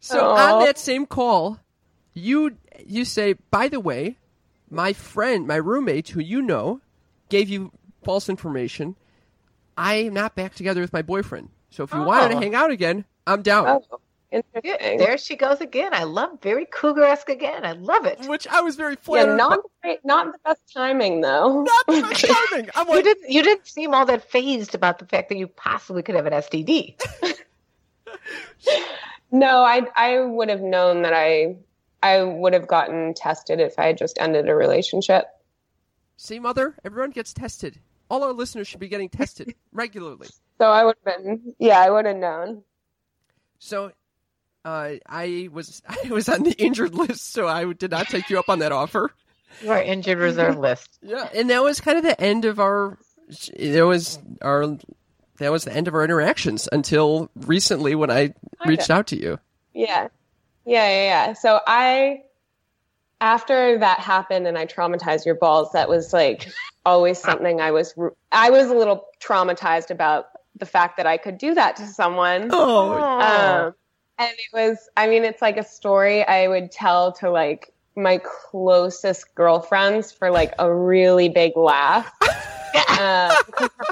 So 0.00 0.20
Aw. 0.20 0.54
on 0.58 0.64
that 0.64 0.78
same 0.78 1.06
call, 1.06 1.58
you 2.14 2.56
you 2.86 3.04
say, 3.04 3.34
by 3.50 3.68
the 3.68 3.80
way, 3.80 4.16
my 4.70 4.92
friend, 4.92 5.46
my 5.46 5.56
roommate, 5.56 6.08
who 6.10 6.20
you 6.20 6.42
know, 6.42 6.80
gave 7.28 7.48
you 7.48 7.72
false 8.04 8.28
information. 8.28 8.96
I 9.76 9.94
am 9.96 10.14
not 10.14 10.34
back 10.34 10.54
together 10.54 10.80
with 10.80 10.92
my 10.92 11.02
boyfriend. 11.02 11.50
So 11.70 11.84
if 11.84 11.92
you 11.92 12.00
wanted 12.02 12.30
to 12.30 12.36
Oh. 12.36 12.40
hang 12.40 12.54
out 12.54 12.70
again, 12.70 13.04
I'm 13.26 13.42
down. 13.42 13.66
Oh, 13.66 14.00
interesting. 14.30 14.98
there 14.98 15.18
she 15.18 15.36
goes 15.36 15.60
again. 15.60 15.92
I 15.92 16.04
love 16.04 16.40
very 16.42 16.64
cougar-esque 16.66 17.28
again. 17.28 17.64
I 17.64 17.72
love 17.72 18.06
it. 18.06 18.20
Which 18.26 18.46
I 18.48 18.60
was 18.62 18.76
very 18.76 18.92
yeah, 18.94 18.98
flattered. 19.02 19.36
not 19.36 19.50
by. 19.50 19.56
the 19.56 19.62
great- 19.82 20.04
not 20.04 20.32
the 20.32 20.38
best 20.44 20.60
timing 20.72 21.20
though. 21.20 21.62
not 21.64 21.86
the 21.86 22.00
best 22.02 22.24
timing. 22.50 22.70
I'm 22.74 22.88
You 22.88 23.02
didn't. 23.02 23.30
You 23.30 23.42
didn't 23.42 23.66
seem 23.66 23.92
all 23.94 24.06
that 24.06 24.28
fazed 24.30 24.74
about 24.74 24.98
the 24.98 25.06
fact 25.06 25.28
that 25.28 25.36
you 25.38 25.46
possibly 25.48 26.02
could 26.02 26.14
have 26.14 26.26
an 26.26 26.32
STD. 26.32 26.94
No, 29.32 29.62
I 29.64 29.82
I 29.96 30.20
would 30.20 30.48
have 30.48 30.60
known 30.60 31.02
that 31.02 31.12
I 31.12 31.56
I 32.06 32.22
would 32.22 32.52
have 32.52 32.66
gotten 32.68 33.14
tested 33.14 33.60
if 33.60 33.78
I 33.78 33.86
had 33.86 33.98
just 33.98 34.18
ended 34.20 34.48
a 34.48 34.54
relationship. 34.54 35.26
see, 36.16 36.38
mother, 36.38 36.74
everyone 36.84 37.10
gets 37.10 37.32
tested. 37.34 37.80
All 38.08 38.22
our 38.22 38.32
listeners 38.32 38.68
should 38.68 38.80
be 38.80 38.88
getting 38.88 39.08
tested 39.08 39.54
regularly. 39.72 40.28
So 40.58 40.70
I 40.70 40.84
would 40.84 40.96
have 41.04 41.22
been 41.22 41.54
yeah, 41.58 41.80
I 41.80 41.90
would 41.90 42.06
have 42.06 42.16
known. 42.16 42.62
So, 43.58 43.92
uh, 44.64 44.92
I 45.08 45.48
was 45.52 45.82
I 45.88 46.08
was 46.10 46.28
on 46.28 46.42
the 46.44 46.52
injured 46.52 46.94
list, 46.94 47.32
so 47.32 47.48
I 47.48 47.72
did 47.72 47.90
not 47.90 48.08
take 48.08 48.30
you 48.30 48.38
up 48.38 48.48
on 48.48 48.60
that 48.60 48.72
offer. 48.72 49.10
You 49.62 49.70
are 49.72 49.82
injured 49.82 50.18
reserve 50.18 50.58
list. 50.58 50.98
Yeah, 51.02 51.28
and 51.34 51.50
that 51.50 51.62
was 51.62 51.80
kind 51.80 51.98
of 51.98 52.04
the 52.04 52.20
end 52.20 52.44
of 52.44 52.60
our. 52.60 52.98
There 53.58 53.86
was 53.86 54.18
our. 54.42 54.76
That 55.38 55.52
was 55.52 55.64
the 55.64 55.72
end 55.72 55.88
of 55.88 55.94
our 55.94 56.02
interactions 56.04 56.68
until 56.72 57.30
recently 57.34 57.94
when 57.94 58.10
I 58.10 58.34
reached 58.64 58.90
out 58.90 59.08
to 59.08 59.20
you. 59.20 59.38
Yeah. 59.74 60.08
Yeah, 60.66 60.88
yeah, 60.88 61.04
yeah. 61.04 61.32
So 61.34 61.60
I 61.66 62.22
after 63.20 63.78
that 63.78 64.00
happened 64.00 64.46
and 64.46 64.58
I 64.58 64.66
traumatized 64.66 65.24
your 65.24 65.36
balls, 65.36 65.72
that 65.72 65.88
was 65.88 66.12
like 66.12 66.48
always 66.84 67.18
something 67.18 67.60
I 67.60 67.70
was 67.70 67.94
I 68.32 68.50
was 68.50 68.68
a 68.68 68.74
little 68.74 69.06
traumatized 69.20 69.90
about 69.90 70.26
the 70.58 70.66
fact 70.66 70.96
that 70.96 71.06
I 71.06 71.16
could 71.16 71.38
do 71.38 71.54
that 71.54 71.76
to 71.76 71.86
someone. 71.86 72.50
Oh, 72.52 72.92
Um, 72.98 73.74
and 74.18 74.32
it 74.32 74.52
was, 74.52 74.88
I 74.96 75.06
mean, 75.08 75.24
it's 75.24 75.42
like 75.42 75.58
a 75.58 75.64
story 75.64 76.24
I 76.24 76.48
would 76.48 76.72
tell 76.72 77.12
to 77.14 77.30
like 77.30 77.72
my 77.94 78.18
closest 78.18 79.34
girlfriends 79.34 80.12
for 80.12 80.30
like 80.30 80.54
a 80.58 80.72
really 80.72 81.28
big 81.28 81.56
laugh. 81.56 82.10
Uh, 82.98 83.34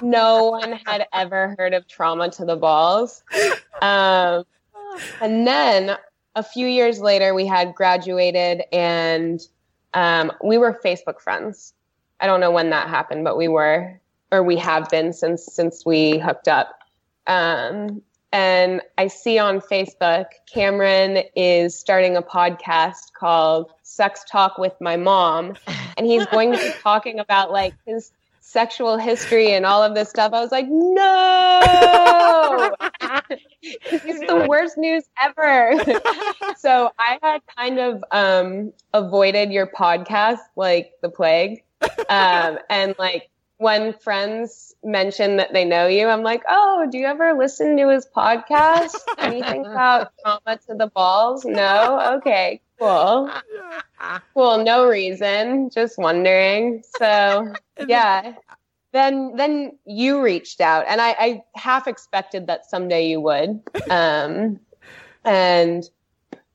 no 0.03 0.47
one 0.47 0.73
had 0.87 1.07
ever 1.13 1.55
heard 1.59 1.75
of 1.75 1.87
trauma 1.87 2.31
to 2.31 2.45
the 2.47 2.57
balls. 2.57 3.23
Um, 3.83 4.45
and 5.21 5.47
then 5.47 5.97
a 6.35 6.43
few 6.43 6.67
years 6.67 7.01
later, 7.01 7.35
we 7.35 7.47
had 7.47 7.75
graduated 7.75 8.63
and 8.73 9.41
um, 9.95 10.33
we 10.43 10.59
were 10.59 10.79
Facebook 10.85 11.21
friends. 11.21 11.73
I 12.21 12.27
don't 12.27 12.41
know 12.41 12.51
when 12.51 12.71
that 12.71 12.89
happened, 12.89 13.25
but 13.25 13.37
we 13.37 13.49
were, 13.49 14.01
or 14.33 14.43
we 14.43 14.57
have 14.57 14.89
been 14.91 15.13
since 15.13 15.45
since 15.45 15.85
we 15.87 16.19
hooked 16.19 16.49
up. 16.49 16.79
Um, 17.27 18.03
and 18.33 18.81
I 18.99 19.07
see 19.07 19.39
on 19.39 19.61
Facebook 19.61 20.27
Cameron 20.53 21.23
is 21.37 21.79
starting 21.79 22.17
a 22.17 22.23
podcast 22.23 23.13
called 23.17 23.71
Sex 23.85 24.25
Talk 24.29 24.59
with 24.59 24.75
My 24.81 24.97
Mom, 24.97 25.55
and 25.97 26.07
he's 26.07 26.27
going 26.27 26.53
to 26.53 26.59
be 26.59 26.73
talking 26.83 27.21
about 27.21 27.53
like 27.53 27.75
his 27.87 28.11
sexual 28.55 28.97
history 28.97 29.51
and 29.51 29.67
all 29.67 29.83
of 29.83 29.97
this 29.97 30.09
stuff. 30.09 30.33
I 30.33 30.41
was 30.41 30.53
like, 30.53 30.67
no, 30.69 31.61
it's 33.63 34.21
the 34.21 34.47
worst 34.49 34.79
news 34.79 35.03
ever. 35.21 35.73
so 36.57 36.93
I 36.97 37.19
had 37.21 37.41
kind 37.59 37.81
of 37.81 38.05
um, 38.13 38.73
avoided 38.93 39.51
your 39.51 39.67
podcast 39.67 40.39
like 40.55 40.93
the 41.03 41.09
plague, 41.09 41.65
um, 42.09 42.61
and 42.71 42.95
like 42.97 43.29
when 43.59 43.93
friends 43.93 44.75
mention 44.85 45.37
that 45.39 45.53
they 45.53 45.65
know 45.65 45.89
you, 45.89 46.07
I'm 46.07 46.23
like, 46.23 46.45
oh, 46.49 46.87
do 46.93 46.99
you 46.99 47.07
ever 47.07 47.35
listen 47.37 47.77
to 47.77 47.89
his 47.89 48.07
podcast? 48.07 48.95
Anything 49.19 49.67
about 49.67 50.13
trauma 50.23 50.59
to 50.69 50.75
the 50.75 50.87
balls? 50.87 51.45
No? 51.45 52.19
Okay, 52.19 52.61
cool. 52.79 53.31
Cool, 54.45 54.63
no 54.63 54.87
reason, 54.87 55.71
just 55.71 55.97
wondering. 55.97 56.83
So, 56.99 57.51
yeah. 57.89 58.35
Then 58.93 59.37
then 59.37 59.79
you 59.87 60.21
reached 60.21 60.61
out 60.61 60.85
and 60.87 61.01
I, 61.01 61.17
I 61.19 61.43
half 61.55 61.89
expected 61.89 62.47
that 62.49 62.67
someday 62.67 63.09
you 63.09 63.23
would. 63.23 63.63
Um 63.91 64.61
and 65.25 65.83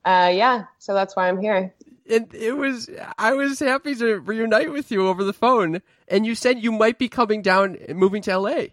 uh 0.06 0.32
yeah, 0.32 0.66
so 0.78 0.94
that's 0.94 1.16
why 1.16 1.30
I'm 1.30 1.42
here. 1.42 1.74
and 2.08 2.32
it 2.32 2.56
was. 2.58 2.92
I 3.18 3.34
was 3.34 3.58
happy 3.60 3.96
to 3.96 4.20
reunite 4.20 4.72
with 4.72 4.92
you 4.92 5.08
over 5.08 5.24
the 5.24 5.34
phone, 5.34 5.82
and 6.08 6.28
you 6.28 6.36
said 6.36 6.60
you 6.64 6.72
might 6.72 7.00
be 7.00 7.10
coming 7.10 7.42
down, 7.42 7.76
and 7.88 7.98
moving 7.98 8.22
to 8.22 8.38
LA. 8.38 8.66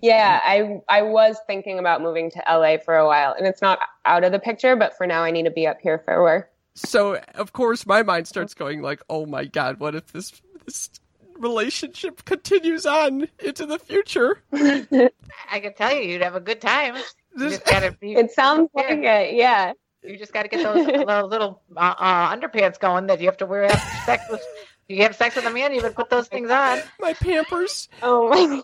Yeah, 0.00 0.40
I 0.42 0.80
I 0.88 1.02
was 1.02 1.36
thinking 1.46 1.78
about 1.78 2.00
moving 2.00 2.30
to 2.30 2.42
LA 2.48 2.78
for 2.78 2.96
a 2.96 3.06
while, 3.06 3.34
and 3.36 3.46
it's 3.46 3.60
not 3.60 3.78
out 4.06 4.24
of 4.24 4.32
the 4.32 4.38
picture, 4.38 4.74
but 4.74 4.96
for 4.96 5.06
now 5.06 5.22
I 5.22 5.30
need 5.30 5.44
to 5.44 5.50
be 5.50 5.66
up 5.66 5.80
here 5.82 5.98
for 5.98 6.22
work. 6.22 6.50
So 6.74 7.20
of 7.34 7.52
course 7.52 7.86
my 7.86 8.02
mind 8.02 8.26
starts 8.28 8.54
going 8.54 8.82
like, 8.82 9.02
"Oh 9.08 9.26
my 9.26 9.44
god, 9.44 9.78
what 9.80 9.94
if 9.94 10.12
this 10.12 10.40
this 10.64 10.90
relationship 11.38 12.24
continues 12.24 12.84
on 12.86 13.28
into 13.38 13.66
the 13.66 13.78
future?" 13.78 14.42
I 14.52 15.60
can 15.60 15.74
tell 15.74 15.92
you, 15.94 16.02
you'd 16.02 16.22
have 16.22 16.34
a 16.34 16.40
good 16.40 16.60
time. 16.60 16.96
This- 17.34 17.58
gotta 17.58 17.92
be. 17.92 18.14
It 18.16 18.32
sounds 18.32 18.70
like 18.74 18.86
it, 18.90 19.34
yeah. 19.34 19.72
You 20.02 20.18
just 20.18 20.32
got 20.34 20.42
to 20.42 20.48
get 20.48 20.62
those, 20.62 20.86
those 21.06 21.30
little 21.30 21.62
uh, 21.74 21.94
uh, 21.98 22.36
underpants 22.36 22.78
going 22.78 23.06
that 23.06 23.20
you 23.20 23.26
have 23.26 23.38
to 23.38 23.46
wear 23.46 23.64
after 23.64 23.96
sex. 24.04 24.22
With, 24.30 24.42
you 24.86 25.02
have 25.02 25.16
sex 25.16 25.34
with 25.34 25.46
a 25.46 25.50
man, 25.50 25.72
you 25.72 25.80
better 25.80 25.94
put 25.94 26.10
those 26.10 26.28
things 26.28 26.50
on. 26.50 26.80
my 27.00 27.14
Pampers. 27.14 27.88
Oh 28.02 28.28
my 28.28 28.62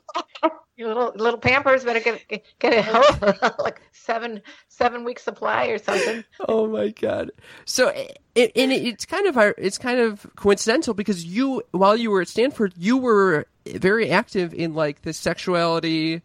Your 0.80 0.88
little 0.88 1.12
little 1.14 1.38
Pampers 1.38 1.84
better 1.84 2.00
get 2.00 2.26
get, 2.26 2.42
get 2.58 2.88
a 2.88 3.54
like 3.62 3.82
seven 3.92 4.40
seven 4.68 5.04
week 5.04 5.18
supply 5.18 5.66
or 5.66 5.76
something. 5.76 6.24
Oh 6.48 6.66
my 6.68 6.88
god! 6.88 7.32
So, 7.66 7.88
it, 8.34 8.50
and 8.56 8.72
it, 8.72 8.82
it's 8.86 9.04
kind 9.04 9.26
of 9.26 9.36
it's 9.58 9.76
kind 9.76 10.00
of 10.00 10.26
coincidental 10.36 10.94
because 10.94 11.22
you, 11.22 11.62
while 11.72 11.98
you 11.98 12.10
were 12.10 12.22
at 12.22 12.28
Stanford, 12.28 12.72
you 12.78 12.96
were 12.96 13.46
very 13.66 14.10
active 14.10 14.54
in 14.54 14.72
like 14.72 15.02
the 15.02 15.12
sexuality. 15.12 16.22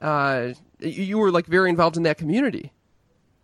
Uh, 0.00 0.54
you 0.80 1.02
you 1.02 1.18
were 1.18 1.30
like 1.30 1.44
very 1.44 1.68
involved 1.68 1.98
in 1.98 2.04
that 2.04 2.16
community, 2.16 2.72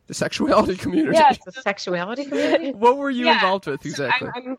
the 0.06 0.14
sexuality 0.14 0.76
community. 0.84 1.18
Yeah. 1.18 1.34
The 1.44 1.52
sexuality 1.52 2.24
community. 2.24 2.72
What 2.84 2.96
were 2.96 3.10
you 3.10 3.26
Yeah. 3.26 3.34
involved 3.34 3.66
with 3.66 3.82
So 3.82 3.88
exactly? 3.90 4.30
I, 4.34 4.38
am 4.38 4.56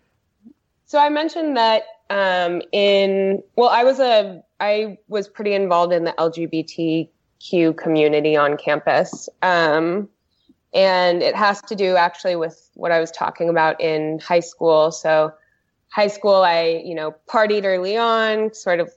so 0.86 1.00
I 1.00 1.10
mentioned 1.10 1.58
that 1.58 1.82
um, 2.12 2.62
in 2.72 3.42
well, 3.56 3.70
I 3.70 3.84
was 3.84 4.00
a 4.00 4.44
I 4.60 4.98
was 5.08 5.28
pretty 5.28 5.54
involved 5.54 5.94
in 5.94 6.04
the 6.06 6.14
LGBTQ 6.18 7.78
community 7.78 8.36
on 8.38 8.58
campus, 8.58 9.28
um, 9.42 10.10
and 10.74 11.22
it 11.22 11.36
has 11.36 11.62
to 11.64 11.76
do 11.76 11.96
actually 11.96 12.36
with 12.36 12.70
what 12.76 12.92
I 12.92 13.00
was 13.00 13.12
talking 13.12 13.50
about 13.50 13.80
in 13.82 14.20
high 14.20 14.40
school. 14.40 14.92
So, 14.92 15.34
high 15.90 16.08
school, 16.08 16.36
I 16.36 16.82
you 16.86 16.96
know 16.96 17.16
partied 17.28 17.66
early 17.66 17.98
on, 17.98 18.54
sort 18.54 18.80
of 18.80 18.92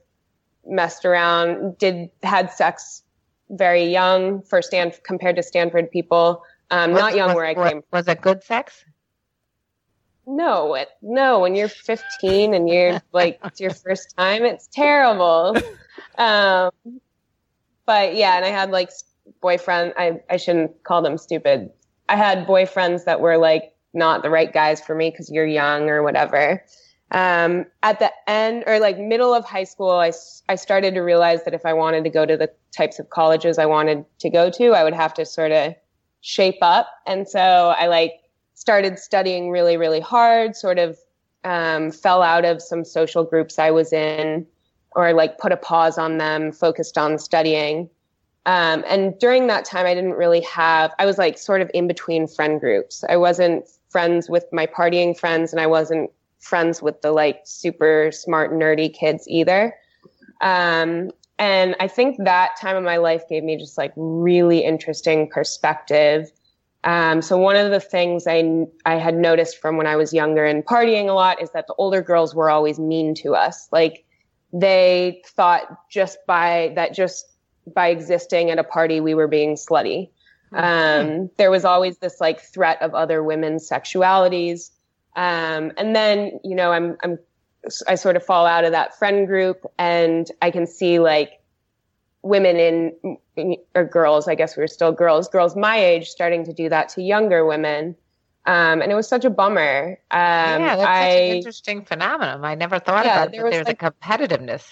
messed 0.67 1.05
around, 1.05 1.79
did 1.79 2.11
had 2.23 2.53
sex 2.53 3.03
very 3.51 3.85
young 3.85 4.43
for 4.43 4.61
Stan 4.63 4.93
compared 5.03 5.37
to 5.37 5.43
Stanford 5.43 5.91
people. 5.91 6.43
Um, 6.71 6.93
not 6.93 7.17
young 7.17 7.29
was- 7.29 7.37
where 7.37 7.47
I 7.47 7.53
was- 7.55 7.69
came 7.71 7.83
Was 7.93 8.09
it 8.09 8.21
good 8.21 8.45
sex? 8.45 8.85
No, 10.29 10.75
it, 10.75 10.89
no. 11.01 11.41
When 11.41 11.55
you're 11.55 11.69
15 11.69 12.55
and 12.55 12.69
you're 12.69 13.01
like 13.13 13.41
it's 13.45 13.61
your 13.61 13.71
first 13.71 14.15
time, 14.17 14.45
it's 14.45 14.69
terrible. 14.69 15.57
Um, 16.17 16.71
but 17.87 18.15
yeah, 18.15 18.37
and 18.37 18.45
I 18.45 18.49
had 18.49 18.71
like 18.71 18.91
boyfriend. 19.41 19.95
I 19.97 20.21
I 20.29 20.37
shouldn't 20.37 20.83
call 20.85 21.03
them 21.03 21.17
stupid. 21.17 21.71
I 22.09 22.17
had 22.17 22.47
boyfriends 22.47 23.05
that 23.05 23.21
were 23.21 23.39
like 23.39 23.75
not 23.95 24.23
the 24.23 24.31
right 24.31 24.53
guys 24.53 24.81
for 24.81 24.95
me 24.95 25.11
because 25.11 25.31
you're 25.31 25.47
young 25.47 25.89
or 25.89 26.03
whatever. 26.03 26.65
Um, 27.11 27.65
at 27.83 27.99
the 28.01 28.13
end 28.27 28.65
or 28.67 28.79
like 28.81 28.99
middle 28.99 29.33
of 29.33 29.45
high 29.45 29.65
school, 29.65 29.91
I, 29.91 30.13
I 30.49 30.57
started 30.57 30.95
to 30.95 31.01
realize 31.01 31.45
that 31.45 31.55
if 31.55 31.65
I 31.65 31.73
wanted 31.73 32.05
to 32.05 32.11
go 32.11 32.27
to 32.27 32.37
the 32.37 32.51
types 32.77 32.99
of 32.99 33.09
colleges 33.09 33.59
I 33.59 33.65
wanted 33.65 34.05
to 34.21 34.29
go 34.29 34.51
to, 34.51 34.73
I 34.73 34.85
would 34.85 34.93
have 34.93 35.15
to 35.15 35.25
sort 35.25 35.53
of 35.53 35.75
shape 36.21 36.59
up. 36.61 36.87
And 37.07 37.27
so 37.27 37.41
I 37.41 37.87
like 37.87 38.21
started 38.59 38.99
studying 38.99 39.51
really, 39.51 39.77
really 39.77 40.01
hard, 40.01 40.57
sort 40.57 40.81
of 40.81 40.99
um, 41.45 41.93
fell 41.93 42.23
out 42.23 42.45
of 42.45 42.61
some 42.61 42.85
social 42.85 43.23
groups 43.23 43.57
I 43.57 43.71
was 43.71 43.93
in 43.93 44.45
or 44.97 45.13
like 45.13 45.39
put 45.39 45.53
a 45.53 45.57
pause 45.57 45.97
on 45.97 46.19
them, 46.19 46.51
focused 46.51 46.99
on 46.99 47.21
studying. 47.21 47.89
Um, 48.47 48.83
and 48.89 49.17
during 49.21 49.47
that 49.47 49.65
time, 49.65 49.87
I 49.87 49.95
didn't 49.95 50.15
really 50.15 50.41
have, 50.41 50.93
I 50.99 51.07
was 51.07 51.19
like 51.19 51.39
sort 51.39 51.61
of 51.61 51.71
in 51.73 51.87
between 51.87 52.27
friend 52.27 52.59
groups. 52.59 53.05
I 53.09 53.17
wasn't 53.17 53.65
friends 53.91 54.29
with 54.29 54.47
my 54.53 54.67
partying 54.67 55.17
friends 55.17 55.53
and 55.53 55.61
I 55.61 55.69
wasn't 55.69 56.11
friends 56.41 56.83
with 56.83 57.01
the 57.01 57.13
like 57.13 57.43
super 57.45 58.11
smart, 58.11 58.51
nerdy 58.51 58.93
kids 58.93 59.25
either. 59.29 59.73
Um, 60.41 61.13
and 61.39 61.77
I 61.79 61.87
think 61.87 62.17
that 62.25 62.57
time 62.61 62.75
of 62.75 62.83
my 62.83 62.97
life 62.97 63.23
gave 63.29 63.45
me 63.45 63.57
just 63.57 63.79
like 63.79 63.93
really 63.95 64.65
interesting 64.65 65.31
perspective. 65.31 66.33
Um, 66.85 67.23
so 67.23 67.37
one 67.37 67.57
of 67.57 67.71
the 67.71 67.81
things 67.81 68.27
I, 68.27 68.67
I 68.87 68.97
had 68.97 69.17
noticed 69.17 69.59
from 69.59 69.77
when 69.77 69.87
I 69.87 69.97
was 69.97 70.13
younger 70.13 70.45
and 70.45 70.65
partying 70.65 71.09
a 71.09 71.13
lot 71.13 71.43
is 71.43 71.51
that 71.51 71.67
the 71.67 71.75
older 71.75 72.03
girls 72.03 72.35
were 72.35 72.51
always 72.51 72.79
mean 72.79 73.15
to 73.17 73.35
us. 73.35 73.69
Like 73.73 74.05
they 74.53 75.23
thought 75.27 75.89
just 75.91 76.19
by 76.27 76.73
that, 76.77 76.95
just 76.95 77.27
by 77.75 77.89
existing 77.89 78.51
at 78.51 78.59
a 78.59 78.65
party, 78.65 79.01
we 79.01 79.15
were 79.15 79.29
being 79.29 79.57
slutty. 79.57 80.11
Hmm. 80.51 80.57
Um, 80.57 81.31
there 81.37 81.51
was 81.51 81.65
always 81.65 81.99
this 81.99 82.21
like 82.21 82.41
threat 82.41 82.81
of 82.81 82.95
other 82.95 83.23
women's 83.23 83.69
sexualities. 83.69 84.71
Um, 85.17 85.73
and 85.77 85.97
then, 85.97 86.39
you 86.45 86.55
know, 86.55 86.71
I'm, 86.71 86.97
I'm, 87.03 87.19
I 87.89 87.97
sort 87.97 88.17
of 88.17 88.25
fall 88.25 88.47
out 88.47 88.65
of 88.65 88.71
that 88.71 88.97
friend 88.99 89.27
group 89.27 89.67
and 89.79 90.31
I 90.41 90.53
can 90.53 90.67
see 90.67 91.01
like 91.01 91.38
women 92.23 92.57
in, 92.57 93.17
in 93.37 93.57
or 93.75 93.85
girls, 93.85 94.29
I 94.29 94.35
guess 94.35 94.57
we 94.57 94.63
were 94.63 94.69
still 94.69 94.93
girls, 94.93 95.29
girls 95.29 95.57
my 95.57 95.79
age 95.79 96.09
starting 96.09 96.45
to 96.45 96.53
do 96.53 96.69
that 96.69 96.89
to 96.91 97.03
younger 97.03 97.47
women. 97.47 97.97
Um, 98.47 98.81
and 98.81 98.91
it 98.91 98.95
was 98.95 99.09
such 99.09 99.25
a 99.25 99.31
bummer. 99.31 99.99
Um, 100.11 100.19
yeah, 100.19 100.77
that's 100.77 100.89
I, 100.89 101.11
such 101.11 101.21
an 101.21 101.37
interesting 101.37 101.85
phenomenon. 101.85 102.45
I 102.45 102.55
never 102.55 102.79
thought 102.79 103.05
yeah, 103.05 103.23
about 103.23 103.33
there 103.33 103.43
that 103.45 103.51
there's 103.51 103.67
like, 103.67 103.83
a 103.83 103.91
competitiveness. 103.91 104.65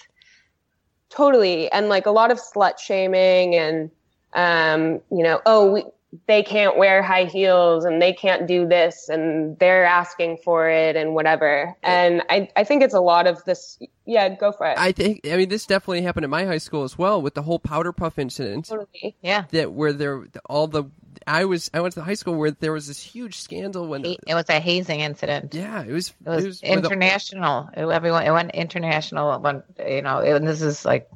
Totally. 1.09 1.71
And 1.71 1.87
like 1.87 2.05
a 2.05 2.11
lot 2.11 2.31
of 2.31 2.39
slut 2.39 2.79
shaming 2.79 3.55
and, 3.55 3.91
um, 4.33 5.01
you 5.11 5.23
know, 5.23 5.41
oh, 5.45 5.73
we, 5.73 5.83
they 6.25 6.41
can't 6.41 6.77
wear 6.77 7.03
high 7.03 7.25
heels 7.25 7.83
and 7.83 8.01
they 8.01 8.13
can't 8.13 8.47
do 8.47 8.65
this 8.65 9.09
and 9.09 9.59
they're 9.59 9.83
asking 9.83 10.37
for 10.37 10.69
it 10.69 10.95
and 10.95 11.13
whatever. 11.13 11.75
And 11.83 12.23
I, 12.29 12.49
I 12.55 12.63
think 12.63 12.81
it's 12.81 12.93
a 12.93 13.01
lot 13.01 13.27
of 13.27 13.43
this. 13.43 13.77
Yeah, 14.05 14.29
go 14.29 14.53
for 14.53 14.67
it. 14.67 14.77
I 14.77 14.93
think, 14.93 15.27
I 15.27 15.35
mean, 15.35 15.49
this 15.49 15.65
definitely 15.65 16.03
happened 16.03 16.23
in 16.23 16.29
my 16.29 16.45
high 16.45 16.59
school 16.59 16.83
as 16.83 16.97
well 16.97 17.21
with 17.21 17.33
the 17.33 17.41
whole 17.41 17.59
powder 17.59 17.91
puff 17.91 18.17
incident. 18.17 18.67
Totally. 18.67 19.17
Yeah. 19.21 19.45
That 19.51 19.73
where 19.73 19.91
there, 19.91 20.25
all 20.45 20.67
the, 20.67 20.85
I 21.25 21.43
was, 21.43 21.69
I 21.73 21.81
went 21.81 21.93
to 21.95 21.99
the 21.99 22.05
high 22.05 22.13
school 22.13 22.35
where 22.35 22.51
there 22.51 22.71
was 22.71 22.87
this 22.87 23.01
huge 23.01 23.39
scandal 23.39 23.87
when 23.87 24.05
it 24.05 24.19
was 24.29 24.49
a 24.49 24.61
hazing 24.61 25.01
incident. 25.01 25.53
Yeah, 25.53 25.83
it 25.83 25.91
was, 25.91 26.13
it 26.25 26.29
was, 26.29 26.45
it 26.45 26.49
was 26.49 26.61
international. 26.63 27.69
The, 27.75 27.89
it, 27.89 27.91
everyone, 27.91 28.25
it 28.25 28.31
went 28.31 28.51
international. 28.51 29.37
When, 29.41 29.61
you 29.85 30.03
know, 30.03 30.19
it, 30.19 30.31
and 30.31 30.47
this 30.47 30.61
is 30.61 30.85
like 30.85 31.09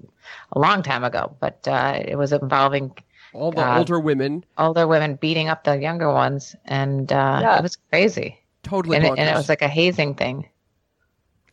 a 0.51 0.59
long 0.59 0.83
time 0.83 1.05
ago, 1.05 1.33
but 1.39 1.65
uh, 1.65 1.97
it 2.03 2.17
was 2.17 2.33
involving 2.33 2.93
all 3.33 3.51
the 3.51 3.77
older 3.77 3.99
women, 3.99 4.43
older 4.57 4.87
women 4.87 5.15
beating 5.15 5.49
up 5.49 5.63
the 5.63 5.77
younger 5.77 6.11
ones, 6.11 6.55
and 6.65 7.11
uh, 7.11 7.39
yeah. 7.41 7.57
it 7.57 7.63
was 7.63 7.75
crazy. 7.75 8.37
Totally, 8.63 8.97
and 8.97 9.05
it, 9.05 9.09
and 9.17 9.29
it, 9.29 9.35
was 9.35 9.49
like 9.49 9.61
a 9.61 9.67
hazing 9.67 10.15
thing. 10.15 10.47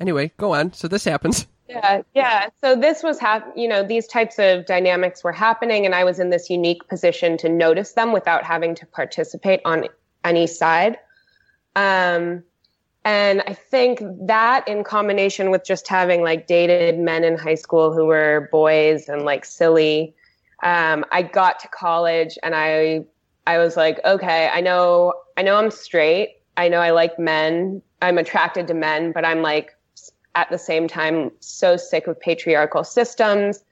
Anyway, 0.01 0.33
go 0.37 0.55
on. 0.55 0.73
So 0.73 0.89
this 0.89 1.05
happens. 1.05 1.47
Yeah, 1.69 2.03
yeah. 2.15 2.49
So 2.63 2.77
this 2.77 3.03
was 3.03 3.19
hap- 3.19 3.53
you 3.55 3.69
know, 3.69 3.83
these 3.83 4.07
types 4.07 4.39
of 4.39 4.65
dynamics 4.65 5.23
were 5.23 5.33
happening, 5.33 5.85
and 5.85 5.95
I 5.95 6.05
was 6.05 6.19
in 6.19 6.31
this 6.31 6.49
unique 6.49 6.89
position 6.89 7.37
to 7.39 7.49
notice 7.49 7.93
them 7.93 8.13
without 8.13 8.43
having 8.43 8.75
to 8.77 8.87
participate 8.87 9.61
on 9.65 9.87
any 10.25 10.47
side. 10.47 10.99
Um, 11.77 12.43
and 13.05 13.43
I 13.47 13.55
think 13.55 14.03
that 14.27 14.67
in 14.67 14.85
combination 14.85 15.51
with 15.51 15.65
just 15.65 15.89
having 15.89 16.23
like 16.23 16.47
dated 16.47 16.99
men 16.99 17.25
in 17.25 17.39
high 17.39 17.55
school 17.55 17.93
who 17.93 18.07
were 18.07 18.49
boys 18.51 19.09
and 19.09 19.23
like 19.23 19.45
silly, 19.45 20.15
um, 20.63 21.05
I 21.13 21.23
got 21.23 21.61
to 21.61 21.69
college 21.69 22.39
and 22.43 22.55
I 22.55 23.05
I 23.47 23.59
was 23.59 23.77
like, 23.77 23.99
okay, 24.05 24.51
I 24.53 24.61
know 24.61 25.15
I 25.37 25.43
know 25.43 25.57
I'm 25.57 25.71
straight. 25.71 26.37
I 26.57 26.69
know 26.69 26.81
I 26.81 26.91
like 26.91 27.19
men. 27.19 27.83
I'm 28.03 28.19
attracted 28.19 28.67
to 28.69 28.75
men, 28.75 29.13
but 29.13 29.25
I'm 29.25 29.43
like 29.43 29.75
at 30.35 30.51
the 30.51 30.59
same 30.59 30.87
time 30.87 31.31
so 31.41 31.77
sick 31.77 32.07
of 32.07 32.21
patriarchal 32.21 32.85
systems 32.85 33.65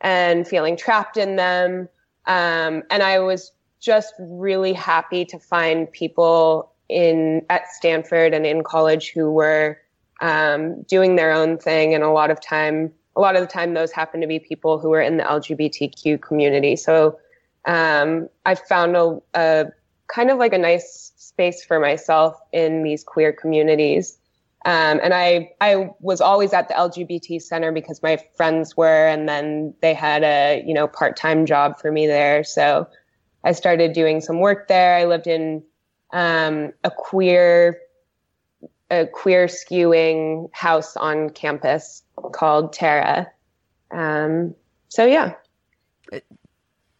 and 0.00 0.46
feeling 0.46 0.76
trapped 0.76 1.16
in 1.16 1.36
them. 1.36 1.88
Um, 2.26 2.82
and 2.90 3.02
I 3.02 3.18
was 3.20 3.52
just 3.80 4.14
really 4.18 4.72
happy 4.72 5.24
to 5.24 5.38
find 5.38 5.90
people 5.90 6.72
in 6.88 7.42
at 7.48 7.72
Stanford 7.72 8.34
and 8.34 8.44
in 8.44 8.62
college 8.62 9.12
who 9.12 9.30
were 9.30 9.78
um, 10.20 10.82
doing 10.82 11.16
their 11.16 11.32
own 11.32 11.58
thing 11.58 11.94
and 11.94 12.04
a 12.04 12.10
lot 12.10 12.30
of 12.30 12.40
time 12.40 12.92
a 13.16 13.20
lot 13.20 13.36
of 13.36 13.42
the 13.42 13.46
time 13.46 13.74
those 13.74 13.92
happen 13.92 14.20
to 14.20 14.26
be 14.26 14.38
people 14.38 14.78
who 14.78 14.92
are 14.92 15.02
in 15.02 15.16
the 15.18 15.24
LGBTQ 15.24 16.20
community. 16.20 16.76
So 16.76 17.18
um, 17.66 18.28
I 18.46 18.54
found 18.54 18.96
a, 18.96 19.18
a, 19.34 19.66
kind 20.08 20.30
of 20.30 20.38
like 20.38 20.52
a 20.52 20.58
nice 20.58 21.12
space 21.16 21.64
for 21.64 21.78
myself 21.78 22.38
in 22.52 22.82
these 22.82 23.04
queer 23.04 23.32
communities. 23.32 24.18
Um, 24.64 25.00
and 25.02 25.12
I, 25.12 25.50
I 25.60 25.90
was 26.00 26.20
always 26.20 26.52
at 26.52 26.68
the 26.68 26.74
LGBT 26.74 27.42
center 27.42 27.72
because 27.72 28.02
my 28.02 28.18
friends 28.36 28.76
were, 28.76 29.08
and 29.08 29.28
then 29.28 29.74
they 29.80 29.92
had 29.92 30.22
a, 30.22 30.62
you 30.66 30.72
know, 30.72 30.86
part-time 30.86 31.46
job 31.46 31.80
for 31.80 31.90
me 31.90 32.06
there. 32.06 32.44
So 32.44 32.86
I 33.44 33.52
started 33.52 33.92
doing 33.92 34.20
some 34.20 34.38
work 34.38 34.68
there. 34.68 34.94
I 34.94 35.04
lived 35.04 35.26
in, 35.26 35.62
um, 36.12 36.72
a 36.84 36.90
queer 36.90 37.80
a 38.92 39.06
queer 39.06 39.46
skewing 39.46 40.50
house 40.52 40.96
on 40.96 41.30
campus 41.30 42.02
called 42.32 42.74
Terra. 42.74 43.32
Um, 43.90 44.54
so 44.88 45.06
yeah, 45.06 45.34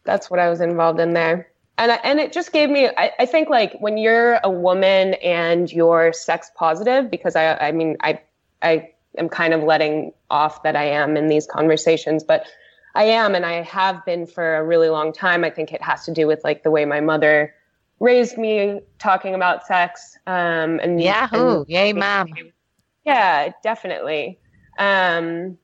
that's 0.03 0.29
what 0.29 0.39
I 0.39 0.49
was 0.49 0.59
involved 0.59 0.99
in 0.99 1.13
there. 1.13 1.47
And, 1.77 1.91
I, 1.91 1.95
and 2.03 2.19
it 2.19 2.33
just 2.33 2.51
gave 2.51 2.69
me, 2.69 2.87
I, 2.87 3.11
I, 3.19 3.25
think 3.25 3.49
like 3.49 3.77
when 3.79 3.97
you're 3.97 4.39
a 4.43 4.49
woman 4.49 5.15
and 5.15 5.71
you're 5.71 6.13
sex 6.13 6.51
positive, 6.55 7.09
because 7.09 7.35
I, 7.35 7.55
I 7.55 7.71
mean, 7.71 7.97
I, 8.01 8.21
I 8.61 8.91
am 9.17 9.29
kind 9.29 9.53
of 9.53 9.63
letting 9.63 10.13
off 10.29 10.63
that 10.63 10.75
I 10.75 10.85
am 10.85 11.17
in 11.17 11.27
these 11.27 11.47
conversations, 11.47 12.23
but 12.23 12.45
I 12.95 13.05
am, 13.05 13.33
and 13.33 13.45
I 13.45 13.63
have 13.63 14.05
been 14.05 14.27
for 14.27 14.55
a 14.55 14.63
really 14.63 14.89
long 14.89 15.13
time. 15.13 15.43
I 15.43 15.49
think 15.49 15.73
it 15.73 15.81
has 15.81 16.05
to 16.05 16.13
do 16.13 16.27
with 16.27 16.43
like 16.43 16.63
the 16.63 16.69
way 16.69 16.85
my 16.85 17.01
mother 17.01 17.53
raised 17.99 18.37
me 18.37 18.81
talking 18.99 19.35
about 19.35 19.65
sex. 19.65 20.17
Um, 20.27 20.79
and 20.79 21.01
Yahoo, 21.01 21.59
and, 21.59 21.69
yay, 21.69 21.93
mom. 21.93 22.27
Yeah, 23.05 23.51
definitely. 23.63 24.39
Um, 24.77 25.57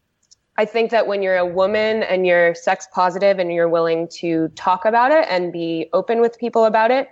I 0.57 0.65
think 0.65 0.91
that 0.91 1.07
when 1.07 1.21
you're 1.21 1.37
a 1.37 1.45
woman 1.45 2.03
and 2.03 2.27
you're 2.27 2.53
sex 2.53 2.87
positive 2.91 3.39
and 3.39 3.53
you're 3.53 3.69
willing 3.69 4.09
to 4.15 4.49
talk 4.49 4.83
about 4.83 5.11
it 5.11 5.25
and 5.29 5.53
be 5.53 5.89
open 5.93 6.19
with 6.19 6.37
people 6.37 6.65
about 6.65 6.91
it, 6.91 7.07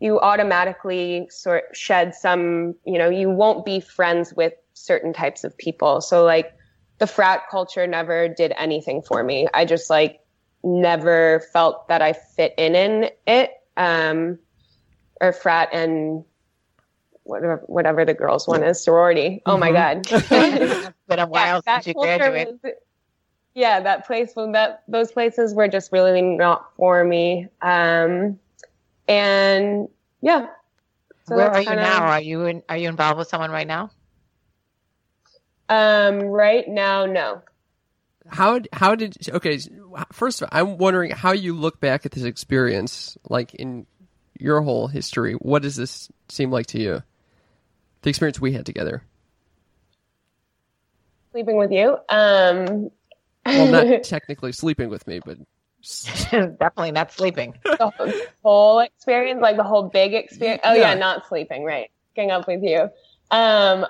you 0.00 0.18
automatically 0.20 1.26
sort 1.30 1.64
shed 1.74 2.14
some, 2.14 2.74
you 2.84 2.98
know, 2.98 3.10
you 3.10 3.30
won't 3.30 3.64
be 3.64 3.80
friends 3.80 4.32
with 4.34 4.54
certain 4.72 5.12
types 5.12 5.44
of 5.44 5.56
people. 5.58 6.00
So 6.00 6.24
like 6.24 6.54
the 6.98 7.06
frat 7.06 7.42
culture 7.50 7.86
never 7.86 8.28
did 8.28 8.54
anything 8.56 9.02
for 9.02 9.22
me. 9.22 9.46
I 9.52 9.66
just 9.66 9.90
like 9.90 10.20
never 10.64 11.42
felt 11.52 11.88
that 11.88 12.00
I 12.00 12.14
fit 12.14 12.54
in 12.56 12.74
in 12.74 13.10
it. 13.26 13.52
Um, 13.76 14.38
or 15.20 15.32
frat 15.32 15.70
and 15.72 16.24
whatever 17.22 17.62
whatever 17.66 18.04
the 18.04 18.14
girls 18.14 18.46
one 18.46 18.62
is 18.62 18.82
sorority. 18.82 19.42
Oh 19.46 19.56
my 19.56 19.70
mm-hmm. 19.70 20.02
god, 20.02 20.30
it's 20.32 20.90
been 21.08 21.18
a 21.18 21.26
while 21.26 21.62
yeah, 21.66 21.76
since 21.76 21.86
you 21.88 21.94
graduated. 21.94 22.58
Was, 22.62 22.72
yeah, 23.54 23.80
that 23.80 24.06
place 24.06 24.34
that 24.34 24.82
those 24.86 25.12
places 25.12 25.54
were 25.54 25.68
just 25.68 25.90
really 25.90 26.22
not 26.22 26.74
for 26.76 27.02
me. 27.02 27.48
Um, 27.62 28.38
and 29.08 29.88
yeah. 30.20 30.48
So 31.26 31.36
Where 31.36 31.50
are 31.50 31.62
you 31.62 31.70
now? 31.70 32.04
Are 32.04 32.20
you 32.20 32.44
in, 32.44 32.62
are 32.68 32.76
you 32.76 32.88
involved 32.88 33.18
with 33.18 33.28
someone 33.28 33.50
right 33.50 33.66
now? 33.66 33.90
Um, 35.68 36.20
right 36.20 36.68
now, 36.68 37.06
no. 37.06 37.42
How 38.28 38.60
how 38.72 38.94
did 38.94 39.16
okay? 39.28 39.58
First, 40.12 40.42
all, 40.42 40.48
I'm 40.52 40.78
wondering 40.78 41.12
how 41.12 41.32
you 41.32 41.54
look 41.54 41.80
back 41.80 42.06
at 42.06 42.12
this 42.12 42.24
experience, 42.24 43.16
like 43.28 43.54
in 43.54 43.86
your 44.40 44.60
whole 44.62 44.86
history. 44.88 45.34
What 45.34 45.62
does 45.62 45.76
this 45.76 46.08
seem 46.28 46.50
like 46.50 46.66
to 46.68 46.80
you? 46.80 47.02
the 48.02 48.10
experience 48.10 48.40
we 48.40 48.52
had 48.52 48.64
together. 48.64 49.02
Sleeping 51.32 51.56
with 51.56 51.72
you. 51.72 51.96
Um, 52.08 52.90
Well, 53.44 53.66
not 53.66 54.02
technically 54.04 54.52
sleeping 54.52 54.88
with 54.88 55.06
me, 55.06 55.20
but 55.24 55.38
Definitely 56.30 56.92
not 56.92 57.12
sleeping. 57.12 57.54
the 57.64 58.14
whole 58.42 58.80
experience, 58.80 59.40
like 59.42 59.56
the 59.56 59.62
whole 59.64 59.84
big 59.88 60.14
experience. 60.14 60.62
Oh 60.64 60.72
yeah, 60.74 60.92
Yeah. 60.92 60.98
not 60.98 61.26
sleeping, 61.28 61.64
right? 61.64 61.90
getting 62.14 62.30
up 62.30 62.46
with 62.48 62.62
you. 62.62 62.88
Um, 63.30 63.84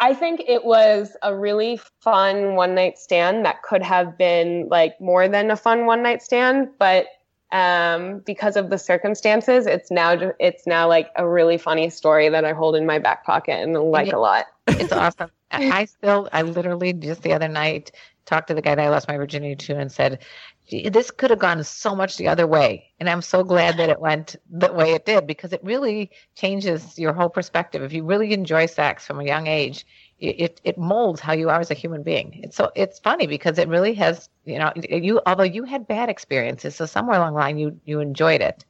I 0.00 0.14
think 0.14 0.40
it 0.48 0.64
was 0.64 1.14
a 1.22 1.36
really 1.36 1.78
fun 2.00 2.54
one 2.54 2.74
night 2.74 2.96
stand 2.98 3.44
that 3.44 3.62
could 3.62 3.82
have 3.82 4.16
been 4.16 4.68
like 4.70 4.98
more 5.00 5.28
than 5.28 5.50
a 5.50 5.56
fun 5.56 5.84
one 5.84 6.02
night 6.02 6.22
stand, 6.22 6.68
but 6.78 7.06
um, 7.52 8.20
because 8.20 8.56
of 8.56 8.70
the 8.70 8.78
circumstances, 8.78 9.66
it's 9.66 9.90
now 9.90 10.16
ju- 10.16 10.34
it's 10.40 10.66
now 10.66 10.88
like 10.88 11.10
a 11.16 11.28
really 11.28 11.58
funny 11.58 11.90
story 11.90 12.28
that 12.28 12.44
I 12.44 12.52
hold 12.52 12.76
in 12.76 12.86
my 12.86 12.98
back 12.98 13.24
pocket 13.24 13.62
and 13.62 13.74
like 13.74 14.12
a 14.12 14.18
lot. 14.18 14.46
It's 14.66 14.92
awesome. 14.92 15.30
I 15.50 15.80
I 15.80 15.84
still, 15.84 16.28
I 16.32 16.42
literally 16.42 16.92
just 16.92 17.22
the 17.22 17.32
other 17.32 17.48
night 17.48 17.92
talked 18.24 18.48
to 18.48 18.54
the 18.54 18.62
guy 18.62 18.74
that 18.74 18.84
I 18.84 18.88
lost 18.88 19.08
my 19.08 19.16
virginity 19.16 19.54
to 19.54 19.78
and 19.78 19.90
said, 19.90 20.24
this 20.68 21.12
could 21.12 21.30
have 21.30 21.38
gone 21.38 21.62
so 21.62 21.94
much 21.94 22.16
the 22.16 22.26
other 22.26 22.46
way. 22.46 22.92
And 22.98 23.08
I'm 23.08 23.22
so 23.22 23.44
glad 23.44 23.76
that 23.76 23.88
it 23.88 24.00
went 24.00 24.34
the 24.50 24.72
way 24.72 24.92
it 24.92 25.06
did 25.06 25.26
because 25.26 25.52
it 25.52 25.62
really 25.62 26.10
changes 26.34 26.98
your 26.98 27.12
whole 27.12 27.28
perspective. 27.28 27.82
If 27.82 27.92
you 27.92 28.04
really 28.04 28.32
enjoy 28.32 28.66
sex 28.66 29.06
from 29.06 29.20
a 29.20 29.24
young 29.24 29.46
age, 29.46 29.86
it, 30.18 30.40
it, 30.40 30.60
it 30.64 30.78
molds 30.78 31.20
how 31.20 31.32
you 31.32 31.50
are 31.50 31.60
as 31.60 31.70
a 31.70 31.74
human 31.74 32.02
being. 32.02 32.40
It's 32.44 32.56
so, 32.56 32.70
it's 32.74 32.98
funny 33.00 33.26
because 33.26 33.58
it 33.58 33.68
really 33.68 33.94
has, 33.94 34.28
you 34.44 34.58
know, 34.58 34.72
you, 34.76 35.20
although 35.26 35.42
you 35.44 35.64
had 35.64 35.86
bad 35.86 36.08
experiences, 36.08 36.76
so 36.76 36.86
somewhere 36.86 37.18
along 37.18 37.34
the 37.34 37.38
line 37.40 37.58
you, 37.58 37.80
you 37.84 38.00
enjoyed 38.00 38.40
it. 38.40 38.64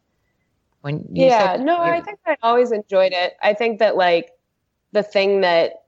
When 0.83 1.07
you 1.13 1.31
yeah, 1.31 1.57
said 1.57 1.61
no, 1.61 1.81
you- 1.81 1.93
I 1.93 2.01
think 2.01 2.19
I 2.27 2.37
always 2.43 2.73
enjoyed 2.73 3.13
it. 3.13 3.35
I 3.43 3.55
think 3.55 3.79
that 3.81 3.97
like 3.97 4.31
the 4.93 5.03
thing 5.03 5.41
that, 5.43 5.85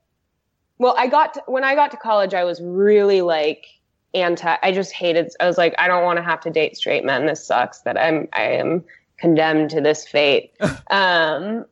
well, 0.78 0.94
I 0.98 1.08
got 1.08 1.34
to, 1.34 1.42
when 1.46 1.64
I 1.64 1.74
got 1.74 1.90
to 1.92 1.96
college, 1.96 2.34
I 2.34 2.44
was 2.44 2.60
really 2.62 3.20
like 3.22 3.66
anti. 4.14 4.56
I 4.62 4.72
just 4.72 4.92
hated. 4.92 5.32
I 5.40 5.46
was 5.46 5.58
like, 5.58 5.74
I 5.78 5.88
don't 5.88 6.04
want 6.04 6.18
to 6.18 6.22
have 6.22 6.40
to 6.42 6.50
date 6.50 6.76
straight 6.76 7.04
men. 7.04 7.26
This 7.26 7.46
sucks. 7.46 7.80
That 7.82 7.98
I'm 7.98 8.28
I 8.32 8.42
am 8.44 8.84
condemned 9.18 9.70
to 9.70 9.80
this 9.80 10.06
fate. 10.06 10.52
um, 10.90 11.66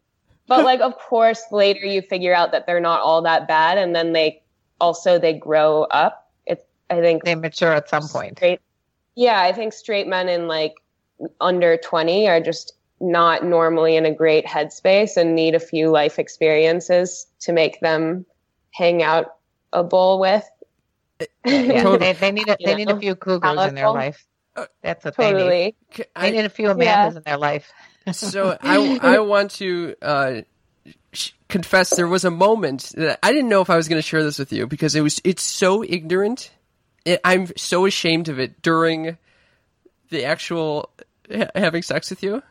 but 0.49 0.65
like, 0.65 0.81
of 0.81 0.97
course, 0.99 1.43
later 1.51 1.87
you 1.87 2.03
figure 2.03 2.35
out 2.35 2.53
that 2.53 2.67
they're 2.67 2.81
not 2.81 3.01
all 3.01 3.23
that 3.23 3.49
bad, 3.49 3.79
and 3.79 3.95
then 3.95 4.13
they 4.13 4.43
also 4.81 5.19
they 5.19 5.33
grow 5.35 5.83
up. 5.85 6.31
It's 6.47 6.65
I 6.91 7.01
think 7.01 7.25
they 7.25 7.35
mature 7.35 7.73
at 7.73 7.89
some 7.89 8.09
point. 8.09 8.37
straight 8.39 8.61
yeah 9.15 9.41
i 9.41 9.53
think 9.53 9.73
straight 9.73 10.07
men 10.07 10.29
in 10.29 10.47
like 10.47 10.75
under 11.41 11.77
20 11.79 12.29
are 12.29 12.41
just 12.41 12.75
not 13.01 13.45
normally 13.45 13.97
in 13.97 14.07
a 14.07 14.15
great 14.15 14.45
headspace 14.47 15.17
and 15.17 15.35
need 15.35 15.55
a 15.55 15.61
few 15.61 15.91
life 15.91 16.19
experiences 16.19 17.27
to 17.41 17.53
make 17.53 17.81
them 17.81 18.25
hang 18.73 19.03
out 19.03 19.37
a 19.73 19.83
bowl 19.83 20.19
with 20.21 20.45
uh, 21.21 21.25
Yeah, 21.47 21.83
Totally. 21.83 21.99
they, 21.99 22.13
they 22.13 22.33
need 22.33 22.49
a, 22.49 22.57
You 22.61 22.67
they 22.67 22.75
need 22.75 22.91
a 22.91 22.95
know, 22.95 23.01
few 23.01 23.15
cougars 23.17 23.65
in 23.65 23.75
their 23.75 23.89
life. 23.91 24.27
That's 24.83 25.05
what 25.05 25.17
they 25.17 25.33
need. 25.33 25.35
totally 25.35 25.77
They 25.97 26.05
I, 26.15 26.31
need 26.31 26.45
a 26.45 26.49
few 26.51 26.69
Amandas 26.69 26.85
Yeah. 26.85 27.17
in 27.17 27.23
their 27.25 27.37
life. 27.39 27.73
So 28.13 28.57
I 28.63 28.99
I 29.03 29.19
want 29.21 29.53
to 29.53 29.95
uh, 30.03 30.41
sh- 31.13 31.33
confess 31.49 31.95
there 31.97 32.09
was 32.09 32.25
a 32.25 32.31
moment 32.31 32.93
that 32.97 33.19
I 33.23 33.33
didn't 33.33 33.49
know 33.49 33.61
if 33.61 33.71
I 33.71 33.77
was 33.77 33.89
going 33.89 33.99
to 34.01 34.07
share 34.07 34.23
this 34.23 34.39
with 34.39 34.53
you 34.53 34.67
because 34.67 34.95
it 34.95 35.01
was 35.01 35.21
it's 35.25 35.43
so 35.43 35.83
ignorant. 35.85 36.51
It, 37.05 37.21
I'm 37.25 37.49
so 37.57 37.87
ashamed 37.87 38.29
of 38.29 38.39
it 38.39 38.63
during 38.63 39.17
the 40.11 40.25
actual 40.25 40.91
ha- 41.33 41.51
having 41.55 41.83
sex 41.83 42.11
with 42.11 42.23
you. 42.23 42.43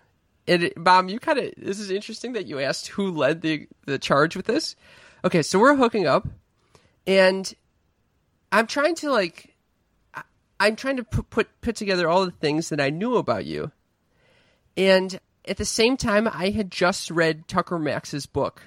And 0.47 0.64
it, 0.64 0.78
Mom, 0.78 1.10
you 1.10 1.20
kind 1.20 1.39
of 1.39 1.51
this 1.58 1.80
is 1.80 1.89
interesting 1.89 2.34
that 2.34 2.45
you 2.45 2.60
asked 2.60 2.88
who 2.88 3.12
led 3.12 3.41
the 3.41 3.68
the 3.86 3.97
charge 3.97 4.36
with 4.36 4.45
this. 4.45 4.76
Okay, 5.24 5.41
so 5.41 5.58
we're 5.58 5.76
hooking 5.76 6.06
up, 6.06 6.28
and 7.08 7.51
I'm 8.51 8.68
trying 8.68 8.93
to 8.95 9.12
like 9.12 9.56
I- 10.14 10.22
I'm 10.60 10.76
trying 10.76 10.97
to 10.97 11.03
put 11.03 11.30
put 11.32 11.62
put 11.62 11.76
together 11.76 12.08
all 12.08 12.26
the 12.26 12.32
things 12.32 12.70
that 12.70 12.80
I 12.80 12.91
knew 12.91 13.16
about 13.16 13.45
you. 13.45 13.72
And 14.78 15.20
at 15.47 15.57
the 15.57 15.65
same 15.65 15.97
time, 15.97 16.27
I 16.27 16.49
had 16.49 16.71
just 16.71 17.11
read 17.11 17.47
Tucker 17.47 17.79
Max's 17.79 18.25
book, 18.25 18.61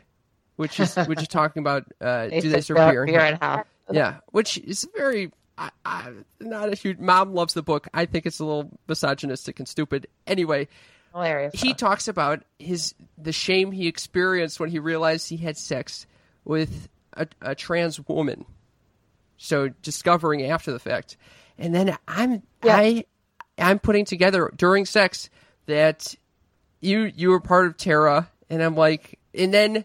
which 0.56 0.78
is 0.80 0.94
which 1.06 1.22
is 1.22 1.28
talking 1.28 1.60
about 1.60 1.84
uh, 2.00 2.28
do 2.28 2.48
they 2.48 2.60
serve 2.60 2.76
beer? 2.76 3.06
hell? 3.40 3.64
in? 3.88 3.94
Yeah, 3.94 4.18
which 4.30 4.58
is 4.58 4.86
very 4.96 5.32
I, 5.58 5.70
I, 5.84 6.12
not 6.40 6.72
a 6.72 6.76
huge. 6.76 6.98
Mom 6.98 7.34
loves 7.34 7.54
the 7.54 7.62
book. 7.62 7.88
I 7.92 8.06
think 8.06 8.26
it's 8.26 8.38
a 8.38 8.44
little 8.44 8.70
misogynistic 8.86 9.58
and 9.58 9.66
stupid. 9.68 10.06
Anyway, 10.26 10.68
Hilarious. 11.12 11.60
he 11.60 11.74
talks 11.74 12.06
about 12.06 12.44
his 12.58 12.94
the 13.16 13.32
shame 13.32 13.72
he 13.72 13.88
experienced 13.88 14.60
when 14.60 14.70
he 14.70 14.78
realized 14.78 15.28
he 15.28 15.36
had 15.36 15.56
sex 15.56 16.06
with 16.44 16.88
a, 17.14 17.26
a 17.42 17.54
trans 17.54 18.06
woman. 18.06 18.44
So 19.36 19.68
discovering 19.82 20.44
after 20.44 20.72
the 20.72 20.78
fact, 20.78 21.16
and 21.58 21.74
then 21.74 21.96
I'm 22.06 22.42
I 22.62 23.04
I'm 23.58 23.78
putting 23.80 24.04
together 24.04 24.52
during 24.56 24.84
sex 24.84 25.28
that 25.66 26.14
you 26.80 27.10
you 27.14 27.30
were 27.30 27.40
part 27.40 27.66
of 27.66 27.76
Terra, 27.76 28.28
and 28.50 28.62
I'm 28.62 28.76
like, 28.76 29.18
and 29.34 29.52
then 29.52 29.84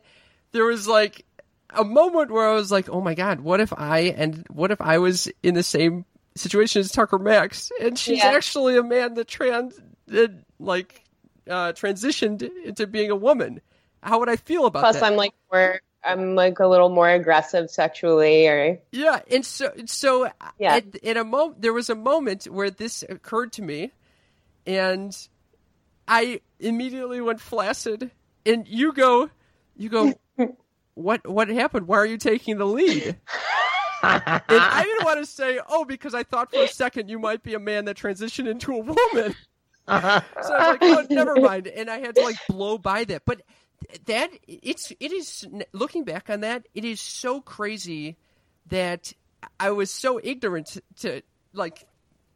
there 0.51 0.65
was 0.65 0.87
like 0.87 1.25
a 1.71 1.83
moment 1.83 2.31
where 2.31 2.47
I 2.49 2.53
was 2.53 2.71
like, 2.71 2.89
oh 2.89 3.01
my 3.01 3.15
god, 3.15 3.39
what 3.39 3.59
if 3.59 3.73
I 3.73 3.99
and 4.15 4.45
what 4.49 4.71
if 4.71 4.79
I 4.81 4.99
was 4.99 5.27
in 5.41 5.55
the 5.55 5.63
same 5.63 6.05
situation 6.35 6.79
as 6.81 6.91
Tucker 6.91 7.19
Max, 7.19 7.71
and 7.81 7.97
she's 7.97 8.19
Yeah. 8.23 8.31
actually 8.31 8.77
a 8.77 8.83
man 8.83 9.15
that 9.15 9.27
trans 9.27 9.79
that 10.07 10.31
like 10.59 11.03
uh, 11.49 11.73
transitioned 11.73 12.47
into 12.63 12.87
being 12.87 13.11
a 13.11 13.15
woman. 13.15 13.61
How 14.01 14.19
would 14.19 14.29
I 14.29 14.35
feel 14.35 14.65
about 14.65 14.81
plus 14.81 14.95
that? 14.95 15.03
i'm 15.03 15.15
like 15.15 15.31
more 15.51 15.79
i'm 16.03 16.35
like 16.35 16.59
a 16.59 16.67
little 16.67 16.89
more 16.89 17.09
aggressive 17.09 17.69
sexually 17.69 18.47
or 18.47 18.77
Yeah, 18.91 19.21
and 19.31 19.45
so 19.45 19.71
so 19.85 20.29
Yeah. 20.59 20.75
at, 20.75 21.03
at 21.03 21.17
a 21.17 21.23
moment 21.23 21.61
there 21.61 21.73
was 21.73 21.89
a 21.89 21.95
moment 21.95 22.45
where 22.45 22.69
this 22.69 23.03
occurred 23.07 23.51
to 23.53 23.61
me, 23.61 23.91
and 24.67 25.15
I 26.07 26.41
immediately 26.59 27.21
went 27.21 27.41
flaccid. 27.41 28.11
And 28.45 28.67
you 28.67 28.93
go, 28.93 29.29
you 29.77 29.89
go, 29.89 30.13
what 30.95 31.27
what 31.27 31.47
happened? 31.49 31.87
Why 31.87 31.97
are 31.97 32.05
you 32.05 32.17
taking 32.17 32.57
the 32.57 32.65
lead? 32.65 33.15
And 34.03 34.43
I 34.49 34.83
didn't 34.83 35.05
want 35.05 35.19
to 35.19 35.25
say, 35.31 35.59
oh, 35.67 35.85
because 35.85 36.13
I 36.13 36.23
thought 36.23 36.51
for 36.51 36.61
a 36.61 36.67
second 36.67 37.09
you 37.09 37.19
might 37.19 37.41
be 37.41 37.53
a 37.53 37.59
man 37.59 37.85
that 37.85 37.95
transitioned 37.95 38.49
into 38.49 38.73
a 38.73 38.79
woman. 38.79 39.35
So 39.85 39.93
I 39.93 40.23
was 40.35 40.49
like, 40.49 40.77
oh, 40.81 41.05
never 41.09 41.35
mind. 41.35 41.67
And 41.67 41.89
I 41.89 41.99
had 41.99 42.15
to 42.15 42.21
like 42.21 42.37
blow 42.49 42.77
by 42.77 43.05
that. 43.05 43.23
But 43.25 43.41
that 44.05 44.29
it's 44.47 44.91
it 44.99 45.11
is 45.11 45.45
looking 45.71 46.03
back 46.03 46.29
on 46.29 46.41
that, 46.41 46.67
it 46.73 46.85
is 46.85 46.99
so 46.99 47.41
crazy 47.41 48.17
that 48.67 49.13
I 49.59 49.71
was 49.71 49.91
so 49.91 50.19
ignorant 50.21 50.77
to 51.01 51.21
like 51.53 51.85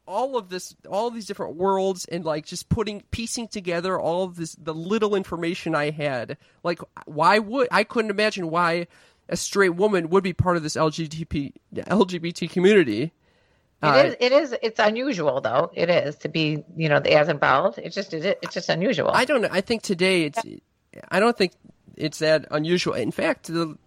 all 0.07 0.37
of 0.37 0.49
this 0.49 0.75
all 0.89 1.11
these 1.11 1.25
different 1.25 1.55
worlds 1.55 2.05
and 2.05 2.25
like 2.25 2.45
just 2.45 2.69
putting 2.69 3.01
piecing 3.11 3.47
together 3.49 3.99
all 3.99 4.23
of 4.23 4.35
this 4.35 4.55
the 4.55 4.73
little 4.73 5.15
information 5.15 5.75
I 5.75 5.91
had. 5.91 6.37
Like 6.63 6.79
why 7.05 7.39
would 7.39 7.67
I 7.71 7.83
couldn't 7.83 8.11
imagine 8.11 8.49
why 8.49 8.87
a 9.29 9.37
straight 9.37 9.75
woman 9.75 10.09
would 10.09 10.23
be 10.23 10.33
part 10.33 10.57
of 10.57 10.63
this 10.63 10.75
LGBT 10.75 11.53
LGBT 11.73 12.49
community. 12.49 13.11
Uh, 13.81 13.93
It 13.97 14.05
is. 14.07 14.15
It 14.19 14.31
is. 14.31 14.55
It's 14.63 14.79
unusual, 14.79 15.39
though. 15.41 15.69
It 15.73 15.89
is 15.89 16.15
to 16.17 16.29
be, 16.29 16.63
you 16.75 16.89
know, 16.89 16.97
as 16.97 17.29
involved. 17.29 17.77
It's 17.77 17.93
just. 17.93 18.13
It's 18.13 18.53
just 18.53 18.69
unusual. 18.69 19.11
I 19.11 19.25
don't 19.25 19.41
know. 19.41 19.49
I 19.51 19.61
think 19.61 19.83
today 19.83 20.23
it's. 20.23 20.39
I 21.11 21.19
don't 21.19 21.37
think 21.37 21.51
it's 21.95 22.19
that 22.19 22.47
unusual. 22.49 22.93
In 22.93 23.11
fact, 23.11 23.47
the, 23.47 23.77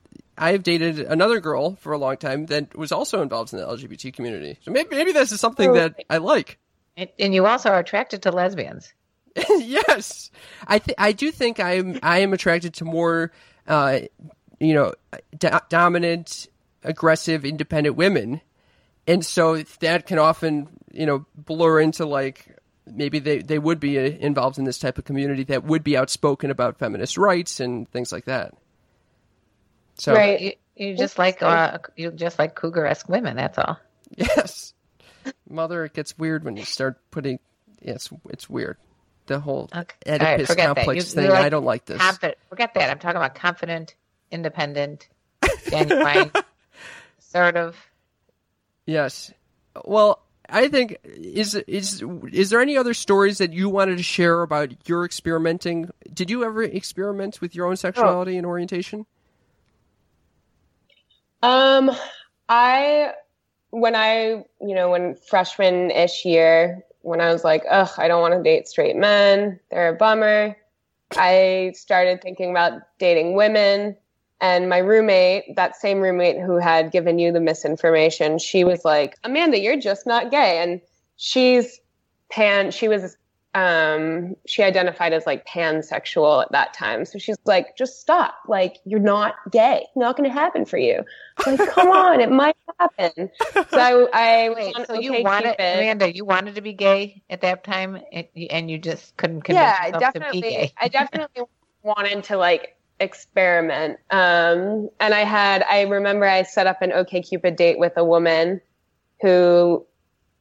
I've 0.41 0.63
dated 0.63 0.99
another 1.01 1.39
girl 1.39 1.77
for 1.77 1.93
a 1.93 1.99
long 1.99 2.17
time 2.17 2.47
that 2.47 2.75
was 2.77 2.91
also 2.93 3.21
involved 3.23 3.53
in 3.53 3.59
the 3.61 3.67
LGBT 3.67 4.13
community. 4.15 4.59
So 4.65 4.71
maybe, 4.73 4.89
maybe 4.97 5.13
this 5.13 5.31
is 5.33 5.41
something 5.41 5.73
that 5.75 5.95
I 6.09 6.17
like. 6.17 6.59
And- 6.97 7.11
and 7.19 7.35
you 7.35 7.47
also 7.47 7.69
are 7.71 7.79
attracted 7.79 8.23
to 8.23 8.33
lesbians. 8.33 8.93
yes, 9.49 10.31
I 10.67 10.81
th- 10.81 10.97
I 10.99 11.13
do 11.13 11.31
think 11.31 11.61
I'm 11.61 12.01
I 12.03 12.19
am 12.19 12.33
attracted 12.33 12.75
to 12.75 12.85
more, 12.85 13.31
uh, 13.69 14.01
you 14.59 14.75
know, 14.75 14.93
do- 15.39 15.51
dominant, 15.69 16.49
aggressive, 16.83 17.45
independent 17.45 17.95
women, 17.95 18.41
and 19.07 19.25
so 19.25 19.63
that 19.81 20.07
can 20.07 20.19
often 20.19 20.69
you 20.93 21.07
know 21.07 21.25
blur 21.37 21.81
into 21.81 22.05
like 22.07 22.57
maybe 22.93 23.21
they 23.21 23.39
they 23.39 23.59
would 23.61 23.79
be 23.79 23.97
involved 23.99 24.59
in 24.59 24.65
this 24.65 24.79
type 24.81 24.99
of 24.99 25.05
community 25.05 25.45
that 25.45 25.63
would 25.63 25.85
be 25.85 25.97
outspoken 25.97 26.51
about 26.51 26.79
feminist 26.79 27.17
rights 27.17 27.61
and 27.61 27.89
things 27.93 28.11
like 28.11 28.25
that. 28.25 28.53
So 30.01 30.15
right 30.15 30.41
You, 30.41 30.53
you 30.77 30.97
just 30.97 31.19
like 31.19 31.43
uh, 31.43 31.79
you 31.97 32.11
just 32.11 32.39
like 32.39 32.55
cougar-esque 32.55 33.09
women. 33.09 33.37
That's 33.37 33.59
all. 33.59 33.79
yes, 34.17 34.73
mother, 35.49 35.85
it 35.85 35.93
gets 35.95 36.17
weird 36.19 36.45
when 36.45 36.57
you 36.57 36.65
start 36.65 36.99
putting. 37.11 37.39
Yeah, 37.83 37.93
it's 37.95 38.09
it's 38.31 38.49
weird. 38.49 38.77
The 39.27 39.39
whole 39.41 39.69
Okay. 39.75 39.95
Oedipus 40.07 40.21
All 40.21 40.37
right, 40.37 40.47
forget 40.47 40.57
that. 40.57 40.77
complex 40.77 40.97
You- 40.97 41.15
thing. 41.15 41.25
you 41.27 41.31
like 41.33 41.45
I 41.45 41.49
don't 41.51 41.65
like 41.65 41.85
this. 41.85 41.99
Confident. 42.01 42.39
Forget 42.49 42.75
that. 42.75 42.91
I'm 42.91 42.99
talking 42.99 43.17
about 43.17 43.35
confident, 43.35 43.95
independent, 44.31 45.09
genuine, 45.71 46.31
of. 47.35 47.77
Yes. 48.87 49.33
Well, 49.85 50.21
I 50.49 50.69
think 50.69 50.97
is 51.05 51.55
is 51.55 52.03
is 52.33 52.51
there 52.51 52.61
any 52.61 52.77
other 52.77 52.95
stories 52.95 53.39
that 53.39 53.53
you 53.53 53.69
wanted 53.69 53.99
to 53.99 54.03
share 54.03 54.43
about 54.43 54.71
your 54.89 55.05
experimenting? 55.05 55.91
Did 56.13 56.31
you 56.31 56.43
ever 56.45 56.63
experiment 56.63 57.41
with 57.41 57.55
your 57.55 57.67
own 57.67 57.77
sexuality 57.77 58.37
and 58.37 58.47
orientation? 58.47 59.07
Um, 61.43 61.91
I 62.49 63.13
when 63.71 63.95
I 63.95 64.45
you 64.61 64.75
know 64.75 64.91
when 64.91 65.15
freshman 65.15 65.91
ish 65.91 66.25
year 66.25 66.85
when 67.03 67.21
I 67.21 67.33
was 67.33 67.45
like, 67.45 67.65
ugh, 67.71 67.91
I 67.97 68.09
don't 68.09 68.21
want 68.21 68.35
to 68.35 68.43
date 68.43 68.69
straight 68.69 68.97
men. 68.97 69.59
They're 69.71 69.95
a 69.95 69.97
bummer. 69.97 70.57
I 71.17 71.73
started 71.75 72.23
thinking 72.23 72.51
about 72.51 72.83
dating 72.99 73.35
women. 73.35 73.97
And 74.43 74.69
my 74.69 74.79
roommate, 74.79 75.57
that 75.57 75.77
same 75.77 76.01
roommate 76.01 76.41
who 76.41 76.57
had 76.57 76.93
given 76.93 77.19
you 77.19 77.31
the 77.31 77.41
misinformation, 77.41 78.39
she 78.39 78.65
was 78.65 78.85
like, 78.85 79.17
Amanda, 79.23 79.59
you're 79.59 79.79
just 79.79 80.07
not 80.07 80.31
gay. 80.31 80.63
And 80.63 80.81
she's 81.17 81.79
pan, 82.31 82.71
she 82.71 82.89
was 82.89 83.17
um, 83.53 84.37
she 84.47 84.63
identified 84.63 85.13
as 85.13 85.27
like 85.27 85.47
pansexual 85.47 86.43
at 86.43 86.53
that 86.53 86.73
time. 86.73 87.05
So 87.05 87.19
she's 87.19 87.37
like, 87.45 87.77
just 87.77 88.01
stop. 88.01 88.35
Like, 88.47 88.77
you're 88.85 89.01
not 89.01 89.35
gay. 89.51 89.87
not 89.97 90.17
going 90.17 90.29
to 90.29 90.33
happen 90.33 90.65
for 90.65 90.79
you. 90.79 91.03
I'm 91.45 91.57
Like, 91.57 91.71
come 91.71 91.89
on, 91.91 92.21
it 92.21 92.31
might 92.31 92.57
happen. 92.79 93.31
So 93.71 94.09
I, 94.13 94.47
I 94.47 94.49
Wait, 94.51 94.77
so 94.87 94.95
you 94.95 95.23
wanted, 95.23 95.57
Cupid. 95.57 95.79
Amanda, 95.79 96.15
you 96.15 96.25
wanted 96.25 96.55
to 96.57 96.61
be 96.61 96.75
gay 96.75 97.23
at 97.29 97.41
that 97.41 97.65
time 97.65 98.01
and 98.13 98.71
you 98.71 98.79
just 98.79 99.17
couldn't 99.17 99.43
convince 99.43 99.63
yeah, 99.63 99.87
yourself 99.87 100.01
definitely, 100.01 100.43
to 100.43 100.47
be 100.47 100.51
gay. 100.55 100.73
I 100.79 100.89
definitely 100.89 101.43
wanted 101.83 102.25
to 102.25 102.37
like 102.37 102.77
experiment. 103.01 103.99
Um, 104.11 104.91
and 105.01 105.13
I 105.13 105.25
had, 105.25 105.65
I 105.65 105.83
remember 105.83 106.25
I 106.25 106.45
set 106.45 106.69
up 106.69 106.83
an 106.83 106.93
OK 106.93 107.23
Cupid 107.23 107.57
date 107.57 107.81
with 107.81 107.95
a 107.97 108.05
woman 108.05 108.61
who 109.23 109.87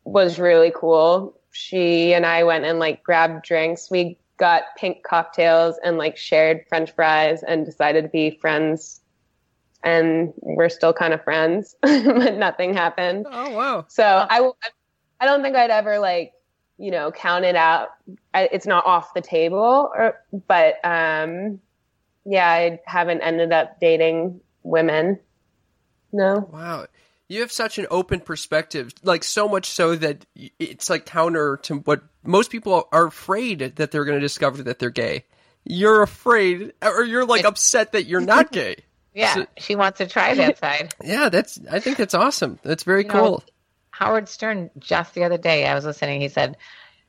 was 0.04 0.38
really 0.38 0.72
cool 0.76 1.39
she 1.52 2.14
and 2.14 2.26
I 2.26 2.44
went 2.44 2.66
and 2.66 2.80
like 2.80 3.04
grabbed 3.04 3.44
drinks. 3.44 3.90
We 3.90 4.18
got 4.38 4.64
pink 4.78 5.04
cocktails 5.04 5.78
and 5.84 5.98
like 5.98 6.18
shared 6.18 6.66
french 6.68 6.92
fries 6.92 7.44
and 7.44 7.66
decided 7.66 8.04
to 8.04 8.10
be 8.10 8.32
friends. 8.32 9.02
And 9.84 10.34
we're 10.42 10.70
still 10.70 10.94
kind 10.94 11.14
of 11.14 11.24
friends, 11.24 11.76
but 11.82 12.36
nothing 12.36 12.74
happened. 12.74 13.26
Oh, 13.30 13.52
wow. 13.52 13.86
So 13.88 14.04
I, 14.04 14.52
I 15.20 15.26
don't 15.26 15.42
think 15.42 15.56
I'd 15.56 15.70
ever 15.70 16.00
like, 16.00 16.34
you 16.78 16.92
know, 16.92 17.12
count 17.12 17.46
it 17.46 17.56
out. 17.56 17.90
I, 18.34 18.50
it's 18.52 18.66
not 18.66 18.86
off 18.86 19.14
the 19.14 19.22
table, 19.22 19.90
or, 19.94 20.22
but 20.48 20.76
um, 20.84 21.60
yeah, 22.26 22.50
I 22.50 22.80
haven't 22.86 23.22
ended 23.22 23.52
up 23.54 23.80
dating 23.80 24.42
women. 24.64 25.20
No. 26.12 26.50
Wow 26.52 26.88
you 27.30 27.42
have 27.42 27.52
such 27.52 27.78
an 27.78 27.86
open 27.92 28.20
perspective, 28.20 28.92
like 29.04 29.24
so 29.24 29.48
much 29.48 29.68
so 29.68 29.96
that 29.96 30.26
it's 30.36 30.90
like 30.90 31.06
counter 31.06 31.58
to 31.64 31.76
what 31.76 32.02
most 32.24 32.52
people 32.52 32.90
are 32.92 33.06
afraid 33.06 33.60
that 33.60 33.92
they're 33.92 34.04
going 34.04 34.18
to 34.18 34.22
discover 34.22 34.64
that 34.64 34.80
they're 34.80 34.90
gay. 34.90 35.24
You're 35.64 36.02
afraid, 36.02 36.74
or 36.82 37.04
you're 37.04 37.26
like 37.26 37.46
upset 37.46 37.92
that 37.92 38.08
you're 38.08 38.20
not 38.20 38.52
gay. 38.52 38.78
yeah, 39.14 39.36
so, 39.36 39.46
she 39.58 39.76
wants 39.76 40.00
to 40.00 40.08
try 40.08 40.34
that 40.34 40.58
side. 40.60 40.94
Yeah, 41.04 41.30
that's. 41.30 41.60
I 41.72 41.80
think 41.80 41.98
that's 41.98 42.16
awesome. 42.16 42.60
That's 42.64 42.84
very 42.84 43.04
you 43.04 43.10
cool. 43.10 43.32
Know, 43.32 43.40
Howard 43.92 44.28
Stern 44.28 44.72
just 44.80 45.14
the 45.14 45.24
other 45.24 45.38
day, 45.38 45.68
I 45.68 45.76
was 45.76 45.86
listening. 45.86 46.22
He 46.22 46.30
said, 46.30 46.58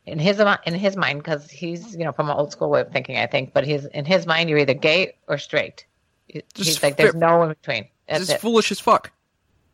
in 0.05 0.19
his 0.19 0.43
in 0.67 0.75
his 0.75 0.97
mind, 0.97 1.21
because 1.21 1.51
he's 1.51 1.97
you 1.97 2.05
know 2.05 2.13
from 2.13 2.29
an 2.29 2.37
old 2.37 2.53
school 2.53 2.69
way 2.69 2.83
of 2.83 2.93
thinking, 2.93 3.17
I 3.17 3.27
think, 3.27 3.55
but 3.55 3.65
he's 3.65 3.87
in 3.87 4.05
his 4.05 4.27
mind, 4.27 4.51
you're 4.51 4.59
either 4.59 4.75
gay 4.75 5.15
or 5.29 5.39
straight. 5.39 5.87
Just 6.29 6.45
he's 6.55 6.83
like, 6.83 6.99
there's 6.99 7.15
no 7.15 7.43
in 7.43 7.49
between. 7.49 7.89
That's 8.07 8.27
just 8.27 8.41
foolish 8.41 8.71
as 8.71 8.81
fuck. 8.81 9.13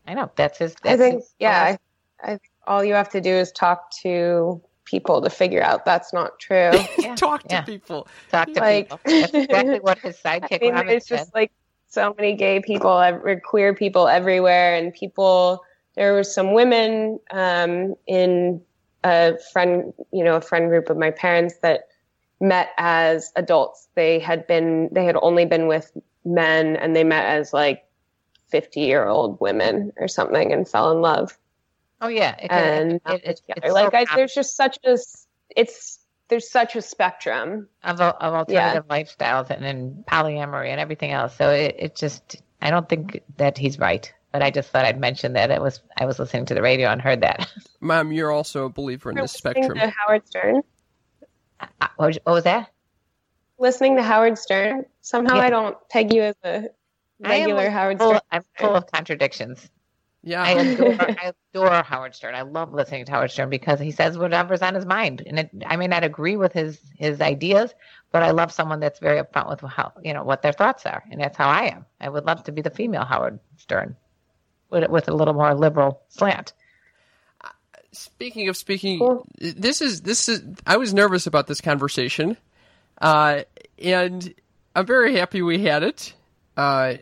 I 0.07 0.13
know 0.13 0.31
that's 0.35 0.57
his. 0.57 0.75
That's 0.83 0.93
I 0.93 0.97
think 0.97 1.21
his, 1.21 1.35
yeah. 1.39 1.77
I, 2.23 2.31
I 2.31 2.39
all 2.65 2.83
you 2.83 2.93
have 2.93 3.09
to 3.09 3.21
do 3.21 3.31
is 3.31 3.51
talk 3.51 3.91
to 4.01 4.61
people 4.85 5.21
to 5.21 5.29
figure 5.29 5.61
out 5.61 5.85
that's 5.85 6.13
not 6.13 6.39
true. 6.39 6.71
yeah, 6.97 7.15
talk 7.15 7.43
to 7.43 7.55
yeah. 7.55 7.61
people. 7.61 8.07
Talk 8.31 8.47
to 8.53 8.59
like, 8.59 8.89
people. 8.89 8.99
That's 9.05 9.33
exactly 9.33 9.79
what 9.79 9.99
his 9.99 10.17
sidekick. 10.25 10.73
I 10.73 10.83
mean, 10.83 10.89
it's 10.89 11.07
just 11.07 11.33
like 11.35 11.51
so 11.87 12.13
many 12.17 12.35
gay 12.35 12.61
people, 12.61 12.91
or 12.91 13.41
queer 13.41 13.73
people 13.73 14.07
everywhere, 14.07 14.75
and 14.75 14.93
people. 14.93 15.63
There 15.95 16.13
were 16.13 16.23
some 16.23 16.53
women 16.53 17.19
um, 17.31 17.95
in 18.05 18.61
a 19.03 19.37
friend, 19.51 19.93
you 20.11 20.23
know, 20.23 20.35
a 20.35 20.41
friend 20.41 20.69
group 20.69 20.91
of 20.91 20.97
my 20.97 21.09
parents 21.09 21.55
that 21.63 21.87
met 22.39 22.69
as 22.77 23.31
adults. 23.35 23.87
They 23.95 24.19
had 24.19 24.45
been, 24.45 24.89
they 24.91 25.05
had 25.05 25.17
only 25.23 25.45
been 25.45 25.65
with 25.65 25.91
men, 26.23 26.75
and 26.75 26.95
they 26.95 27.03
met 27.03 27.25
as 27.25 27.51
like 27.51 27.86
50 28.49 28.79
year 28.81 29.07
old 29.07 29.39
women 29.39 29.91
or 29.97 30.07
something 30.07 30.53
and 30.53 30.67
fell 30.67 30.91
in 30.91 31.01
love. 31.01 31.37
Oh 32.01 32.07
yeah. 32.07 32.35
It, 32.37 32.51
and 32.51 32.91
it, 32.93 33.01
it, 33.23 33.41
it's 33.47 33.73
like 33.73 33.91
so 33.91 33.97
I, 33.97 34.05
there's 34.15 34.33
just 34.33 34.55
such 34.55 34.77
a, 34.85 34.97
it's, 35.55 35.99
there's 36.29 36.49
such 36.49 36.75
a 36.75 36.81
spectrum 36.81 37.67
of, 37.83 38.01
of 38.01 38.33
alternative 38.33 38.85
yeah. 38.89 39.03
lifestyles 39.03 39.49
and, 39.49 39.65
and 39.65 40.05
polyamory 40.05 40.69
and 40.69 40.79
everything 40.79 41.11
else. 41.11 41.35
So 41.35 41.49
it, 41.51 41.75
it 41.79 41.95
just, 41.95 42.41
I 42.61 42.69
don't 42.69 42.87
think 42.87 43.21
that 43.37 43.57
he's 43.57 43.79
right, 43.79 44.11
but 44.31 44.43
I 44.43 44.51
just 44.51 44.69
thought 44.69 44.85
I'd 44.85 44.99
mention 44.99 45.33
that 45.33 45.51
it 45.51 45.61
was, 45.61 45.81
I 45.97 46.05
was 46.05 46.19
listening 46.19 46.45
to 46.47 46.53
the 46.53 46.61
radio 46.61 46.89
and 46.89 47.01
heard 47.01 47.21
that. 47.21 47.49
Mom, 47.79 48.11
you're 48.11 48.31
also 48.31 48.65
a 48.65 48.69
believer 48.69 49.09
in 49.09 49.15
this 49.15 49.31
spectrum. 49.31 49.77
To 49.77 49.93
Howard 50.05 50.27
Stern. 50.27 50.61
Uh, 51.59 51.87
what, 51.95 52.07
was, 52.07 52.19
what 52.23 52.33
was 52.33 52.43
that? 52.43 52.71
Listening 53.57 53.95
to 53.95 54.03
Howard 54.03 54.37
Stern. 54.37 54.85
Somehow 55.01 55.35
yeah. 55.37 55.43
I 55.43 55.49
don't 55.49 55.77
peg 55.89 56.13
you 56.13 56.23
as 56.23 56.35
a 56.43 56.65
regular 57.19 57.69
Howard 57.69 57.99
full, 57.99 58.09
Stern. 58.09 58.21
I'm 58.31 58.43
full 58.57 58.75
of 58.75 58.91
contradictions. 58.91 59.69
Yeah, 60.23 60.43
I 60.43 60.51
adore, 60.51 60.95
I 61.01 61.33
adore 61.53 61.83
Howard 61.83 62.15
Stern. 62.15 62.35
I 62.35 62.41
love 62.41 62.73
listening 62.73 63.05
to 63.05 63.11
Howard 63.11 63.31
Stern 63.31 63.49
because 63.49 63.79
he 63.79 63.91
says 63.91 64.17
whatever's 64.17 64.61
on 64.61 64.75
his 64.75 64.85
mind, 64.85 65.23
and 65.25 65.39
it, 65.39 65.49
I 65.65 65.77
may 65.77 65.87
not 65.87 66.03
agree 66.03 66.35
with 66.35 66.53
his 66.53 66.79
his 66.97 67.21
ideas, 67.21 67.73
but 68.11 68.23
I 68.23 68.31
love 68.31 68.51
someone 68.51 68.79
that's 68.79 68.99
very 68.99 69.21
upfront 69.21 69.49
with 69.49 69.61
how 69.71 69.93
you 70.03 70.13
know 70.13 70.23
what 70.23 70.41
their 70.41 70.53
thoughts 70.53 70.85
are, 70.85 71.03
and 71.11 71.21
that's 71.21 71.37
how 71.37 71.47
I 71.47 71.67
am. 71.67 71.85
I 72.01 72.09
would 72.09 72.25
love 72.25 72.43
to 72.43 72.51
be 72.51 72.61
the 72.61 72.69
female 72.69 73.05
Howard 73.05 73.39
Stern, 73.57 73.95
with 74.69 74.89
with 74.89 75.07
a 75.07 75.13
little 75.13 75.33
more 75.33 75.53
liberal 75.53 76.01
slant. 76.09 76.53
Speaking 77.93 78.49
of 78.49 78.57
speaking, 78.57 78.99
cool. 78.99 79.25
this 79.39 79.81
is 79.81 80.01
this 80.01 80.27
is. 80.27 80.43
I 80.65 80.77
was 80.77 80.93
nervous 80.93 81.25
about 81.25 81.47
this 81.47 81.61
conversation, 81.61 82.37
uh, 83.01 83.43
and 83.81 84.33
I'm 84.75 84.85
very 84.85 85.15
happy 85.15 85.41
we 85.41 85.63
had 85.63 85.83
it. 85.83 86.13
Uh, 86.55 86.97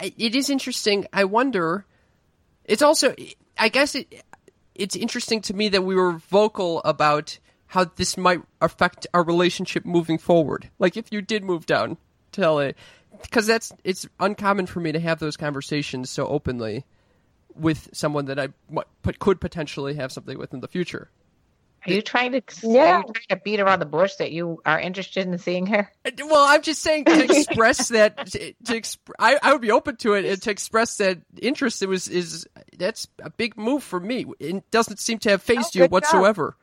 it 0.00 0.34
is 0.34 0.50
interesting. 0.50 1.06
I 1.12 1.24
wonder. 1.24 1.84
It's 2.64 2.82
also, 2.82 3.14
I 3.58 3.68
guess 3.68 3.94
it, 3.94 4.22
it's 4.74 4.96
interesting 4.96 5.40
to 5.42 5.54
me 5.54 5.68
that 5.68 5.82
we 5.82 5.94
were 5.94 6.12
vocal 6.12 6.80
about 6.84 7.38
how 7.66 7.84
this 7.84 8.16
might 8.16 8.40
affect 8.60 9.06
our 9.12 9.22
relationship 9.22 9.84
moving 9.84 10.18
forward. 10.18 10.70
Like 10.78 10.96
if 10.96 11.12
you 11.12 11.20
did 11.20 11.44
move 11.44 11.66
down 11.66 11.96
to 12.32 12.50
LA, 12.50 12.70
because 13.22 13.46
that's 13.46 13.72
it's 13.84 14.06
uncommon 14.20 14.66
for 14.66 14.80
me 14.80 14.92
to 14.92 15.00
have 15.00 15.18
those 15.18 15.36
conversations 15.36 16.10
so 16.10 16.26
openly 16.26 16.84
with 17.54 17.88
someone 17.92 18.26
that 18.26 18.38
I 18.38 18.48
could 19.18 19.40
potentially 19.40 19.94
have 19.94 20.12
something 20.12 20.38
with 20.38 20.52
in 20.52 20.60
the 20.60 20.68
future. 20.68 21.10
Are 21.86 21.92
you 21.92 22.02
trying 22.02 22.32
to 22.32 22.42
yeah. 22.62 23.02
trying 23.02 23.12
to 23.28 23.36
beat 23.36 23.60
around 23.60 23.80
the 23.80 23.86
bush 23.86 24.14
that 24.16 24.32
you 24.32 24.60
are 24.64 24.80
interested 24.80 25.26
in 25.26 25.36
seeing 25.38 25.66
her? 25.66 25.90
Well, 26.18 26.46
I'm 26.48 26.62
just 26.62 26.82
saying 26.82 27.04
to 27.06 27.24
express 27.24 27.88
that 27.88 28.26
to, 28.26 28.52
to 28.52 28.72
exp- 28.72 28.98
I, 29.18 29.38
I 29.42 29.52
would 29.52 29.60
be 29.60 29.70
open 29.70 29.96
to 29.96 30.14
it 30.14 30.24
and 30.24 30.40
to 30.42 30.50
express 30.50 30.96
that 30.98 31.18
interest. 31.40 31.82
It 31.82 31.88
was 31.88 32.08
is 32.08 32.46
that's 32.78 33.08
a 33.20 33.30
big 33.30 33.56
move 33.56 33.82
for 33.82 34.00
me. 34.00 34.26
It 34.40 34.70
doesn't 34.70 34.98
seem 34.98 35.18
to 35.20 35.30
have 35.30 35.42
fazed 35.42 35.76
oh, 35.76 35.82
you 35.82 35.88
whatsoever. 35.88 36.56
Job. 36.56 36.60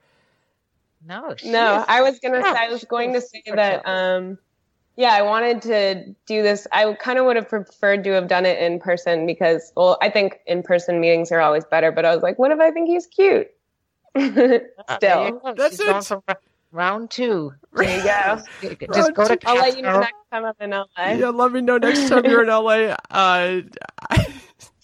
No, 1.03 1.35
no. 1.51 1.85
I 1.87 2.01
was 2.01 2.19
gonna 2.19 2.41
say 2.41 2.49
I 2.49 2.69
was 2.69 2.83
going 2.83 3.13
to 3.13 3.21
say 3.21 3.43
that. 3.53 3.87
Um, 3.87 4.37
yeah, 4.97 5.13
I 5.13 5.21
wanted 5.21 5.61
to 5.63 6.15
do 6.25 6.43
this. 6.43 6.67
I 6.71 6.93
kind 6.93 7.17
of 7.17 7.25
would 7.25 7.35
have 7.37 7.49
preferred 7.49 8.03
to 8.03 8.11
have 8.11 8.27
done 8.27 8.45
it 8.45 8.59
in 8.59 8.79
person 8.79 9.25
because, 9.25 9.71
well, 9.75 9.97
I 10.01 10.09
think 10.09 10.39
in 10.45 10.63
person 10.63 10.99
meetings 10.99 11.31
are 11.31 11.39
always 11.39 11.65
better. 11.65 11.91
But 11.91 12.05
I 12.05 12.13
was 12.13 12.21
like, 12.21 12.37
what 12.37 12.51
if 12.51 12.59
I 12.59 12.71
think 12.71 12.87
he's 12.87 13.07
cute? 13.07 13.49
Still, 14.95 15.41
that's 15.55 15.79
it. 15.79 16.17
round 16.71 17.11
two. 17.11 17.53
There 17.73 17.97
you 17.97 18.03
go. 18.03 18.75
Just 18.93 19.13
go 19.13 19.27
to. 19.27 19.39
I'll 19.45 19.55
let 19.55 19.77
you 19.77 19.83
know 19.83 19.99
next 19.99 20.13
time 20.31 20.45
I'm 20.45 20.53
in 20.59 20.71
LA. 20.71 20.85
Yeah, 20.97 21.29
let 21.29 21.51
me 21.51 21.61
know 21.61 21.77
next 21.77 22.09
time 22.09 22.25
you're 22.25 22.43
in 22.43 22.49
LA. 22.49 22.95
Uh, 23.09 23.61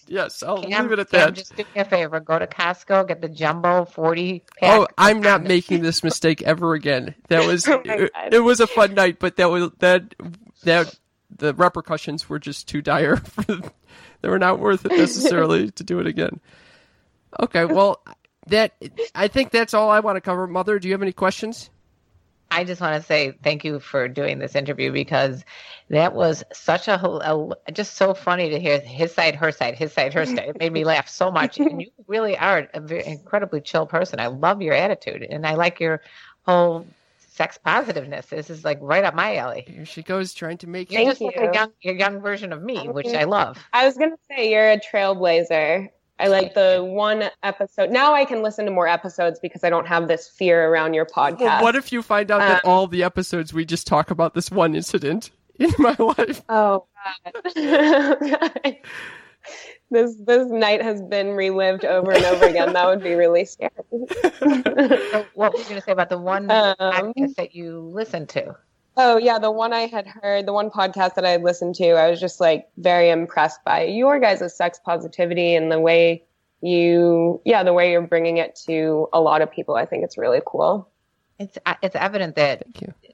yes, 0.07 0.43
I'll 0.43 0.63
Cam, 0.63 0.83
leave 0.83 0.93
it 0.93 0.99
at 0.99 1.09
that. 1.09 1.33
Just 1.33 1.57
do 1.57 1.63
me 1.75 1.81
a 1.81 1.85
favor. 1.85 2.21
Go 2.21 2.39
to 2.39 2.47
Costco, 2.47 3.07
get 3.09 3.19
the 3.19 3.27
jumbo 3.27 3.83
forty. 3.83 4.45
Pack 4.59 4.79
oh, 4.79 4.87
I'm 4.97 5.19
not 5.19 5.43
making 5.43 5.81
this 5.81 6.03
mistake 6.03 6.41
ever 6.43 6.73
again. 6.73 7.13
That 7.27 7.45
was 7.45 7.67
oh 7.67 7.81
it, 7.83 8.11
it, 8.31 8.39
was 8.39 8.61
a 8.61 8.67
fun 8.67 8.93
night, 8.93 9.19
but 9.19 9.35
that 9.35 9.49
was 9.49 9.71
that 9.79 10.15
that 10.63 10.97
the 11.35 11.53
repercussions 11.53 12.29
were 12.29 12.39
just 12.39 12.69
too 12.69 12.81
dire. 12.81 13.21
they 14.21 14.29
were 14.29 14.39
not 14.39 14.59
worth 14.59 14.85
it 14.85 14.93
necessarily 14.93 15.69
to 15.71 15.83
do 15.83 15.99
it 15.99 16.07
again. 16.07 16.39
Okay, 17.39 17.65
well, 17.65 18.01
that 18.49 18.73
I 19.15 19.27
think 19.27 19.51
that's 19.51 19.73
all 19.73 19.89
I 19.89 19.99
want 19.99 20.17
to 20.17 20.21
cover. 20.21 20.47
Mother, 20.47 20.79
do 20.79 20.87
you 20.87 20.93
have 20.93 21.01
any 21.01 21.13
questions? 21.13 21.69
I 22.49 22.63
just 22.63 22.79
want 22.79 23.01
to 23.01 23.05
say 23.05 23.33
thank 23.43 23.65
you 23.65 23.79
for 23.79 24.07
doing 24.07 24.39
this 24.39 24.55
interview 24.55 24.91
because 24.91 25.43
that 25.89 26.13
was 26.13 26.43
such 26.53 26.87
a, 26.87 26.95
a, 27.05 27.71
just 27.73 27.95
so 27.95 28.13
funny 28.13 28.49
to 28.49 28.59
hear 28.59 28.79
his 28.79 29.13
side, 29.13 29.35
her 29.35 29.51
side, 29.51 29.75
his 29.75 29.91
side, 29.91 30.13
her 30.13 30.25
side. 30.25 30.49
It 30.49 30.59
made 30.59 30.71
me 30.71 30.85
laugh 30.85 31.09
so 31.09 31.31
much. 31.31 31.59
And 31.67 31.81
you 31.81 31.91
really 32.07 32.37
are 32.37 32.69
an 32.73 32.89
incredibly 32.89 33.59
chill 33.59 33.85
person. 33.85 34.19
I 34.19 34.27
love 34.27 34.61
your 34.61 34.73
attitude, 34.73 35.27
and 35.29 35.45
I 35.45 35.55
like 35.55 35.79
your 35.81 36.01
whole 36.45 36.87
sex 37.37 37.57
positiveness. 37.57 38.25
This 38.27 38.49
is 38.49 38.63
like 38.63 38.79
right 38.81 39.03
up 39.03 39.13
my 39.13 39.35
alley. 39.35 39.65
Here 39.67 39.85
she 39.85 40.01
goes 40.01 40.33
trying 40.33 40.57
to 40.59 40.67
make 40.67 40.91
You're 40.91 40.99
Thank 40.99 41.09
just 41.09 41.21
like 41.21 41.35
you. 41.35 41.49
a 41.49 41.53
young, 41.53 41.71
a 41.85 41.93
young 41.93 42.19
version 42.21 42.53
of 42.53 42.63
me, 42.63 42.87
which 42.87 43.13
I 43.13 43.25
love. 43.25 43.57
I 43.73 43.85
was 43.85 43.97
gonna 43.97 44.17
say 44.29 44.51
you're 44.51 44.71
a 44.71 44.79
trailblazer. 44.79 45.89
I 46.19 46.27
like 46.27 46.53
the 46.55 46.83
one 46.83 47.29
episode. 47.43 47.91
Now 47.91 48.13
I 48.13 48.25
can 48.25 48.41
listen 48.41 48.65
to 48.65 48.71
more 48.71 48.87
episodes 48.87 49.39
because 49.39 49.63
I 49.63 49.69
don't 49.69 49.87
have 49.87 50.07
this 50.07 50.27
fear 50.27 50.69
around 50.69 50.93
your 50.95 51.05
podcast. 51.05 51.39
Well, 51.41 51.63
what 51.63 51.75
if 51.75 51.91
you 51.91 52.01
find 52.01 52.31
out 52.31 52.39
that 52.39 52.65
Um, 52.65 52.71
all 52.71 52.87
the 52.87 53.03
episodes 53.03 53.53
we 53.53 53.65
just 53.65 53.85
talk 53.87 54.09
about 54.11 54.33
this 54.33 54.49
one 54.49 54.75
incident 54.75 55.29
in 55.59 55.71
my 55.77 55.95
life? 55.99 56.41
Oh 56.49 56.85
God. 57.25 58.75
this 59.91 60.15
this 60.25 60.47
night 60.49 60.81
has 60.81 61.01
been 61.03 61.29
relived 61.29 61.85
over 61.85 62.11
and 62.11 62.25
over 62.25 62.45
again. 62.45 62.73
That 62.73 62.85
would 62.87 63.03
be 63.03 63.13
really 63.13 63.45
scary. 63.45 63.71
So 65.11 65.25
what 65.35 65.53
were 65.53 65.59
you 65.59 65.65
going 65.65 65.75
to 65.79 65.81
say 65.81 65.91
about 65.91 66.09
the 66.09 66.17
one 66.17 66.49
Um, 66.51 66.75
podcast 66.79 67.35
that 67.35 67.55
you 67.55 67.79
listened 67.79 68.29
to? 68.29 68.55
Oh 68.99 69.17
yeah, 69.17 69.37
the 69.37 69.51
one 69.51 69.73
I 69.73 69.81
had 69.85 70.07
heard, 70.07 70.47
the 70.47 70.53
one 70.53 70.71
podcast 70.71 71.13
that 71.15 71.25
I 71.25 71.29
had 71.29 71.43
listened 71.43 71.75
to, 71.75 71.91
I 71.91 72.09
was 72.09 72.19
just 72.19 72.39
like 72.39 72.67
very 72.77 73.09
impressed 73.11 73.63
by 73.63 73.83
your 73.83 74.19
guys' 74.19 74.55
sex 74.55 74.79
positivity 74.83 75.53
and 75.53 75.71
the 75.71 75.79
way 75.79 76.23
you, 76.61 77.39
yeah, 77.45 77.61
the 77.61 77.73
way 77.73 77.91
you're 77.91 78.01
bringing 78.01 78.37
it 78.37 78.59
to 78.65 79.07
a 79.13 79.21
lot 79.21 79.43
of 79.43 79.51
people. 79.51 79.75
I 79.75 79.85
think 79.85 80.03
it's 80.03 80.17
really 80.17 80.41
cool. 80.45 80.89
It's 81.37 81.59
uh, 81.67 81.75
it's 81.83 81.95
evident 81.95 82.35
that 82.37 82.63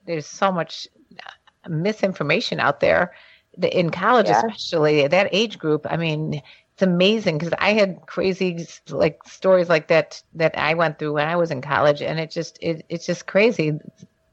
there's 0.06 0.26
so 0.26 0.54
much 0.54 0.88
uh, 1.26 1.70
misinformation 1.70 2.62
out 2.62 2.80
there 2.80 3.14
in 3.62 3.90
college, 3.90 4.28
Yeah. 4.28 4.38
especially 4.38 5.06
that 5.06 5.28
age 5.34 5.60
group. 5.60 5.86
I 5.90 5.98
mean, 5.98 6.42
it's 6.72 6.82
amazing 6.82 7.38
because 7.38 7.54
I 7.60 7.74
had 7.74 8.06
crazy 8.08 8.66
like 8.90 9.20
stories 9.26 9.68
like 9.68 9.90
that 9.90 10.24
that 10.36 10.58
I 10.58 10.76
went 10.76 10.98
through 10.98 11.14
when 11.14 11.28
I 11.28 11.36
was 11.36 11.52
in 11.52 11.62
college, 11.62 12.02
and 12.02 12.20
it 12.20 12.32
just 12.32 12.58
it, 12.62 12.86
it's 12.88 13.06
just 13.06 13.28
crazy 13.28 13.78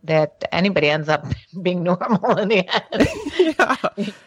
that 0.04 0.44
anybody 0.52 0.88
ends 0.88 1.08
up 1.08 1.26
being 1.62 1.82
normal 1.82 2.38
in 2.38 2.48
the 2.48 2.68
end, 2.68 3.08
Yeah. 3.38 3.76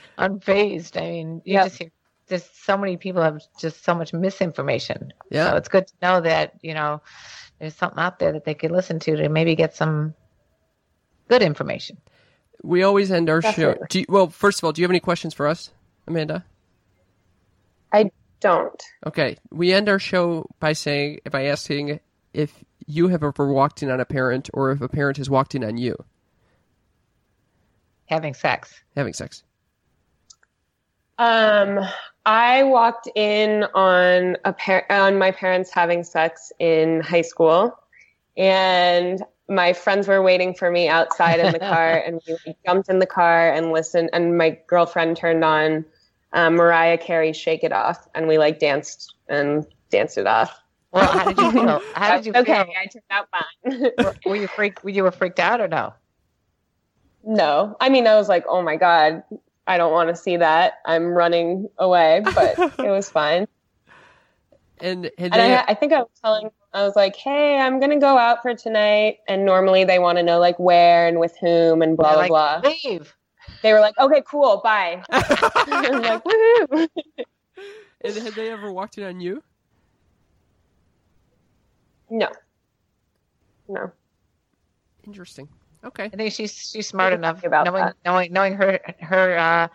unfazed. 0.17 0.97
I 1.01 1.09
mean, 1.11 1.41
you 1.45 1.53
Yep. 1.53 1.65
just 1.65 1.77
hear 1.79 1.91
just 2.29 2.63
so 2.65 2.77
many 2.77 2.95
people 2.97 3.21
have 3.21 3.41
just 3.59 3.83
so 3.83 3.93
much 3.93 4.13
misinformation. 4.13 5.11
Yeah. 5.29 5.49
So 5.51 5.57
it's 5.57 5.67
good 5.67 5.87
to 5.87 5.93
know 6.01 6.21
that 6.21 6.53
you 6.61 6.73
know 6.73 7.01
there's 7.59 7.75
something 7.75 7.99
out 7.99 8.19
there 8.19 8.31
that 8.33 8.45
they 8.45 8.53
could 8.53 8.71
listen 8.71 8.99
to 8.99 9.15
to 9.17 9.29
maybe 9.29 9.55
get 9.55 9.75
some 9.75 10.13
good 11.29 11.41
information. 11.41 11.97
We 12.63 12.83
always 12.83 13.11
end 13.11 13.29
our 13.29 13.41
show. 13.41 13.49
Definitely. 13.49 13.87
Do 13.89 13.99
you, 13.99 14.05
well, 14.07 14.29
first 14.29 14.59
of 14.59 14.63
all, 14.63 14.71
do 14.71 14.81
you 14.81 14.85
have 14.85 14.91
any 14.91 15.01
questions 15.01 15.33
for 15.33 15.47
us, 15.47 15.71
Amanda? 16.07 16.45
I 17.91 18.09
don't. 18.39 18.81
Okay, 19.05 19.37
we 19.51 19.73
end 19.73 19.89
our 19.89 19.99
show 19.99 20.49
by 20.59 20.73
saying 20.73 21.19
by 21.29 21.45
asking 21.45 21.99
if 22.33 22.63
you 22.85 23.07
have 23.09 23.23
ever 23.23 23.51
walked 23.51 23.81
in 23.83 23.89
on 23.89 23.99
a 23.99 24.05
parent 24.05 24.49
or 24.53 24.71
if 24.71 24.81
a 24.81 24.89
parent 24.89 25.17
has 25.17 25.29
walked 25.29 25.55
in 25.55 25.63
on 25.63 25.77
you 25.77 25.95
Having 28.07 28.33
sex. 28.33 28.81
having 28.95 29.13
sex. 29.13 29.43
Um, 31.17 31.79
I 32.25 32.63
walked 32.63 33.07
in 33.15 33.63
on 33.73 34.37
a 34.45 34.53
par- 34.53 34.85
on 34.89 35.17
my 35.17 35.31
parents 35.31 35.71
having 35.71 36.03
sex 36.03 36.51
in 36.59 37.01
high 37.01 37.21
school, 37.21 37.77
and 38.35 39.23
my 39.49 39.73
friends 39.73 40.07
were 40.07 40.21
waiting 40.21 40.53
for 40.53 40.71
me 40.71 40.87
outside 40.87 41.39
in 41.39 41.53
the 41.53 41.59
car, 41.73 41.97
and 42.05 42.21
we 42.27 42.55
jumped 42.65 42.89
in 42.89 42.99
the 42.99 43.05
car 43.05 43.51
and 43.51 43.71
listened. 43.71 44.09
And 44.13 44.37
my 44.37 44.57
girlfriend 44.67 45.17
turned 45.17 45.43
on 45.43 45.85
um, 46.33 46.55
Mariah 46.55 46.97
Carey 46.97 47.33
"Shake 47.33 47.63
It 47.63 47.71
Off," 47.71 48.07
and 48.15 48.27
we 48.27 48.37
like 48.37 48.59
danced 48.59 49.15
and 49.29 49.65
danced 49.89 50.17
it 50.17 50.27
off. 50.27 50.62
Well, 50.93 51.11
how 51.11 51.25
did 51.25 51.37
you 51.39 51.51
feel? 51.51 51.81
How 51.95 52.15
did 52.15 52.25
you 52.27 52.33
okay, 52.35 52.63
feel? 52.63 52.73
I 52.79 52.85
turned 52.85 53.03
out 53.09 53.27
fine. 53.31 53.91
Were, 53.97 54.15
were 54.25 54.35
you 54.35 54.47
freaked? 54.47 54.83
Were 54.83 54.91
you 54.91 55.03
were 55.03 55.11
freaked 55.11 55.39
out 55.39 55.59
or 55.59 55.67
no? 55.67 55.93
no, 57.23 57.75
I 57.81 57.89
mean 57.89 58.05
I 58.05 58.15
was 58.15 58.29
like, 58.29 58.45
oh 58.47 58.61
my 58.61 58.75
god, 58.75 59.23
I 59.65 59.77
don't 59.77 59.91
want 59.91 60.09
to 60.09 60.15
see 60.15 60.37
that. 60.37 60.79
I'm 60.85 61.07
running 61.07 61.69
away, 61.77 62.21
but 62.23 62.59
it 62.79 62.91
was 62.91 63.09
fine. 63.11 63.47
And 64.79 65.05
had 65.17 65.33
And 65.33 65.33
they, 65.33 65.55
I, 65.55 65.65
I 65.69 65.73
think 65.75 65.93
I 65.93 65.99
was 65.99 66.09
telling, 66.21 66.49
I 66.73 66.83
was 66.83 66.95
like, 66.95 67.15
hey, 67.15 67.57
I'm 67.57 67.79
going 67.79 67.91
to 67.91 67.99
go 67.99 68.17
out 68.17 68.41
for 68.41 68.53
tonight. 68.53 69.19
And 69.27 69.45
normally 69.45 69.85
they 69.85 69.99
want 69.99 70.17
to 70.17 70.23
know 70.23 70.39
like 70.39 70.59
where 70.59 71.07
and 71.07 71.19
with 71.19 71.35
whom 71.39 71.81
and 71.81 71.95
blah, 71.95 72.17
They're 72.17 72.27
blah, 72.27 72.51
like, 72.57 72.61
blah. 72.61 72.71
Leave. 72.83 73.15
They 73.61 73.71
were 73.71 73.79
like, 73.79 73.97
okay, 73.97 74.21
cool, 74.27 74.61
bye. 74.63 75.01
I'm 75.09 76.01
like, 76.01 76.23
woohoo. 76.23 76.89
and 78.01 78.15
had 78.15 78.33
they 78.33 78.51
ever 78.51 78.71
walked 78.71 78.97
in 78.97 79.05
on 79.05 79.21
you? 79.21 79.41
No. 82.13 82.27
No. 83.67 83.91
Interesting. 85.07 85.49
Okay. 85.83 86.05
I 86.05 86.09
think 86.09 86.31
she's 86.31 86.53
she's 86.71 86.87
smart 86.87 87.11
What 87.11 87.17
do 87.21 87.25
you 87.27 87.29
enough, 87.31 87.43
about 87.43 87.65
knowing 87.65 87.83
that? 87.85 87.95
knowing 88.05 88.31
knowing 88.33 88.53
her 88.53 88.79
her 89.01 89.37
uh, 89.37 89.67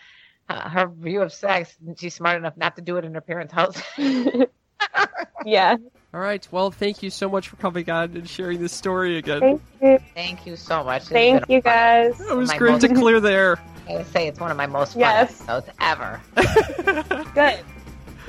uh, 0.49 0.69
her 0.69 0.87
view 0.87 1.21
of 1.23 1.33
sex. 1.33 1.77
She's 1.99 2.15
smart 2.15 2.37
enough 2.39 2.57
not 2.57 2.77
to 2.77 2.83
do 2.83 2.97
it 2.97 3.05
in 3.05 3.13
her 3.15 3.21
parents' 3.21 3.53
house. 3.53 3.83
yeah. 5.45 5.77
All 6.15 6.21
right. 6.21 6.47
Well, 6.51 6.71
thank 6.71 7.03
you 7.03 7.11
so 7.11 7.29
much 7.29 7.49
for 7.49 7.57
coming 7.57 7.91
on 7.91 8.17
and 8.17 8.29
sharing 8.29 8.61
this 8.61 8.73
story 8.73 9.19
again. 9.19 9.41
Thank 9.41 9.63
you. 9.83 9.99
Thank 10.15 10.47
you 10.47 10.57
so 10.57 10.85
much. 10.85 11.03
This 11.03 11.09
Thank 11.11 11.47
been 11.47 11.57
you 11.57 11.63
fun. 11.63 11.73
guys. 11.73 12.21
It 12.21 12.37
was 12.37 12.49
My 12.49 12.57
great 12.57 12.81
to 12.83 12.95
clear 12.95 13.21
the 13.21 13.33
air. 13.33 13.59
I 13.89 13.93
gotta 13.93 14.05
say 14.07 14.29
it's 14.29 14.39
one 14.41 14.51
of 14.51 14.57
my 14.57 14.67
most 14.67 14.93
fun 14.93 15.01
Yes. 15.01 15.41
episodes 15.43 15.69
ever. 15.81 16.21
Good. 17.35 17.59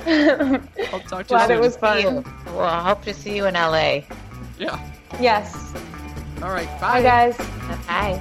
I'll 0.06 1.00
talk 1.00 1.08
to 1.10 1.16
you 1.18 1.24
Glad 1.28 1.48
soon. 1.48 1.56
it 1.56 1.60
was 1.60 1.74
See 1.74 2.00
you. 2.02 2.22
fun. 2.22 2.24
Well, 2.46 2.60
I 2.60 2.82
hope 2.88 3.02
to 3.04 3.14
see 3.14 3.36
you 3.36 3.46
in 3.46 3.54
LA. 3.54 4.00
Yeah. 4.58 4.78
Yes. 5.20 5.54
All 6.42 6.50
right. 6.50 6.68
Bye, 6.80 7.02
Bye. 7.02 7.02
guys. 7.02 7.36
Bye. 7.86 8.18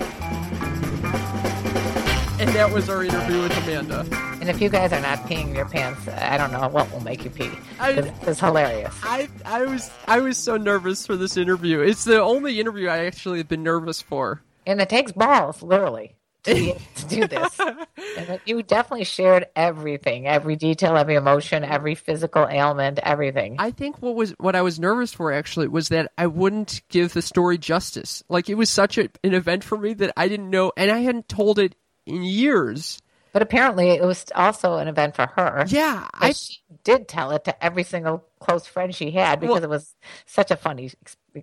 And 2.40 2.50
that 2.52 2.72
was 2.72 2.88
our 2.90 3.04
interview 3.04 3.42
with 3.42 3.58
Amanda. 3.58 4.06
And 4.40 4.48
if 4.50 4.62
you 4.62 4.70
guys 4.70 4.94
are 4.94 5.02
not 5.02 5.20
peeing 5.20 5.54
your 5.54 5.66
pants, 5.66 6.08
I 6.08 6.38
don't 6.38 6.54
know 6.54 6.70
what 6.70 6.90
will 6.94 7.02
make 7.02 7.26
you 7.26 7.30
pee. 7.30 7.50
I- 7.82 7.96
'Cause 7.96 8.08
It's 8.28 8.40
hilarious. 8.40 8.96
I 9.04 9.28
I 9.46 9.66
was 9.66 9.92
I 10.08 10.20
was 10.22 10.38
so 10.38 10.56
nervous 10.56 11.06
for 11.06 11.18
this 11.18 11.36
interview. 11.36 11.82
It's 11.82 12.06
the 12.06 12.22
only 12.22 12.60
interview 12.62 12.88
I 12.88 13.06
actually 13.06 13.40
have 13.40 13.50
been 13.50 13.64
nervous 13.64 14.02
for. 14.02 14.42
And 14.66 14.80
it 14.80 14.88
takes 14.88 15.12
balls, 15.12 15.62
literally, 15.62 16.16
to, 16.44 16.74
to 16.74 17.08
do 17.08 17.28
this. 17.28 17.60
And 18.18 18.40
you 18.46 18.64
definitely 18.64 19.06
shared 19.06 19.48
everything, 19.56 20.28
every 20.28 20.56
detail, 20.56 20.98
every 20.98 21.16
emotion, 21.16 21.64
every 21.64 21.96
physical 21.96 22.48
ailment, 22.50 23.00
everything. 23.00 23.58
I 23.60 23.72
think 23.72 24.02
what 24.02 24.16
was 24.16 24.32
what 24.40 24.56
I 24.56 24.62
was 24.62 24.80
nervous 24.80 25.14
for 25.14 25.32
actually 25.32 25.68
was 25.68 25.90
that 25.90 26.12
I 26.18 26.28
wouldn't 26.28 26.82
give 26.90 27.14
the 27.14 27.22
story 27.22 27.58
justice. 27.58 28.24
Like 28.30 28.50
it 28.50 28.56
was 28.56 28.70
such 28.70 28.98
a, 28.98 29.10
an 29.24 29.34
event 29.34 29.64
for 29.64 29.78
me 29.78 29.94
that 29.96 30.14
I 30.18 30.28
didn't 30.28 30.50
know, 30.50 30.72
and 30.76 30.92
I 30.92 31.00
hadn't 31.00 31.30
told 31.30 31.60
it 31.60 31.76
in 32.06 32.24
years. 32.24 33.02
But 33.32 33.42
apparently, 33.42 33.90
it 33.90 34.02
was 34.02 34.26
also 34.34 34.78
an 34.78 34.88
event 34.88 35.16
for 35.16 35.28
her. 35.36 35.66
Yeah, 35.68 36.08
I 36.14 36.32
she 36.32 36.60
did 36.84 37.08
tell 37.08 37.32
it 37.32 37.46
to 37.46 37.64
every 37.64 37.84
single 37.84 38.26
close 38.40 38.66
friend 38.66 38.94
she 38.96 39.12
had 39.12 39.40
because 39.40 39.56
Well- 39.56 39.64
it 39.64 39.70
was 39.70 39.96
such 40.26 40.52
a 40.52 40.56
funny, 40.56 40.92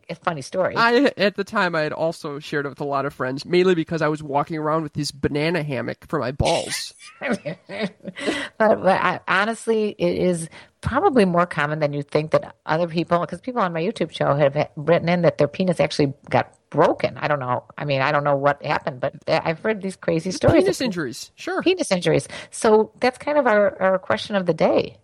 a 0.09 0.15
funny 0.15 0.43
story. 0.43 0.75
I 0.77 1.13
at 1.17 1.37
the 1.37 1.45
time 1.45 1.75
I 1.75 1.83
had 1.83 1.93
also 1.93 2.39
shared 2.39 2.67
it 2.67 2.71
with 2.71 2.81
a 2.81 2.85
lot 2.85 3.07
of 3.07 3.15
friends, 3.15 3.45
mainly 3.45 3.75
because 3.75 4.03
I 4.03 4.09
was 4.09 4.23
walking 4.23 4.57
around 4.57 4.83
with 4.83 4.95
this 4.95 5.13
banana 5.13 5.63
hammock 5.63 6.07
for 6.09 6.19
my 6.19 6.33
balls. 6.33 6.95
but, 7.21 7.91
but 8.59 8.87
I, 8.87 9.21
honestly, 9.29 9.95
it 9.99 10.17
is 10.19 10.49
probably 10.81 11.25
more 11.25 11.47
common 11.47 11.79
than 11.79 11.93
you 11.93 12.03
think 12.03 12.31
that 12.31 12.57
other 12.65 12.89
people, 12.89 13.21
because 13.21 13.41
people 13.41 13.61
on 13.61 13.73
my 13.73 13.83
YouTube 13.83 14.13
show 14.13 14.35
have 14.35 14.69
written 14.77 15.09
in 15.09 15.23
that 15.23 15.39
their 15.39 15.49
penis 15.49 15.81
actually 15.81 16.15
got 16.31 16.53
broken. 16.71 17.17
I 17.17 17.29
don't 17.29 17.41
know. 17.41 17.65
I 17.77 17.85
mean, 17.85 18.01
I 18.01 18.13
don't 18.13 18.25
know 18.25 18.37
what 18.37 18.65
happened, 18.65 19.01
but 19.01 19.15
I've 19.29 19.61
heard 19.61 19.83
these 19.83 19.97
crazy 19.97 20.31
stories. 20.31 20.65
Penis 20.65 20.81
injuries, 20.81 21.31
sure. 21.35 21.63
Penis 21.63 21.91
injuries. 21.93 22.29
So 22.51 22.93
that's 23.01 23.19
kind 23.19 23.39
of 23.39 23.47
our, 23.47 23.81
our 23.81 23.99
question 23.99 24.37
of 24.37 24.47
the 24.47 24.55
day. 24.55 24.99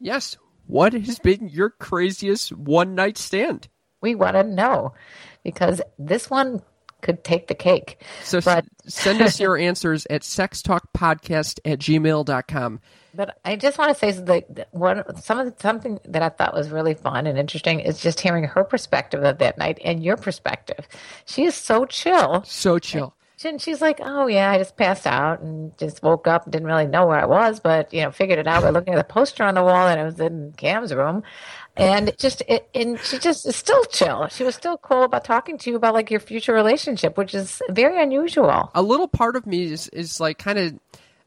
Yes. 0.00 0.36
What 0.66 0.92
has 0.92 1.18
been 1.18 1.48
your 1.48 1.70
craziest 1.70 2.52
one 2.52 2.94
night 2.94 3.18
stand? 3.18 3.68
We 4.00 4.14
want 4.14 4.34
to 4.36 4.42
know 4.42 4.92
because 5.42 5.80
this 5.98 6.28
one 6.28 6.62
could 7.02 7.22
take 7.24 7.46
the 7.46 7.54
cake. 7.54 8.02
So 8.24 8.40
But- 8.40 8.64
send 8.86 9.22
us 9.22 9.38
your 9.38 9.56
answers 9.68 10.06
at 10.10 10.22
sextalkpodcast 10.22 11.60
at 11.64 11.78
gmail.com. 11.78 12.80
But 13.14 13.38
I 13.44 13.56
just 13.56 13.78
want 13.78 13.96
to 13.96 13.98
say 13.98 14.12
that 14.20 14.68
one 14.72 15.02
some 15.22 15.38
of 15.38 15.46
the, 15.46 15.54
something 15.62 15.98
that 16.04 16.22
I 16.22 16.28
thought 16.28 16.52
was 16.52 16.68
really 16.70 16.92
fun 16.94 17.26
and 17.26 17.38
interesting 17.38 17.80
is 17.80 17.98
just 17.98 18.20
hearing 18.20 18.44
her 18.44 18.62
perspective 18.62 19.24
of 19.24 19.38
that 19.38 19.56
night 19.56 19.78
and 19.82 20.04
your 20.04 20.16
perspective. 20.18 20.86
She 21.24 21.44
is 21.44 21.54
so 21.54 21.86
chill. 21.86 22.42
So 22.46 22.78
chill. 22.78 23.15
And 23.44 23.60
she's 23.60 23.82
like, 23.82 24.00
"Oh 24.02 24.26
yeah, 24.26 24.50
I 24.50 24.58
just 24.58 24.76
passed 24.76 25.06
out 25.06 25.40
and 25.40 25.76
just 25.76 26.02
woke 26.02 26.26
up, 26.26 26.50
didn't 26.50 26.66
really 26.66 26.86
know 26.86 27.06
where 27.06 27.20
I 27.20 27.26
was, 27.26 27.60
but 27.60 27.92
you 27.92 28.02
know, 28.02 28.10
figured 28.10 28.38
it 28.38 28.46
out 28.46 28.62
by 28.62 28.70
looking 28.70 28.94
at 28.94 28.96
the 28.96 29.12
poster 29.12 29.44
on 29.44 29.54
the 29.54 29.62
wall, 29.62 29.86
and 29.88 30.00
it 30.00 30.04
was 30.04 30.18
in 30.18 30.52
Cam's 30.56 30.94
room, 30.94 31.22
and 31.76 32.16
just, 32.16 32.42
it, 32.48 32.68
and 32.74 32.98
she 33.00 33.18
just 33.18 33.46
is 33.46 33.54
still 33.54 33.84
chill. 33.84 34.28
She 34.28 34.42
was 34.42 34.54
still 34.54 34.78
cool 34.78 35.02
about 35.02 35.24
talking 35.24 35.58
to 35.58 35.70
you 35.70 35.76
about 35.76 35.92
like 35.92 36.10
your 36.10 36.20
future 36.20 36.54
relationship, 36.54 37.18
which 37.18 37.34
is 37.34 37.60
very 37.68 38.02
unusual. 38.02 38.70
a 38.74 38.82
little 38.82 39.08
part 39.08 39.36
of 39.36 39.46
me 39.46 39.64
is 39.64 39.88
is 39.88 40.18
like 40.18 40.38
kind 40.38 40.58
of 40.58 40.78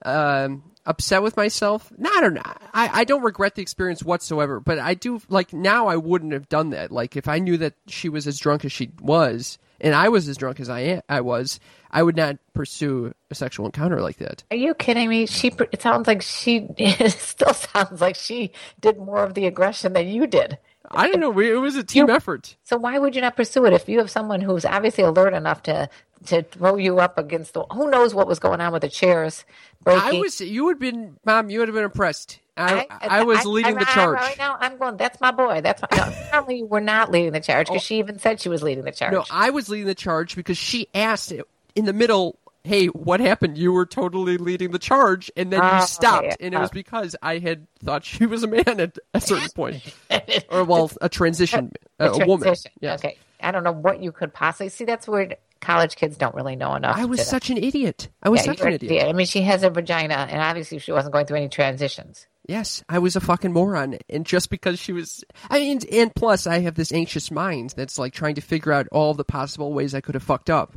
um, 0.04 0.64
upset 0.88 1.22
with 1.22 1.38
myself. 1.38 1.94
No, 1.98 2.10
I 2.12 2.22
don't. 2.22 2.38
I, 2.40 2.62
I 2.74 3.04
don't 3.04 3.22
regret 3.22 3.54
the 3.54 3.62
experience 3.62 4.04
whatsoever, 4.04 4.60
but 4.60 4.80
I 4.80 4.96
do 4.96 5.22
like 5.30 5.54
now 5.54 5.88
I 5.88 5.98
wouldn't 5.98 6.34
have 6.34 6.50
done 6.50 6.72
that. 6.72 6.92
Like 6.92 7.16
if 7.16 7.28
I 7.28 7.38
knew 7.38 7.58
that 7.58 7.76
she 7.88 8.10
was 8.10 8.26
as 8.26 8.40
drunk 8.40 8.66
as 8.66 8.72
she 8.72 8.92
was 9.00 9.60
and 9.82 9.96
I 9.96 10.10
was 10.10 10.28
as 10.28 10.38
drunk 10.38 10.60
as 10.60 10.70
I 10.70 10.80
am, 10.82 11.02
I 11.10 11.22
was, 11.22 11.60
I 11.92 12.04
would 12.04 12.16
not 12.16 12.38
pursue 12.54 13.14
a 13.32 13.36
sexual 13.36 13.66
encounter 13.66 14.02
like 14.02 14.18
that. 14.18 14.44
Are 14.52 14.58
you 14.58 14.74
kidding 14.74 15.10
me? 15.10 15.26
She. 15.26 15.52
It 15.72 15.82
sounds 15.82 16.08
like 16.08 16.22
she. 16.22 16.68
Still 17.10 17.54
sounds 17.54 18.02
like 18.02 18.16
she 18.16 18.52
did 18.80 18.98
more 18.98 19.24
of 19.24 19.34
the 19.34 19.48
aggression 19.48 19.94
than 19.94 20.08
you 20.08 20.28
did. 20.28 20.58
I 20.92 21.08
don't 21.08 21.20
know. 21.20 21.30
We, 21.30 21.52
it 21.52 21.56
was 21.56 21.76
a 21.76 21.84
team 21.84 22.08
You- 22.08 22.16
effort. 22.16 22.56
So 22.64 22.78
why 22.78 22.98
would 22.98 23.16
you 23.16 23.22
not 23.22 23.36
pursue 23.36 23.66
it 23.66 23.74
if 23.74 23.88
you 23.88 24.00
have 24.00 24.10
someone 24.10 24.42
who's 24.42 24.66
obviously 24.66 25.04
alert 25.04 25.34
enough 25.34 25.64
to 25.64 25.90
to 26.26 26.44
throw 26.44 26.76
you 26.76 27.00
up 27.00 27.18
against 27.18 27.54
the? 27.54 27.64
Who 27.72 27.90
knows 27.90 28.14
what 28.14 28.28
was 28.28 28.40
going 28.40 28.62
on 28.62 28.74
with 28.74 28.82
the 28.82 28.90
chairs 28.90 29.46
breaking? 29.84 30.18
I 30.18 30.20
was. 30.20 30.42
You 30.42 30.66
would 30.66 30.76
have 30.76 30.80
been, 30.80 31.18
mom. 31.26 31.50
You 31.50 31.60
would 31.60 31.68
have 31.68 31.76
been 31.76 31.86
impressed. 31.86 32.40
I, 32.58 32.88
I, 32.90 33.24
was 33.24 33.46
leading 33.46 33.76
the 33.76 33.90
I- 33.90 33.94
charge. 33.94 34.18
Right 34.18 34.38
now, 34.38 34.58
I'm 34.60 34.78
going. 34.78 34.98
That's 34.98 35.22
my 35.22 35.32
boy. 35.32 35.62
That's 35.62 35.82
my. 35.82 35.88
No, 35.96 36.04
apparently, 36.04 36.58
you 36.58 36.66
were 36.66 36.82
not 36.82 37.10
leading 37.10 37.32
the 37.32 37.40
charge 37.40 37.68
because 37.68 37.82
oh. 37.82 37.86
she 37.86 38.00
even 38.00 38.20
said 38.20 38.42
she 38.42 38.50
was 38.50 38.62
leading 38.62 38.84
the 38.84 38.92
charge. 38.92 39.14
No, 39.14 39.24
I 39.32 39.52
was 39.52 39.70
leading 39.70 39.88
the 39.88 39.96
charge 39.96 40.36
because 40.36 40.58
she 40.58 40.88
asked 40.94 41.32
it 41.32 41.48
in 41.76 41.86
the 41.86 41.94
middle, 41.94 42.38
"Hey, 42.70 42.86
what 42.88 43.20
happened? 43.20 43.58
You 43.58 43.74
were 43.74 43.86
totally 43.86 44.38
leading 44.38 44.72
the 44.72 44.80
charge, 44.80 45.32
and 45.36 45.52
then 45.52 45.60
Oh, 45.62 45.64
you 45.66 45.70
ah, 45.72 45.78
okay, 45.78 45.86
stopped, 45.86 46.38
and 46.40 46.54
it 46.54 46.60
was 46.60 46.70
oh. 46.70 46.74
because 46.74 47.16
I 47.22 47.40
had 47.40 47.68
thought 47.84 48.06
she 48.06 48.26
was 48.26 48.44
a 48.44 48.48
man 48.48 48.80
at 48.80 48.98
a 49.14 49.20
certain 49.20 49.50
point, 49.50 49.82
or 50.50 50.64
well, 50.64 50.92
a 51.02 51.10
transition, 51.10 51.72
a, 52.00 52.10
a 52.12 52.26
woman. 52.26 52.44
Transition. 52.44 52.72
Yes. 52.80 53.00
Okay. 53.04 53.18
I 53.42 53.52
don't 53.52 53.64
know 53.64 53.72
what 53.72 54.04
you 54.04 54.12
could 54.12 54.34
possibly 54.34 54.70
see. 54.70 54.86
That's 54.86 55.08
where 55.08 55.36
college 55.62 55.96
kids 55.96 56.18
don't 56.18 56.36
really 56.36 56.56
know 56.56 56.76
enough. 56.76 56.98
I 56.98 57.06
was 57.06 57.26
such 57.26 57.50
an 57.50 57.58
idiot. 57.58 58.10
I 58.22 58.30
was 58.30 58.42
Yeah, 58.42 58.52
such 58.54 58.62
an 58.62 58.68
idiot. 58.74 58.84
idiot. 58.92 59.08
I 59.08 59.14
mean, 59.14 59.28
she 59.28 59.42
has 59.42 59.64
a 59.64 59.70
vagina, 59.70 60.28
and 60.30 60.42
obviously 60.42 60.80
she 60.80 60.92
wasn't 60.92 61.14
going 61.14 61.26
through 61.26 61.38
any 61.38 61.50
transitions. 61.50 62.28
Yes, 62.48 62.84
I 62.90 62.98
was 63.00 63.16
a 63.16 63.20
fucking 63.20 63.54
moron, 63.54 63.98
and 64.10 64.26
just 64.26 64.50
because 64.50 64.80
she 64.80 64.92
was, 64.92 65.24
I 65.50 65.60
mean, 65.60 65.82
and 65.92 66.14
plus 66.16 66.48
I 66.48 66.60
have 66.60 66.76
this 66.76 66.92
anxious 66.92 67.30
mind 67.30 67.74
that's 67.78 68.00
like 68.00 68.12
trying 68.14 68.36
to 68.36 68.42
figure 68.42 68.72
out 68.72 68.88
all 68.92 69.14
the 69.14 69.24
possible 69.24 69.72
ways 69.72 69.94
I 69.94 70.02
could 70.02 70.16
have 70.16 70.24
fucked 70.24 70.50
up. 70.50 70.74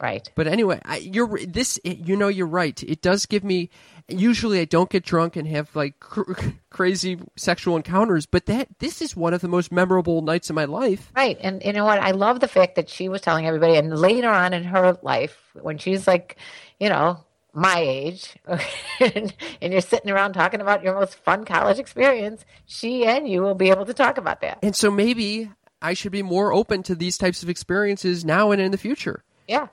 Right. 0.00 0.30
But 0.36 0.46
anyway, 0.46 0.80
I, 0.84 0.98
you're 0.98 1.38
this. 1.44 1.80
You 1.84 2.16
know, 2.16 2.28
you're 2.28 2.46
right. 2.46 2.80
It 2.82 3.02
does 3.02 3.26
give 3.26 3.42
me. 3.42 3.70
Usually, 4.06 4.60
I 4.60 4.64
don't 4.64 4.88
get 4.88 5.04
drunk 5.04 5.34
and 5.36 5.46
have 5.48 5.74
like 5.74 5.98
cr- 6.00 6.32
crazy 6.70 7.18
sexual 7.36 7.76
encounters, 7.76 8.24
but 8.24 8.46
that 8.46 8.68
this 8.78 9.02
is 9.02 9.16
one 9.16 9.34
of 9.34 9.40
the 9.40 9.48
most 9.48 9.72
memorable 9.72 10.22
nights 10.22 10.50
of 10.50 10.56
my 10.56 10.66
life. 10.66 11.10
Right. 11.16 11.36
And 11.40 11.62
you 11.64 11.72
know 11.72 11.84
what? 11.84 11.98
I 11.98 12.12
love 12.12 12.38
the 12.38 12.48
fact 12.48 12.76
that 12.76 12.88
she 12.88 13.08
was 13.08 13.20
telling 13.20 13.46
everybody, 13.46 13.76
and 13.76 13.96
later 13.98 14.28
on 14.28 14.52
in 14.54 14.64
her 14.64 14.96
life, 15.02 15.36
when 15.60 15.78
she's 15.78 16.06
like, 16.06 16.36
you 16.78 16.88
know, 16.88 17.24
my 17.52 17.80
age, 17.80 18.36
and 19.00 19.34
you're 19.60 19.80
sitting 19.80 20.10
around 20.10 20.34
talking 20.34 20.60
about 20.60 20.84
your 20.84 20.94
most 20.94 21.16
fun 21.16 21.44
college 21.44 21.80
experience, 21.80 22.44
she 22.66 23.04
and 23.04 23.28
you 23.28 23.42
will 23.42 23.56
be 23.56 23.70
able 23.70 23.86
to 23.86 23.94
talk 23.94 24.16
about 24.16 24.42
that. 24.42 24.58
And 24.62 24.76
so 24.76 24.92
maybe 24.92 25.50
I 25.82 25.94
should 25.94 26.12
be 26.12 26.22
more 26.22 26.52
open 26.52 26.82
to 26.84 26.94
these 26.94 27.18
types 27.18 27.42
of 27.42 27.48
experiences 27.48 28.24
now 28.24 28.52
and 28.52 28.60
in 28.60 28.70
the 28.70 28.78
future. 28.78 29.24
Yeah. 29.48 29.68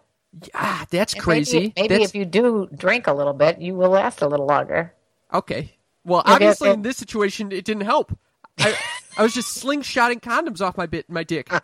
Ah, 0.53 0.85
that's 0.89 1.13
And 1.13 1.21
crazy. 1.23 1.59
Maybe, 1.59 1.73
maybe 1.77 1.87
That's- 1.89 2.09
if 2.09 2.15
you 2.15 2.25
do 2.25 2.67
drink 2.75 3.07
a 3.07 3.13
little 3.13 3.33
bit, 3.33 3.59
you 3.61 3.73
will 3.75 3.89
last 3.91 4.21
a 4.21 4.27
little 4.27 4.45
longer. 4.45 4.93
Okay. 5.33 5.73
Well, 6.03 6.23
Yeah, 6.25 6.33
obviously, 6.33 6.67
yeah, 6.69 6.73
in 6.75 6.81
this 6.81 6.97
situation, 6.97 7.51
it 7.51 7.65
didn't 7.65 7.83
help. 7.85 8.17
I, 8.59 8.77
I 9.17 9.23
was 9.23 9.33
just 9.33 9.57
slingshotting 9.63 10.19
condoms 10.21 10.61
off 10.61 10.77
my 10.77 10.85
bit, 10.85 11.09
my 11.09 11.23
dick. 11.23 11.49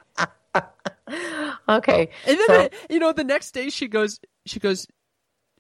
Okay. 1.70 2.10
And 2.26 2.38
then, 2.38 2.48
So- 2.48 2.70
you 2.90 3.00
know, 3.00 3.12
the 3.14 3.24
next 3.24 3.52
day 3.52 3.70
she 3.70 3.88
goes, 3.88 4.20
she 4.46 4.60
goes, 4.60 4.88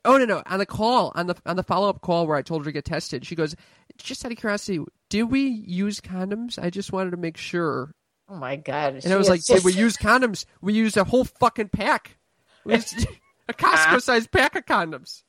oh 0.05 0.17
no 0.17 0.25
no, 0.25 0.41
on 0.45 0.59
the 0.59 0.65
call, 0.65 1.11
on 1.15 1.27
the 1.27 1.35
on 1.45 1.55
the 1.55 1.63
follow 1.63 1.89
up 1.89 2.01
call 2.01 2.25
where 2.27 2.37
I 2.37 2.41
told 2.41 2.61
her 2.61 2.65
to 2.65 2.71
get 2.71 2.85
tested, 2.85 3.25
she 3.25 3.35
goes, 3.35 3.55
just 3.97 4.25
out 4.25 4.31
of 4.31 4.37
curiosity, 4.37 4.79
did 5.09 5.23
we 5.23 5.41
use 5.43 5.99
condoms? 6.01 6.57
I 6.61 6.69
just 6.69 6.91
wanted 6.91 7.11
to 7.11 7.17
make 7.17 7.37
sure. 7.37 7.91
oh 8.29 8.35
my 8.35 8.55
God. 8.55 8.95
And 9.03 9.13
I 9.13 9.17
was 9.17 9.29
like, 9.29 9.43
did 9.45 9.63
we 9.63 9.73
use 9.73 9.97
condoms? 9.97 10.45
We 10.61 10.73
used 10.73 10.97
a 10.97 11.03
whole 11.03 11.25
fucking 11.25 11.69
pack. 11.69 12.17
A 13.49 13.53
Costco 13.53 14.01
sized 14.01 14.31
pack 14.31 14.55
of 14.55 14.65
condoms. 14.65 15.23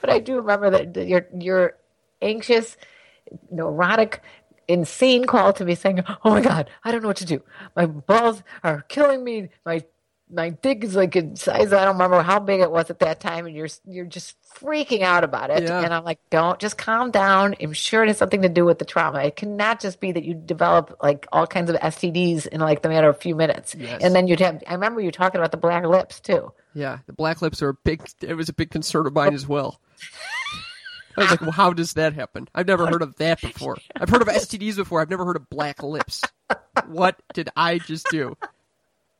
But 0.00 0.10
I 0.10 0.18
do 0.18 0.36
remember 0.36 0.70
that 0.70 0.94
that 0.94 1.06
your 1.08 1.26
your 1.38 1.76
anxious, 2.22 2.76
neurotic, 3.50 4.22
insane 4.68 5.24
call 5.24 5.52
to 5.54 5.64
me 5.64 5.74
saying, 5.74 6.04
"Oh 6.24 6.30
my 6.30 6.40
God, 6.40 6.70
I 6.84 6.92
don't 6.92 7.02
know 7.02 7.08
what 7.08 7.16
to 7.18 7.24
do. 7.24 7.42
My 7.76 7.86
balls 7.86 8.42
are 8.62 8.82
killing 8.88 9.24
me. 9.24 9.50
My 9.66 9.84
my 10.32 10.50
dick 10.50 10.84
is 10.84 10.94
like 10.94 11.16
a 11.16 11.36
size. 11.36 11.72
I 11.72 11.84
don't 11.84 11.94
remember 11.94 12.22
how 12.22 12.38
big 12.38 12.60
it 12.60 12.70
was 12.70 12.90
at 12.90 13.00
that 13.00 13.20
time, 13.20 13.46
and 13.46 13.54
you're 13.56 13.68
you're 13.86 14.04
just 14.06 14.36
freaking 14.56 15.02
out 15.02 15.24
about 15.24 15.50
it. 15.50 15.64
Yeah. 15.64 15.80
And 15.80 15.92
I'm 15.92 16.04
like, 16.04 16.18
don't 16.30 16.58
just 16.58 16.78
calm 16.78 17.10
down. 17.10 17.54
I'm 17.60 17.72
sure 17.72 18.04
it 18.04 18.08
has 18.08 18.18
something 18.18 18.42
to 18.42 18.48
do 18.48 18.64
with 18.64 18.78
the 18.78 18.84
trauma. 18.84 19.20
It 19.24 19.36
cannot 19.36 19.80
just 19.80 20.00
be 20.00 20.12
that 20.12 20.24
you 20.24 20.34
develop 20.34 20.96
like 21.02 21.26
all 21.32 21.46
kinds 21.46 21.70
of 21.70 21.76
STDs 21.76 22.46
in 22.46 22.60
like 22.60 22.82
the 22.82 22.88
matter 22.88 23.08
of 23.08 23.16
a 23.16 23.18
few 23.20 23.34
minutes, 23.34 23.74
Yes. 23.74 24.02
and 24.02 24.14
then 24.14 24.28
you'd 24.28 24.40
have. 24.40 24.62
I 24.66 24.74
remember 24.74 25.00
you 25.00 25.10
talking 25.10 25.38
about 25.40 25.50
the 25.50 25.56
black 25.56 25.84
lips 25.84 26.20
too. 26.20 26.52
Yeah, 26.74 26.98
the 27.06 27.12
black 27.12 27.42
lips 27.42 27.62
are 27.62 27.70
a 27.70 27.74
big. 27.74 28.02
It 28.22 28.34
was 28.34 28.48
a 28.48 28.52
big 28.52 28.70
concern 28.70 29.06
of 29.06 29.12
mine 29.12 29.34
as 29.34 29.46
well. 29.48 29.80
I 31.16 31.22
was 31.22 31.30
like, 31.32 31.40
well, 31.40 31.50
how 31.50 31.72
does 31.72 31.94
that 31.94 32.14
happen? 32.14 32.48
I've 32.54 32.68
never 32.68 32.86
heard 32.86 33.02
of 33.02 33.16
that 33.16 33.40
before. 33.40 33.76
I've 33.96 34.08
heard 34.08 34.22
of 34.22 34.28
STDs 34.28 34.76
before. 34.76 35.00
I've 35.00 35.10
never 35.10 35.24
heard 35.24 35.36
of 35.36 35.50
black 35.50 35.82
lips. 35.82 36.22
What 36.86 37.20
did 37.34 37.48
I 37.56 37.78
just 37.78 38.06
do? 38.10 38.36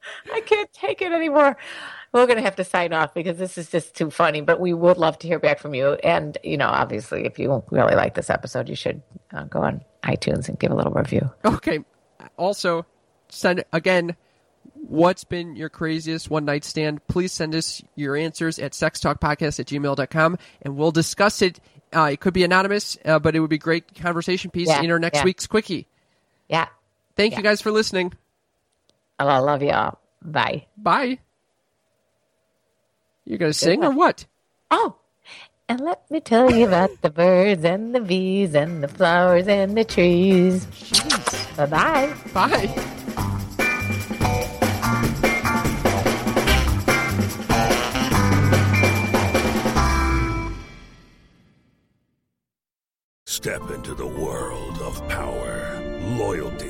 I 0.32 0.40
can't 0.40 0.72
take 0.72 1.02
it 1.02 1.12
anymore. 1.12 1.56
We're 2.12 2.26
going 2.26 2.38
to 2.38 2.42
have 2.42 2.56
to 2.56 2.64
sign 2.64 2.92
off 2.92 3.14
because 3.14 3.38
this 3.38 3.56
is 3.56 3.70
just 3.70 3.94
too 3.94 4.10
funny, 4.10 4.40
but 4.40 4.58
we 4.58 4.72
would 4.74 4.96
love 4.98 5.18
to 5.20 5.28
hear 5.28 5.38
back 5.38 5.60
from 5.60 5.74
you. 5.74 5.92
And, 5.94 6.36
you 6.42 6.56
know, 6.56 6.66
obviously, 6.68 7.24
if 7.24 7.38
you 7.38 7.62
really 7.70 7.94
like 7.94 8.14
this 8.14 8.30
episode, 8.30 8.68
you 8.68 8.74
should 8.74 9.02
uh, 9.32 9.44
go 9.44 9.62
on 9.62 9.82
iTunes 10.02 10.48
and 10.48 10.58
give 10.58 10.72
a 10.72 10.74
little 10.74 10.92
review. 10.92 11.30
Okay. 11.44 11.80
Also, 12.36 12.84
send 13.28 13.64
again. 13.72 14.16
What's 14.74 15.24
been 15.24 15.56
your 15.56 15.68
craziest 15.68 16.30
one 16.30 16.44
night 16.46 16.64
stand? 16.64 17.06
Please 17.06 17.32
send 17.32 17.54
us 17.54 17.82
your 17.96 18.16
answers 18.16 18.58
at 18.58 18.72
sextalkpodcast 18.72 19.60
at 19.60 19.66
gmail.com 19.66 20.38
and 20.62 20.76
we'll 20.76 20.90
discuss 20.90 21.42
it. 21.42 21.60
Uh, 21.94 22.10
it 22.12 22.20
could 22.20 22.34
be 22.34 22.44
anonymous, 22.44 22.96
uh, 23.04 23.18
but 23.18 23.36
it 23.36 23.40
would 23.40 23.50
be 23.50 23.58
great 23.58 23.94
conversation 23.94 24.50
piece 24.50 24.68
Yeah, 24.68 24.82
in 24.82 24.90
our 24.90 24.98
next 24.98 25.18
yeah. 25.18 25.24
week's 25.24 25.46
quickie. 25.46 25.86
Yeah. 26.48 26.66
Thank 27.14 27.36
you 27.36 27.42
guys 27.42 27.60
for 27.60 27.70
listening. 27.70 28.14
I 29.28 29.38
love 29.38 29.62
you 29.62 29.70
all. 29.70 29.98
Bye. 30.22 30.66
Bye. 30.76 31.18
You're 33.24 33.38
gonna 33.38 33.52
sing 33.52 33.84
or 33.84 33.90
what? 33.92 34.26
Oh, 34.70 34.96
and 35.68 35.80
let 35.80 36.10
me 36.10 36.20
tell 36.20 36.50
you 36.50 36.66
about 36.66 36.90
the 37.00 37.10
birds 37.10 37.64
and 37.64 37.94
the 37.94 38.00
bees 38.00 38.54
and 38.54 38.82
the 38.82 38.88
flowers 38.88 39.46
and 39.46 39.76
the 39.76 39.84
trees. 39.84 40.66
Bye 41.56 41.66
bye. 41.66 42.14
Bye. 42.32 42.86
Step 53.26 53.70
into 53.70 53.94
the 53.94 54.06
world 54.06 54.78
of 54.82 55.08
power, 55.08 55.80
loyalty, 56.18 56.69